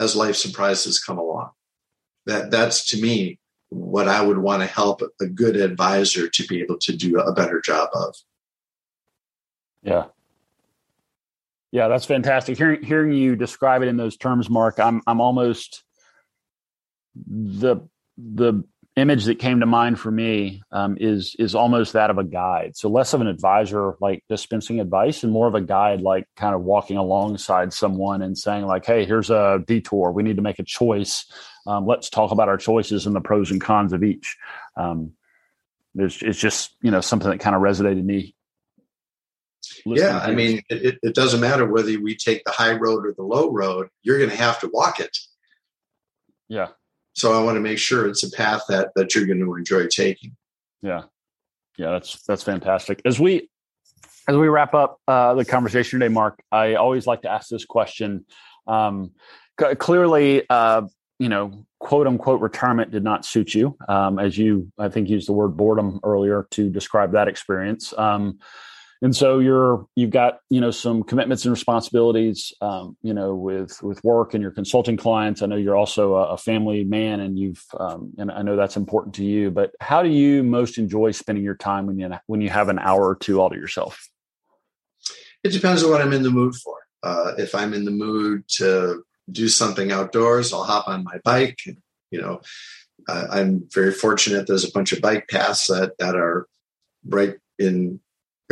as 0.00 0.16
life 0.16 0.36
surprises 0.36 0.98
come 0.98 1.18
along. 1.18 1.50
That 2.26 2.50
that's 2.50 2.86
to 2.86 3.00
me 3.00 3.38
what 3.68 4.08
I 4.08 4.22
would 4.22 4.38
want 4.38 4.62
to 4.62 4.66
help 4.66 5.02
a 5.20 5.26
good 5.26 5.56
advisor 5.56 6.28
to 6.28 6.46
be 6.46 6.62
able 6.62 6.78
to 6.78 6.96
do 6.96 7.18
a 7.18 7.34
better 7.34 7.60
job 7.60 7.90
of. 7.92 8.14
Yeah. 9.82 10.04
Yeah, 11.70 11.88
that's 11.88 12.04
fantastic. 12.04 12.56
Hearing 12.56 12.82
hearing 12.82 13.12
you 13.12 13.34
describe 13.34 13.82
it 13.82 13.88
in 13.88 13.96
those 13.96 14.16
terms, 14.16 14.48
Mark, 14.48 14.78
I'm 14.78 15.02
I'm 15.06 15.20
almost 15.20 15.82
the 17.26 17.78
the 18.16 18.62
image 18.96 19.24
that 19.24 19.38
came 19.38 19.60
to 19.60 19.66
mind 19.66 19.98
for 19.98 20.10
me 20.10 20.62
um, 20.70 20.96
is 21.00 21.34
is 21.38 21.54
almost 21.54 21.94
that 21.94 22.10
of 22.10 22.18
a 22.18 22.24
guide. 22.24 22.76
So 22.76 22.88
less 22.88 23.12
of 23.12 23.20
an 23.20 23.26
advisor, 23.26 23.96
like 24.00 24.22
dispensing 24.28 24.80
advice, 24.80 25.22
and 25.22 25.32
more 25.32 25.48
of 25.48 25.54
a 25.54 25.60
guide, 25.60 26.00
like 26.00 26.26
kind 26.36 26.54
of 26.54 26.62
walking 26.62 26.96
alongside 26.96 27.72
someone 27.72 28.22
and 28.22 28.36
saying, 28.38 28.66
like, 28.66 28.84
"Hey, 28.86 29.04
here's 29.04 29.30
a 29.30 29.62
detour. 29.66 30.12
We 30.12 30.22
need 30.22 30.36
to 30.36 30.42
make 30.42 30.58
a 30.58 30.64
choice. 30.64 31.26
Um, 31.66 31.86
let's 31.86 32.10
talk 32.10 32.30
about 32.30 32.48
our 32.48 32.58
choices 32.58 33.06
and 33.06 33.16
the 33.16 33.20
pros 33.20 33.50
and 33.50 33.60
cons 33.60 33.92
of 33.92 34.04
each." 34.04 34.36
Um, 34.76 35.12
it's, 35.96 36.22
it's 36.22 36.38
just 36.38 36.74
you 36.80 36.90
know 36.90 37.00
something 37.00 37.30
that 37.30 37.40
kind 37.40 37.56
of 37.56 37.62
resonated 37.62 38.04
me 38.04 38.34
yeah, 39.86 40.18
I 40.18 40.32
mean, 40.32 40.62
it, 40.68 40.98
it 41.02 41.14
doesn't 41.14 41.40
matter 41.40 41.66
whether 41.66 41.98
we 42.00 42.16
take 42.16 42.44
the 42.44 42.50
high 42.50 42.74
road 42.74 43.06
or 43.06 43.12
the 43.12 43.22
low 43.22 43.50
road, 43.50 43.88
you're 44.02 44.18
going 44.18 44.30
to 44.30 44.36
have 44.36 44.58
to 44.60 44.68
walk 44.68 45.00
it. 45.00 45.16
Yeah. 46.48 46.68
So 47.14 47.32
I 47.32 47.42
want 47.42 47.56
to 47.56 47.60
make 47.60 47.78
sure 47.78 48.06
it's 48.08 48.22
a 48.22 48.30
path 48.30 48.62
that 48.68 48.90
that 48.96 49.14
you're 49.14 49.26
going 49.26 49.40
to 49.40 49.54
enjoy 49.54 49.86
taking. 49.86 50.36
Yeah. 50.82 51.04
Yeah, 51.76 51.90
that's 51.90 52.22
that's 52.22 52.42
fantastic. 52.42 53.00
As 53.04 53.18
we 53.18 53.48
as 54.28 54.36
we 54.36 54.48
wrap 54.48 54.74
up 54.74 55.00
uh, 55.08 55.34
the 55.34 55.44
conversation 55.44 56.00
today, 56.00 56.12
Mark, 56.12 56.42
I 56.52 56.74
always 56.74 57.06
like 57.06 57.22
to 57.22 57.30
ask 57.30 57.48
this 57.48 57.64
question. 57.64 58.24
Um, 58.66 59.12
c- 59.60 59.74
clearly, 59.74 60.44
uh, 60.48 60.82
you 61.18 61.28
know, 61.28 61.66
quote 61.80 62.06
unquote 62.06 62.40
retirement 62.40 62.90
did 62.90 63.04
not 63.04 63.24
suit 63.24 63.54
you, 63.54 63.76
um, 63.88 64.18
as 64.18 64.38
you 64.38 64.70
I 64.78 64.88
think 64.88 65.08
used 65.08 65.28
the 65.28 65.32
word 65.32 65.56
boredom 65.56 66.00
earlier 66.04 66.46
to 66.52 66.70
describe 66.70 67.12
that 67.12 67.28
experience. 67.28 67.92
Um, 67.96 68.38
and 69.02 69.14
so 69.14 69.38
you're 69.38 69.86
you've 69.96 70.10
got 70.10 70.38
you 70.50 70.60
know 70.60 70.70
some 70.70 71.02
commitments 71.02 71.44
and 71.44 71.52
responsibilities 71.52 72.52
um, 72.60 72.96
you 73.02 73.12
know 73.12 73.34
with 73.34 73.82
with 73.82 74.02
work 74.04 74.34
and 74.34 74.42
your 74.42 74.50
consulting 74.50 74.96
clients. 74.96 75.42
I 75.42 75.46
know 75.46 75.56
you're 75.56 75.76
also 75.76 76.14
a, 76.14 76.30
a 76.30 76.38
family 76.38 76.84
man 76.84 77.20
and 77.20 77.38
you've 77.38 77.64
um, 77.78 78.12
and 78.18 78.30
i 78.30 78.42
know 78.42 78.56
that's 78.56 78.76
important 78.76 79.14
to 79.16 79.24
you 79.24 79.50
but 79.50 79.72
how 79.80 80.02
do 80.02 80.08
you 80.08 80.42
most 80.42 80.78
enjoy 80.78 81.10
spending 81.10 81.44
your 81.44 81.56
time 81.56 81.86
when 81.86 81.98
you 81.98 82.10
when 82.26 82.40
you 82.40 82.50
have 82.50 82.68
an 82.68 82.78
hour 82.78 83.08
or 83.08 83.16
two 83.16 83.40
all 83.40 83.50
to 83.50 83.56
yourself? 83.56 84.08
It 85.42 85.50
depends 85.50 85.82
on 85.82 85.90
what 85.90 86.00
i'm 86.00 86.12
in 86.12 86.22
the 86.22 86.30
mood 86.30 86.54
for. 86.54 86.76
Uh, 87.02 87.32
if 87.38 87.54
i'm 87.54 87.74
in 87.74 87.84
the 87.84 87.90
mood 87.90 88.46
to 88.48 89.02
do 89.30 89.48
something 89.48 89.92
outdoors 89.92 90.52
i'll 90.52 90.64
hop 90.64 90.88
on 90.88 91.04
my 91.04 91.18
bike 91.24 91.58
and, 91.66 91.76
you 92.10 92.20
know 92.20 92.40
i'm 93.08 93.68
very 93.72 93.92
fortunate 93.92 94.46
there's 94.46 94.64
a 94.64 94.72
bunch 94.72 94.92
of 94.92 95.00
bike 95.00 95.28
paths 95.28 95.66
that 95.66 95.92
that 95.98 96.14
are 96.14 96.46
right 97.06 97.34
in 97.58 98.00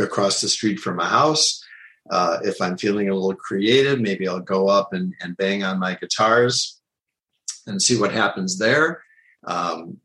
across 0.03 0.41
the 0.41 0.47
street 0.47 0.79
from 0.79 0.99
a 0.99 1.05
house. 1.05 1.63
Uh, 2.09 2.39
if 2.43 2.61
I'm 2.61 2.77
feeling 2.77 3.09
a 3.09 3.13
little 3.13 3.35
creative, 3.35 3.99
maybe 3.99 4.27
I'll 4.27 4.39
go 4.39 4.67
up 4.67 4.93
and, 4.93 5.13
and 5.21 5.37
bang 5.37 5.63
on 5.63 5.79
my 5.79 5.95
guitars 5.95 6.79
and 7.65 7.81
see 7.81 7.99
what 7.99 8.11
happens 8.11 8.57
there. 8.57 9.01
Um, 9.45 9.97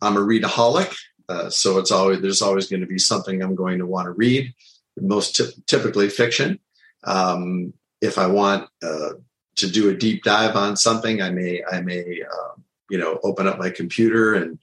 I'm 0.00 0.16
a 0.16 0.20
readaholic, 0.20 0.94
uh, 1.28 1.50
so 1.50 1.78
it's 1.78 1.90
always 1.90 2.20
there's 2.20 2.42
always 2.42 2.68
going 2.68 2.80
to 2.80 2.86
be 2.86 2.98
something 2.98 3.42
I'm 3.42 3.54
going 3.54 3.78
to 3.78 3.86
want 3.86 4.06
to 4.06 4.12
read. 4.12 4.54
Most 5.00 5.36
t- 5.36 5.62
typically 5.66 6.08
fiction. 6.08 6.58
Um, 7.04 7.72
if 8.00 8.18
I 8.18 8.26
want 8.26 8.68
uh, 8.82 9.14
to 9.56 9.70
do 9.70 9.88
a 9.88 9.96
deep 9.96 10.22
dive 10.22 10.56
on 10.56 10.76
something, 10.76 11.22
I 11.22 11.30
may 11.30 11.62
I 11.70 11.80
may 11.80 12.22
um, 12.22 12.64
you 12.90 12.98
know 12.98 13.18
open 13.22 13.46
up 13.46 13.58
my 13.58 13.70
computer 13.70 14.34
and 14.34 14.58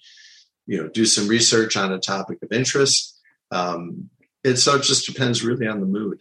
you 0.67 0.77
know 0.77 0.87
do 0.87 1.05
some 1.05 1.27
research 1.27 1.75
on 1.75 1.91
a 1.91 1.99
topic 1.99 2.39
of 2.43 2.51
interest. 2.51 3.19
Um, 3.51 4.09
it 4.43 4.57
so 4.57 4.75
it 4.75 4.83
just 4.83 5.05
depends 5.05 5.43
really 5.43 5.67
on 5.67 5.79
the 5.79 5.85
mood. 5.85 6.19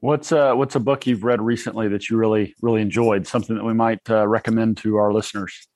What's 0.00 0.30
uh 0.30 0.54
what's 0.54 0.74
a 0.74 0.80
book 0.80 1.06
you've 1.06 1.24
read 1.24 1.40
recently 1.40 1.88
that 1.88 2.08
you 2.08 2.16
really 2.16 2.54
really 2.62 2.82
enjoyed? 2.82 3.26
Something 3.26 3.56
that 3.56 3.64
we 3.64 3.74
might 3.74 4.08
uh, 4.08 4.26
recommend 4.28 4.76
to 4.78 4.96
our 4.96 5.12
listeners. 5.12 5.68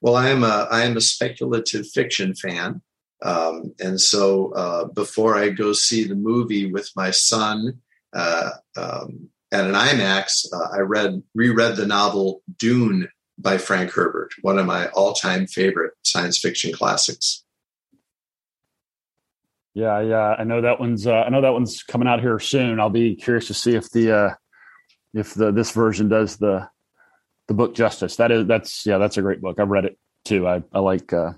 Well, 0.00 0.16
I 0.16 0.28
am 0.30 0.44
a 0.44 0.66
I 0.70 0.82
am 0.82 0.96
a 0.96 1.00
speculative 1.00 1.86
fiction 1.88 2.34
fan, 2.34 2.80
um, 3.22 3.74
and 3.80 4.00
so 4.00 4.52
uh, 4.52 4.84
before 4.86 5.36
I 5.36 5.50
go 5.50 5.72
see 5.72 6.04
the 6.04 6.14
movie 6.14 6.70
with 6.70 6.90
my 6.96 7.10
son 7.10 7.80
uh, 8.14 8.50
um, 8.76 9.28
at 9.52 9.66
an 9.66 9.74
IMAX, 9.74 10.46
uh, 10.52 10.68
I 10.76 10.80
read 10.80 11.22
reread 11.34 11.76
the 11.76 11.86
novel 11.86 12.42
Dune 12.58 13.08
by 13.38 13.58
Frank 13.58 13.90
Herbert, 13.90 14.32
one 14.42 14.58
of 14.58 14.66
my 14.66 14.88
all 14.88 15.12
time 15.12 15.46
favorite 15.46 15.92
science 16.02 16.38
fiction 16.38 16.72
classics. 16.72 17.44
Yeah, 19.78 20.00
yeah, 20.00 20.34
I 20.36 20.42
know 20.42 20.60
that 20.60 20.80
one's. 20.80 21.06
Uh, 21.06 21.22
I 21.22 21.28
know 21.28 21.40
that 21.40 21.52
one's 21.52 21.84
coming 21.84 22.08
out 22.08 22.18
here 22.18 22.40
soon. 22.40 22.80
I'll 22.80 22.90
be 22.90 23.14
curious 23.14 23.46
to 23.46 23.54
see 23.54 23.76
if 23.76 23.88
the 23.92 24.12
uh, 24.12 24.34
if 25.14 25.34
the 25.34 25.52
this 25.52 25.70
version 25.70 26.08
does 26.08 26.36
the 26.36 26.68
the 27.46 27.54
book 27.54 27.76
justice. 27.76 28.16
That 28.16 28.32
is 28.32 28.48
that's 28.48 28.84
yeah, 28.84 28.98
that's 28.98 29.18
a 29.18 29.22
great 29.22 29.40
book. 29.40 29.60
I've 29.60 29.68
read 29.68 29.84
it 29.84 29.96
too. 30.24 30.48
I 30.48 30.64
I 30.72 30.80
like 30.80 31.12
uh, 31.12 31.30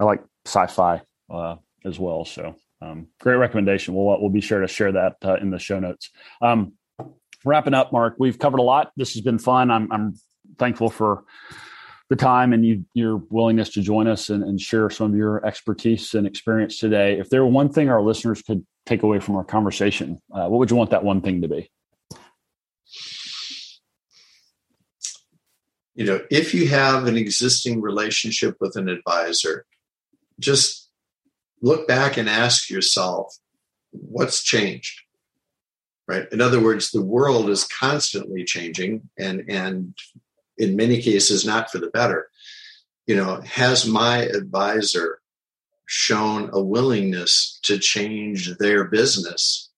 I 0.00 0.04
like 0.04 0.24
sci-fi 0.44 1.02
uh, 1.32 1.56
as 1.84 2.00
well. 2.00 2.24
So 2.24 2.56
um, 2.82 3.06
great 3.20 3.36
recommendation. 3.36 3.94
We'll 3.94 4.20
we'll 4.20 4.28
be 4.28 4.40
sure 4.40 4.60
to 4.60 4.66
share 4.66 4.90
that 4.90 5.14
uh, 5.24 5.36
in 5.36 5.50
the 5.50 5.60
show 5.60 5.78
notes. 5.78 6.10
Um, 6.42 6.72
wrapping 7.44 7.74
up, 7.74 7.92
Mark, 7.92 8.16
we've 8.18 8.40
covered 8.40 8.58
a 8.58 8.64
lot. 8.64 8.90
This 8.96 9.12
has 9.12 9.22
been 9.22 9.38
fun. 9.38 9.70
I'm 9.70 9.92
I'm 9.92 10.14
thankful 10.58 10.90
for 10.90 11.22
the 12.10 12.16
time 12.16 12.52
and 12.52 12.66
you, 12.66 12.84
your 12.92 13.16
willingness 13.30 13.70
to 13.70 13.80
join 13.80 14.08
us 14.08 14.28
and, 14.28 14.42
and, 14.42 14.60
share 14.60 14.90
some 14.90 15.12
of 15.12 15.16
your 15.16 15.46
expertise 15.46 16.12
and 16.12 16.26
experience 16.26 16.76
today. 16.76 17.18
If 17.18 17.30
there 17.30 17.42
were 17.42 17.50
one 17.50 17.72
thing 17.72 17.88
our 17.88 18.02
listeners 18.02 18.42
could 18.42 18.66
take 18.84 19.04
away 19.04 19.20
from 19.20 19.36
our 19.36 19.44
conversation, 19.44 20.20
uh, 20.34 20.48
what 20.48 20.58
would 20.58 20.70
you 20.70 20.76
want 20.76 20.90
that 20.90 21.04
one 21.04 21.20
thing 21.20 21.40
to 21.42 21.48
be? 21.48 21.70
You 25.94 26.04
know, 26.04 26.20
if 26.30 26.52
you 26.52 26.66
have 26.68 27.06
an 27.06 27.16
existing 27.16 27.80
relationship 27.80 28.56
with 28.58 28.74
an 28.74 28.88
advisor, 28.88 29.64
just 30.40 30.90
look 31.62 31.86
back 31.86 32.16
and 32.16 32.28
ask 32.28 32.70
yourself, 32.70 33.36
what's 33.92 34.42
changed? 34.42 35.00
Right. 36.08 36.26
In 36.32 36.40
other 36.40 36.60
words, 36.60 36.90
the 36.90 37.04
world 37.04 37.48
is 37.48 37.62
constantly 37.62 38.42
changing 38.42 39.08
and, 39.16 39.44
and 39.48 39.94
in 40.60 40.76
many 40.76 41.00
cases, 41.00 41.44
not 41.44 41.70
for 41.70 41.78
the 41.78 41.90
better. 41.90 42.28
You 43.06 43.16
know, 43.16 43.40
has 43.40 43.88
my 43.88 44.18
advisor 44.18 45.20
shown 45.86 46.50
a 46.52 46.62
willingness 46.62 47.58
to 47.62 47.78
change 47.78 48.56
their 48.58 48.84
business 48.84 49.70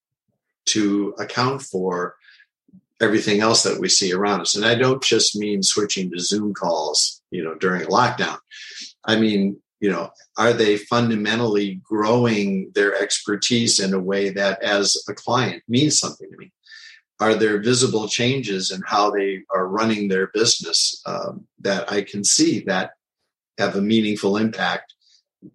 to 0.65 1.15
account 1.17 1.61
for 1.63 2.15
everything 3.01 3.39
else 3.39 3.63
that 3.63 3.79
we 3.79 3.89
see 3.89 4.13
around 4.13 4.41
us? 4.41 4.55
And 4.55 4.65
I 4.65 4.75
don't 4.75 5.01
just 5.01 5.35
mean 5.35 5.63
switching 5.63 6.11
to 6.11 6.19
Zoom 6.19 6.53
calls, 6.53 7.21
you 7.31 7.43
know, 7.43 7.55
during 7.55 7.87
lockdown. 7.87 8.37
I 9.05 9.15
mean, 9.15 9.57
you 9.79 9.89
know, 9.89 10.11
are 10.37 10.53
they 10.53 10.77
fundamentally 10.77 11.81
growing 11.83 12.71
their 12.75 12.95
expertise 12.95 13.79
in 13.79 13.93
a 13.93 13.99
way 13.99 14.29
that 14.29 14.61
as 14.61 14.97
a 15.09 15.13
client 15.13 15.63
means 15.67 15.99
something 15.99 16.29
to 16.29 16.37
me? 16.37 16.51
Are 17.23 17.35
there 17.35 17.61
visible 17.61 18.09
changes 18.09 18.69
in 18.69 18.81
how 18.85 19.09
they 19.09 19.43
are 19.55 19.65
running 19.65 20.09
their 20.09 20.27
business 20.27 21.01
um, 21.05 21.47
that 21.61 21.89
I 21.89 22.01
can 22.01 22.25
see 22.25 22.59
that 22.65 22.91
have 23.57 23.77
a 23.77 23.81
meaningful 23.81 24.35
impact 24.35 24.93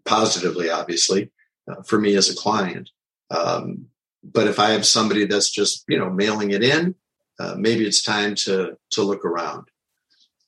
positively, 0.07 0.71
obviously, 0.71 1.31
uh, 1.71 1.83
for 1.83 2.01
me 2.01 2.15
as 2.17 2.31
a 2.31 2.37
client. 2.37 2.89
Um, 3.31 3.87
but 4.25 4.47
if 4.47 4.59
I 4.59 4.71
have 4.71 4.87
somebody 4.87 5.27
that's 5.27 5.51
just 5.51 5.85
you 5.89 5.99
know 5.99 6.09
mailing 6.09 6.53
it 6.53 6.63
in, 6.63 6.95
uh, 7.39 7.55
maybe 7.59 7.87
it's 7.87 8.03
time 8.03 8.35
to 8.47 8.79
to 8.93 9.03
look 9.03 9.27
around. 9.27 9.69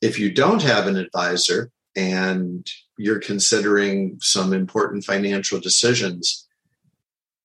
If 0.00 0.18
you 0.18 0.32
don't 0.32 0.62
have 0.62 0.86
an 0.86 0.96
advisor 0.96 1.70
and 1.94 2.66
you're 2.96 3.20
considering 3.20 4.16
some 4.22 4.54
important 4.54 5.04
financial 5.04 5.60
decisions, 5.60 6.48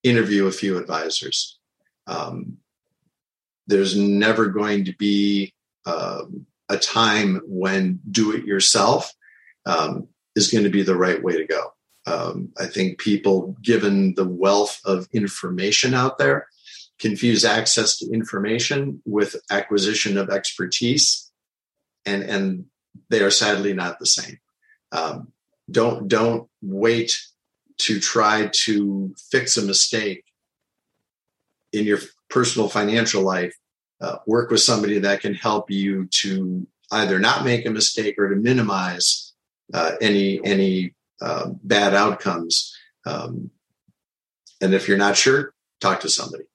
interview 0.02 0.48
a 0.48 0.52
few 0.62 0.78
advisors. 0.78 1.60
Um, 2.08 2.58
there's 3.68 3.98
never 3.98 4.48
going 4.48 4.86
to 4.86 4.94
be 4.94 5.54
um, 5.86 6.46
a 6.70 6.78
time 6.78 7.42
when 7.46 8.00
do 8.10 8.32
it 8.34 8.46
yourself 8.46 9.14
um, 9.66 10.08
is 10.36 10.52
going 10.52 10.64
to 10.64 10.70
be 10.70 10.84
the 10.84 10.98
right 10.98 11.22
way 11.22 11.38
to 11.38 11.46
go. 11.46 11.74
Um, 12.08 12.50
I 12.60 12.68
think 12.68 13.00
people, 13.00 13.56
given 13.62 14.14
the 14.14 14.28
wealth 14.28 14.80
of 14.86 15.08
information 15.12 15.94
out 15.94 16.18
there, 16.18 16.48
confuse 17.00 17.44
access 17.44 17.98
to 17.98 18.12
information 18.12 19.02
with 19.06 19.36
acquisition 19.50 20.18
of 20.18 20.30
expertise, 20.30 21.32
and 22.06 22.24
and 22.24 22.66
they 23.10 23.22
are 23.22 23.32
sadly 23.32 23.74
not 23.74 24.00
the 24.00 24.06
same. 24.06 24.40
Um, 24.92 25.32
don't 25.70 26.08
don't 26.08 26.48
wait 26.62 27.20
to 27.78 28.00
try 28.00 28.50
to 28.54 29.14
fix 29.32 29.58
a 29.58 29.64
mistake 29.64 30.24
in 31.74 31.86
your 31.86 32.00
personal 32.30 32.70
financial 32.70 33.24
life, 33.24 33.56
uh, 34.02 34.18
work 34.28 34.52
with 34.52 34.62
somebody 34.62 35.00
that 35.00 35.22
can 35.22 35.34
help 35.34 35.72
you 35.72 36.08
to 36.12 36.68
either 36.92 37.20
not 37.20 37.46
make 37.46 37.66
a 37.66 37.70
mistake 37.70 38.16
or 38.18 38.30
to 38.30 38.36
minimize 38.36 39.34
uh, 39.74 39.94
any 40.02 40.44
any 40.44 40.94
uh, 41.22 41.50
bad 41.64 41.94
outcomes. 41.94 42.76
Um, 43.06 43.52
and 44.62 44.74
if 44.74 44.88
you're 44.88 44.98
not 44.98 45.16
sure, 45.16 45.54
talk 45.80 46.02
to 46.02 46.10
somebody. 46.10 46.46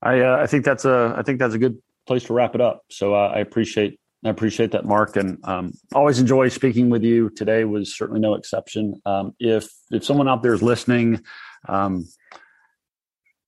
I 0.00 0.20
uh, 0.20 0.36
I 0.40 0.46
think 0.46 0.64
that's 0.64 0.84
a 0.84 1.14
I 1.16 1.22
think 1.22 1.38
that's 1.38 1.54
a 1.54 1.58
good 1.58 1.78
place 2.06 2.24
to 2.24 2.32
wrap 2.32 2.54
it 2.54 2.60
up. 2.60 2.82
So 2.90 3.14
uh, 3.14 3.32
I 3.34 3.38
appreciate 3.38 3.98
I 4.24 4.30
appreciate 4.30 4.70
that, 4.72 4.84
Mark, 4.84 5.16
and 5.16 5.38
um, 5.44 5.72
always 5.94 6.20
enjoy 6.20 6.48
speaking 6.48 6.90
with 6.90 7.02
you. 7.02 7.30
Today 7.30 7.64
was 7.64 7.96
certainly 7.96 8.20
no 8.20 8.34
exception. 8.34 9.00
Um, 9.04 9.34
if 9.38 9.68
if 9.90 10.04
someone 10.04 10.28
out 10.28 10.42
there 10.42 10.54
is 10.54 10.62
listening, 10.62 11.22
um, 11.68 12.06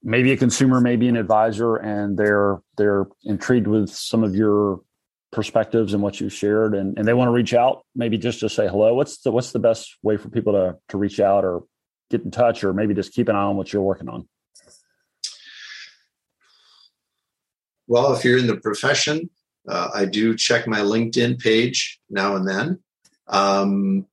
maybe 0.03 0.33
a 0.33 0.37
consumer, 0.37 0.81
maybe 0.81 1.09
an 1.09 1.17
advisor, 1.17 1.77
and 1.77 2.17
they're 2.17 2.61
they're 2.77 3.07
intrigued 3.25 3.67
with 3.67 3.91
some 3.91 4.23
of 4.23 4.35
your 4.37 4.81
perspectives 5.33 5.95
and 5.95 6.03
what 6.03 6.21
you've 6.21 6.33
shared, 6.33 6.75
and, 6.75 6.97
and 6.99 7.09
they 7.09 7.15
want 7.15 7.29
to 7.29 7.33
reach 7.33 7.55
out, 7.55 7.85
maybe 7.97 8.17
just 8.17 8.41
to 8.41 8.49
say 8.49 8.69
hello. 8.69 8.95
What's 8.95 9.19
the 9.23 9.33
what's 9.33 9.53
the 9.53 9.59
best 9.59 9.97
way 10.03 10.17
for 10.17 10.29
people 10.29 10.53
to 10.53 10.77
to 10.91 10.99
reach 10.99 11.21
out 11.21 11.45
or 11.45 11.65
get 12.11 12.23
in 12.23 12.31
touch, 12.31 12.63
or 12.63 12.73
maybe 12.73 12.95
just 12.95 13.13
keep 13.13 13.29
an 13.29 13.37
eye 13.37 13.43
on 13.43 13.57
what 13.57 13.73
you're 13.73 13.83
working 13.83 14.09
on? 14.09 14.29
Well, 17.87 18.15
if 18.15 18.25
you're 18.25 18.39
in 18.39 18.47
the 18.47 18.57
profession, 18.57 19.29
uh, 19.69 19.91
I 19.95 20.05
do 20.07 20.37
check 20.37 20.67
my 20.67 20.81
LinkedIn 20.81 21.39
page 21.39 22.01
now 22.09 22.37
and 22.37 22.49
then. 22.49 22.79
Um, 23.27 24.07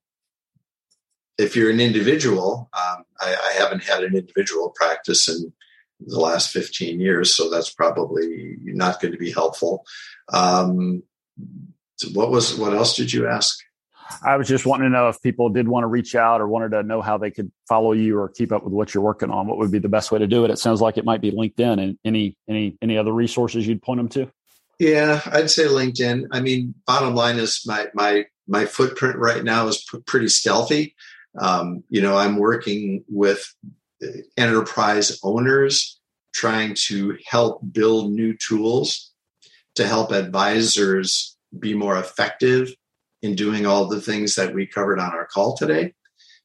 if 1.37 1.55
you're 1.55 1.71
an 1.71 1.79
individual, 1.79 2.69
um, 2.73 3.03
I, 3.21 3.35
I, 3.49 3.53
haven't 3.53 3.83
had 3.83 4.03
an 4.03 4.15
individual 4.15 4.71
practice 4.75 5.29
in 5.29 5.53
the 5.99 6.19
last 6.19 6.51
15 6.51 6.99
years, 6.99 7.35
so 7.35 7.49
that's 7.49 7.71
probably 7.71 8.55
not 8.63 8.99
going 8.99 9.11
to 9.11 9.17
be 9.17 9.31
helpful. 9.31 9.85
Um, 10.33 11.03
what 12.13 12.31
was 12.31 12.57
what 12.57 12.73
else 12.73 12.95
did 12.95 13.13
you 13.13 13.27
ask? 13.27 13.59
I 14.25 14.35
was 14.37 14.47
just 14.47 14.65
wanting 14.65 14.85
to 14.85 14.89
know 14.89 15.07
if 15.09 15.21
people 15.21 15.49
did 15.49 15.67
want 15.67 15.83
to 15.83 15.87
reach 15.87 16.15
out 16.15 16.41
or 16.41 16.47
wanted 16.47 16.71
to 16.71 16.83
know 16.83 17.01
how 17.01 17.17
they 17.17 17.31
could 17.31 17.51
follow 17.67 17.93
you 17.93 18.17
or 18.17 18.29
keep 18.29 18.51
up 18.51 18.63
with 18.63 18.73
what 18.73 18.93
you're 18.93 19.03
working 19.03 19.29
on. 19.29 19.47
What 19.47 19.57
would 19.57 19.71
be 19.71 19.79
the 19.79 19.89
best 19.89 20.11
way 20.11 20.19
to 20.19 20.27
do 20.27 20.43
it? 20.43 20.51
It 20.51 20.59
sounds 20.59 20.81
like 20.81 20.97
it 20.97 21.05
might 21.05 21.21
be 21.21 21.31
LinkedIn. 21.31 21.81
And 21.81 21.97
any 22.03 22.37
any 22.49 22.77
any 22.81 22.97
other 22.97 23.13
resources 23.13 23.67
you'd 23.67 23.81
point 23.81 23.99
them 23.99 24.09
to? 24.09 24.31
Yeah, 24.79 25.21
I'd 25.27 25.51
say 25.51 25.65
LinkedIn. 25.65 26.27
I 26.31 26.41
mean, 26.41 26.73
bottom 26.85 27.15
line 27.15 27.37
is 27.37 27.61
my 27.65 27.87
my 27.93 28.25
my 28.47 28.65
footprint 28.65 29.17
right 29.17 29.43
now 29.43 29.67
is 29.67 29.85
p- 29.89 29.99
pretty 30.05 30.27
stealthy. 30.27 30.95
Um, 31.39 31.83
you 31.89 32.01
know, 32.01 32.17
I'm 32.17 32.37
working 32.37 33.03
with 33.09 33.53
enterprise 34.37 35.19
owners 35.23 35.99
trying 36.33 36.73
to 36.87 37.17
help 37.25 37.61
build 37.71 38.11
new 38.11 38.35
tools 38.37 39.11
to 39.75 39.87
help 39.87 40.11
advisors 40.11 41.37
be 41.59 41.73
more 41.73 41.97
effective 41.97 42.73
in 43.21 43.35
doing 43.35 43.65
all 43.65 43.87
the 43.87 44.01
things 44.01 44.35
that 44.35 44.53
we 44.53 44.65
covered 44.65 44.99
on 44.99 45.11
our 45.11 45.27
call 45.27 45.55
today. 45.55 45.93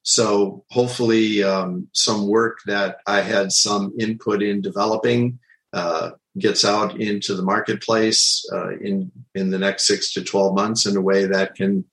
So 0.03 0.63
hopefully, 0.69 1.43
um, 1.43 1.89
some 1.93 2.27
work 2.27 2.59
that 2.65 2.97
I 3.07 3.21
had 3.21 3.51
some 3.51 3.93
input 3.99 4.41
in 4.41 4.61
developing 4.61 5.39
uh, 5.73 6.11
gets 6.39 6.63
out 6.63 6.99
into 6.99 7.35
the 7.35 7.43
marketplace 7.43 8.47
uh, 8.53 8.77
in 8.77 9.11
in 9.35 9.49
the 9.49 9.59
next 9.59 9.85
six 9.85 10.13
to 10.13 10.23
twelve 10.23 10.55
months 10.55 10.85
in 10.85 10.95
a 10.95 11.01
way 11.01 11.25
that 11.25 11.55
can 11.55 11.83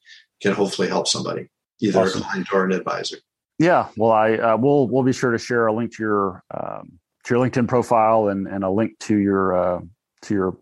can 0.41 0.53
hopefully 0.53 0.87
help 0.87 1.09
somebody, 1.09 1.49
either 1.81 2.01
awesome. 2.01 2.23
a 2.23 2.25
client 2.25 2.49
or 2.53 2.65
an 2.65 2.73
advisor. 2.73 3.19
Yeah, 3.59 3.89
well, 3.97 4.11
I 4.11 4.35
uh, 4.35 4.57
we'll 4.57 4.89
we'll 4.89 5.05
be 5.05 5.13
sure 5.13 5.31
to 5.31 5.39
share 5.39 5.67
a 5.67 5.73
link 5.73 5.95
to 5.97 6.03
your 6.03 6.43
um, 6.51 6.99
to 7.25 7.35
your 7.35 7.47
LinkedIn 7.47 7.69
profile 7.69 8.29
and 8.29 8.49
and 8.49 8.65
a 8.65 8.71
link 8.71 8.99
to 9.01 9.17
your 9.17 9.57
uh, 9.57 9.81
to 10.23 10.35
your 10.35 10.59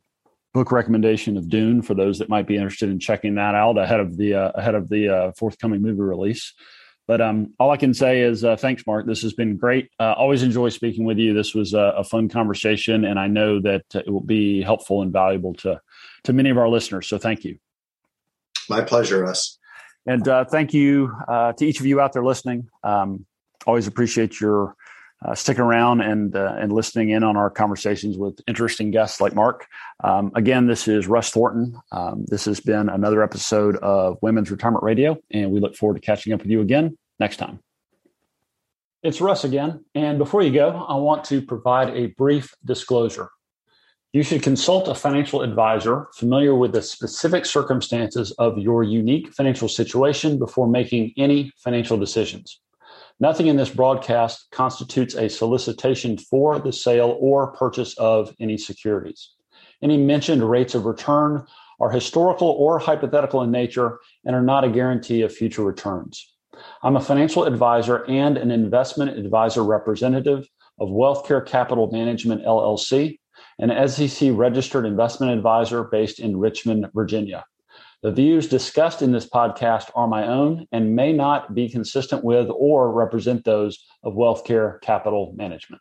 book 0.53 0.71
recommendation 0.71 1.37
of 1.37 1.49
Dune 1.49 1.81
for 1.81 1.95
those 1.95 2.19
that 2.19 2.29
might 2.29 2.47
be 2.47 2.57
interested 2.57 2.91
in 2.91 2.99
checking 2.99 3.37
that 3.37 3.55
out 3.55 3.79
ahead 3.79 4.01
of 4.01 4.17
the 4.17 4.35
uh, 4.35 4.51
ahead 4.55 4.75
of 4.75 4.89
the 4.89 5.09
uh, 5.09 5.33
forthcoming 5.39 5.81
movie 5.81 6.01
release. 6.01 6.53
But 7.09 7.21
um, 7.21 7.53
all 7.59 7.71
I 7.71 7.77
can 7.77 7.95
say 7.95 8.21
is 8.21 8.45
uh, 8.45 8.57
thanks, 8.57 8.87
Mark. 8.87 9.07
This 9.07 9.23
has 9.23 9.33
been 9.33 9.57
great. 9.57 9.91
Uh, 9.99 10.13
always 10.13 10.43
enjoy 10.43 10.69
speaking 10.69 11.05
with 11.05 11.19
you. 11.19 11.35
This 11.35 11.55
was 11.55 11.75
a, 11.75 11.95
a, 11.97 12.05
fun 12.05 12.29
conversation, 12.29 13.05
and 13.05 13.19
I 13.19 13.27
know 13.27 13.61
that 13.61 13.83
it 13.95 14.09
will 14.09 14.23
be 14.23 14.63
helpful 14.63 15.03
and 15.03 15.13
valuable 15.13 15.55
to 15.55 15.81
to 16.25 16.33
many 16.33 16.51
of 16.51 16.59
our 16.59 16.69
listeners. 16.69 17.09
So 17.09 17.19
thank 17.19 17.45
you. 17.45 17.59
My 18.69 18.83
pleasure, 18.83 19.23
Russ. 19.23 19.59
And 20.07 20.27
uh, 20.27 20.45
thank 20.45 20.75
you 20.75 21.15
uh, 21.29 21.53
to 21.53 21.67
each 21.67 21.81
of 21.81 21.87
you 21.87 22.01
out 22.01 22.13
there 22.13 22.25
listening. 22.25 22.69
Um, 22.83 23.27
always 23.67 23.87
appreciate 23.87 24.41
your 24.41 24.75
uh, 25.25 25.35
sticking 25.35 25.63
around 25.63 26.01
and 26.01 26.35
uh, 26.35 26.57
and 26.59 26.73
listening 26.73 27.11
in 27.11 27.23
on 27.23 27.37
our 27.37 27.49
conversations 27.49 28.19
with 28.19 28.41
interesting 28.49 28.91
guests 28.91 29.21
like 29.21 29.35
Mark. 29.35 29.67
Um, 30.03 30.33
again, 30.35 30.67
this 30.67 30.89
is 30.89 31.07
Russ 31.07 31.31
Thornton. 31.31 31.81
Um, 31.93 32.25
this 32.27 32.45
has 32.47 32.59
been 32.61 32.89
another 32.89 33.23
episode 33.23 33.77
of 33.77 34.19
Women's 34.21 34.51
Retirement 34.51 34.83
Radio, 34.83 35.17
and 35.31 35.53
we 35.53 35.61
look 35.61 35.77
forward 35.77 35.95
to 35.95 36.01
catching 36.01 36.33
up 36.33 36.41
with 36.41 36.51
you 36.51 36.61
again 36.61 36.99
next 37.21 37.37
time. 37.37 37.61
It's 39.03 39.21
Russ 39.21 39.45
again, 39.45 39.85
and 39.95 40.19
before 40.19 40.43
you 40.43 40.53
go, 40.53 40.71
I 40.89 40.97
want 40.97 41.25
to 41.27 41.43
provide 41.43 41.91
a 41.91 42.07
brief 42.07 42.53
disclosure. 42.65 43.31
You 44.13 44.23
should 44.23 44.43
consult 44.43 44.89
a 44.89 44.95
financial 44.95 45.41
advisor 45.41 46.07
familiar 46.15 46.55
with 46.55 46.73
the 46.73 46.83
specific 46.83 47.47
circumstances 47.47 48.31
of 48.33 48.59
your 48.59 48.83
unique 48.83 49.33
financial 49.33 49.69
situation 49.69 50.39
before 50.39 50.69
making 50.69 51.15
any 51.17 51.51
financial 51.57 51.97
decisions. 51.97 52.61
Nothing 53.21 53.47
in 53.47 53.57
this 53.57 53.71
broadcast 53.71 54.49
constitutes 54.51 55.15
a 55.15 55.31
solicitation 55.31 56.19
for 56.19 56.59
the 56.59 56.75
sale 56.75 57.17
or 57.21 57.53
purchase 57.53 57.97
of 57.97 58.37
any 58.39 58.59
securities. 58.59 59.31
Any 59.81 59.97
mentioned 59.97 60.43
rates 60.49 60.75
of 60.75 60.85
return 60.85 61.47
are 61.81 61.91
historical 61.91 62.49
or 62.49 62.79
hypothetical 62.79 63.41
in 63.41 63.51
nature 63.51 63.99
and 64.27 64.37
are 64.37 64.43
not 64.43 64.63
a 64.63 64.69
guarantee 64.69 65.23
of 65.23 65.35
future 65.35 65.65
returns. 65.65 66.35
I'm 66.83 66.97
a 66.97 67.01
financial 67.01 67.45
advisor 67.45 68.05
and 68.11 68.37
an 68.37 68.51
investment 68.51 69.17
advisor 69.19 69.65
representative 69.65 70.47
of 70.79 70.91
WealthCare 70.91 71.47
Capital 71.47 71.91
Management 71.91 72.45
LLC, 72.45 73.19
an 73.59 73.89
SEC 73.89 74.31
registered 74.33 74.87
investment 74.87 75.33
advisor 75.33 75.85
based 75.85 76.19
in 76.19 76.37
Richmond, 76.37 76.89
Virginia. 76.95 77.45
The 78.03 78.13
views 78.13 78.49
discussed 78.49 79.03
in 79.03 79.13
this 79.13 79.29
podcast 79.29 79.91
are 79.95 80.09
my 80.09 80.27
own 80.27 80.67
and 80.73 80.97
may 80.97 81.13
not 81.13 81.55
be 81.55 81.69
consistent 81.69 82.25
with 82.25 82.49
or 82.51 82.93
represent 82.93 83.45
those 83.45 83.85
of 84.03 84.15
WealthCare 84.15 84.81
Capital 84.81 85.33
Management. 85.37 85.81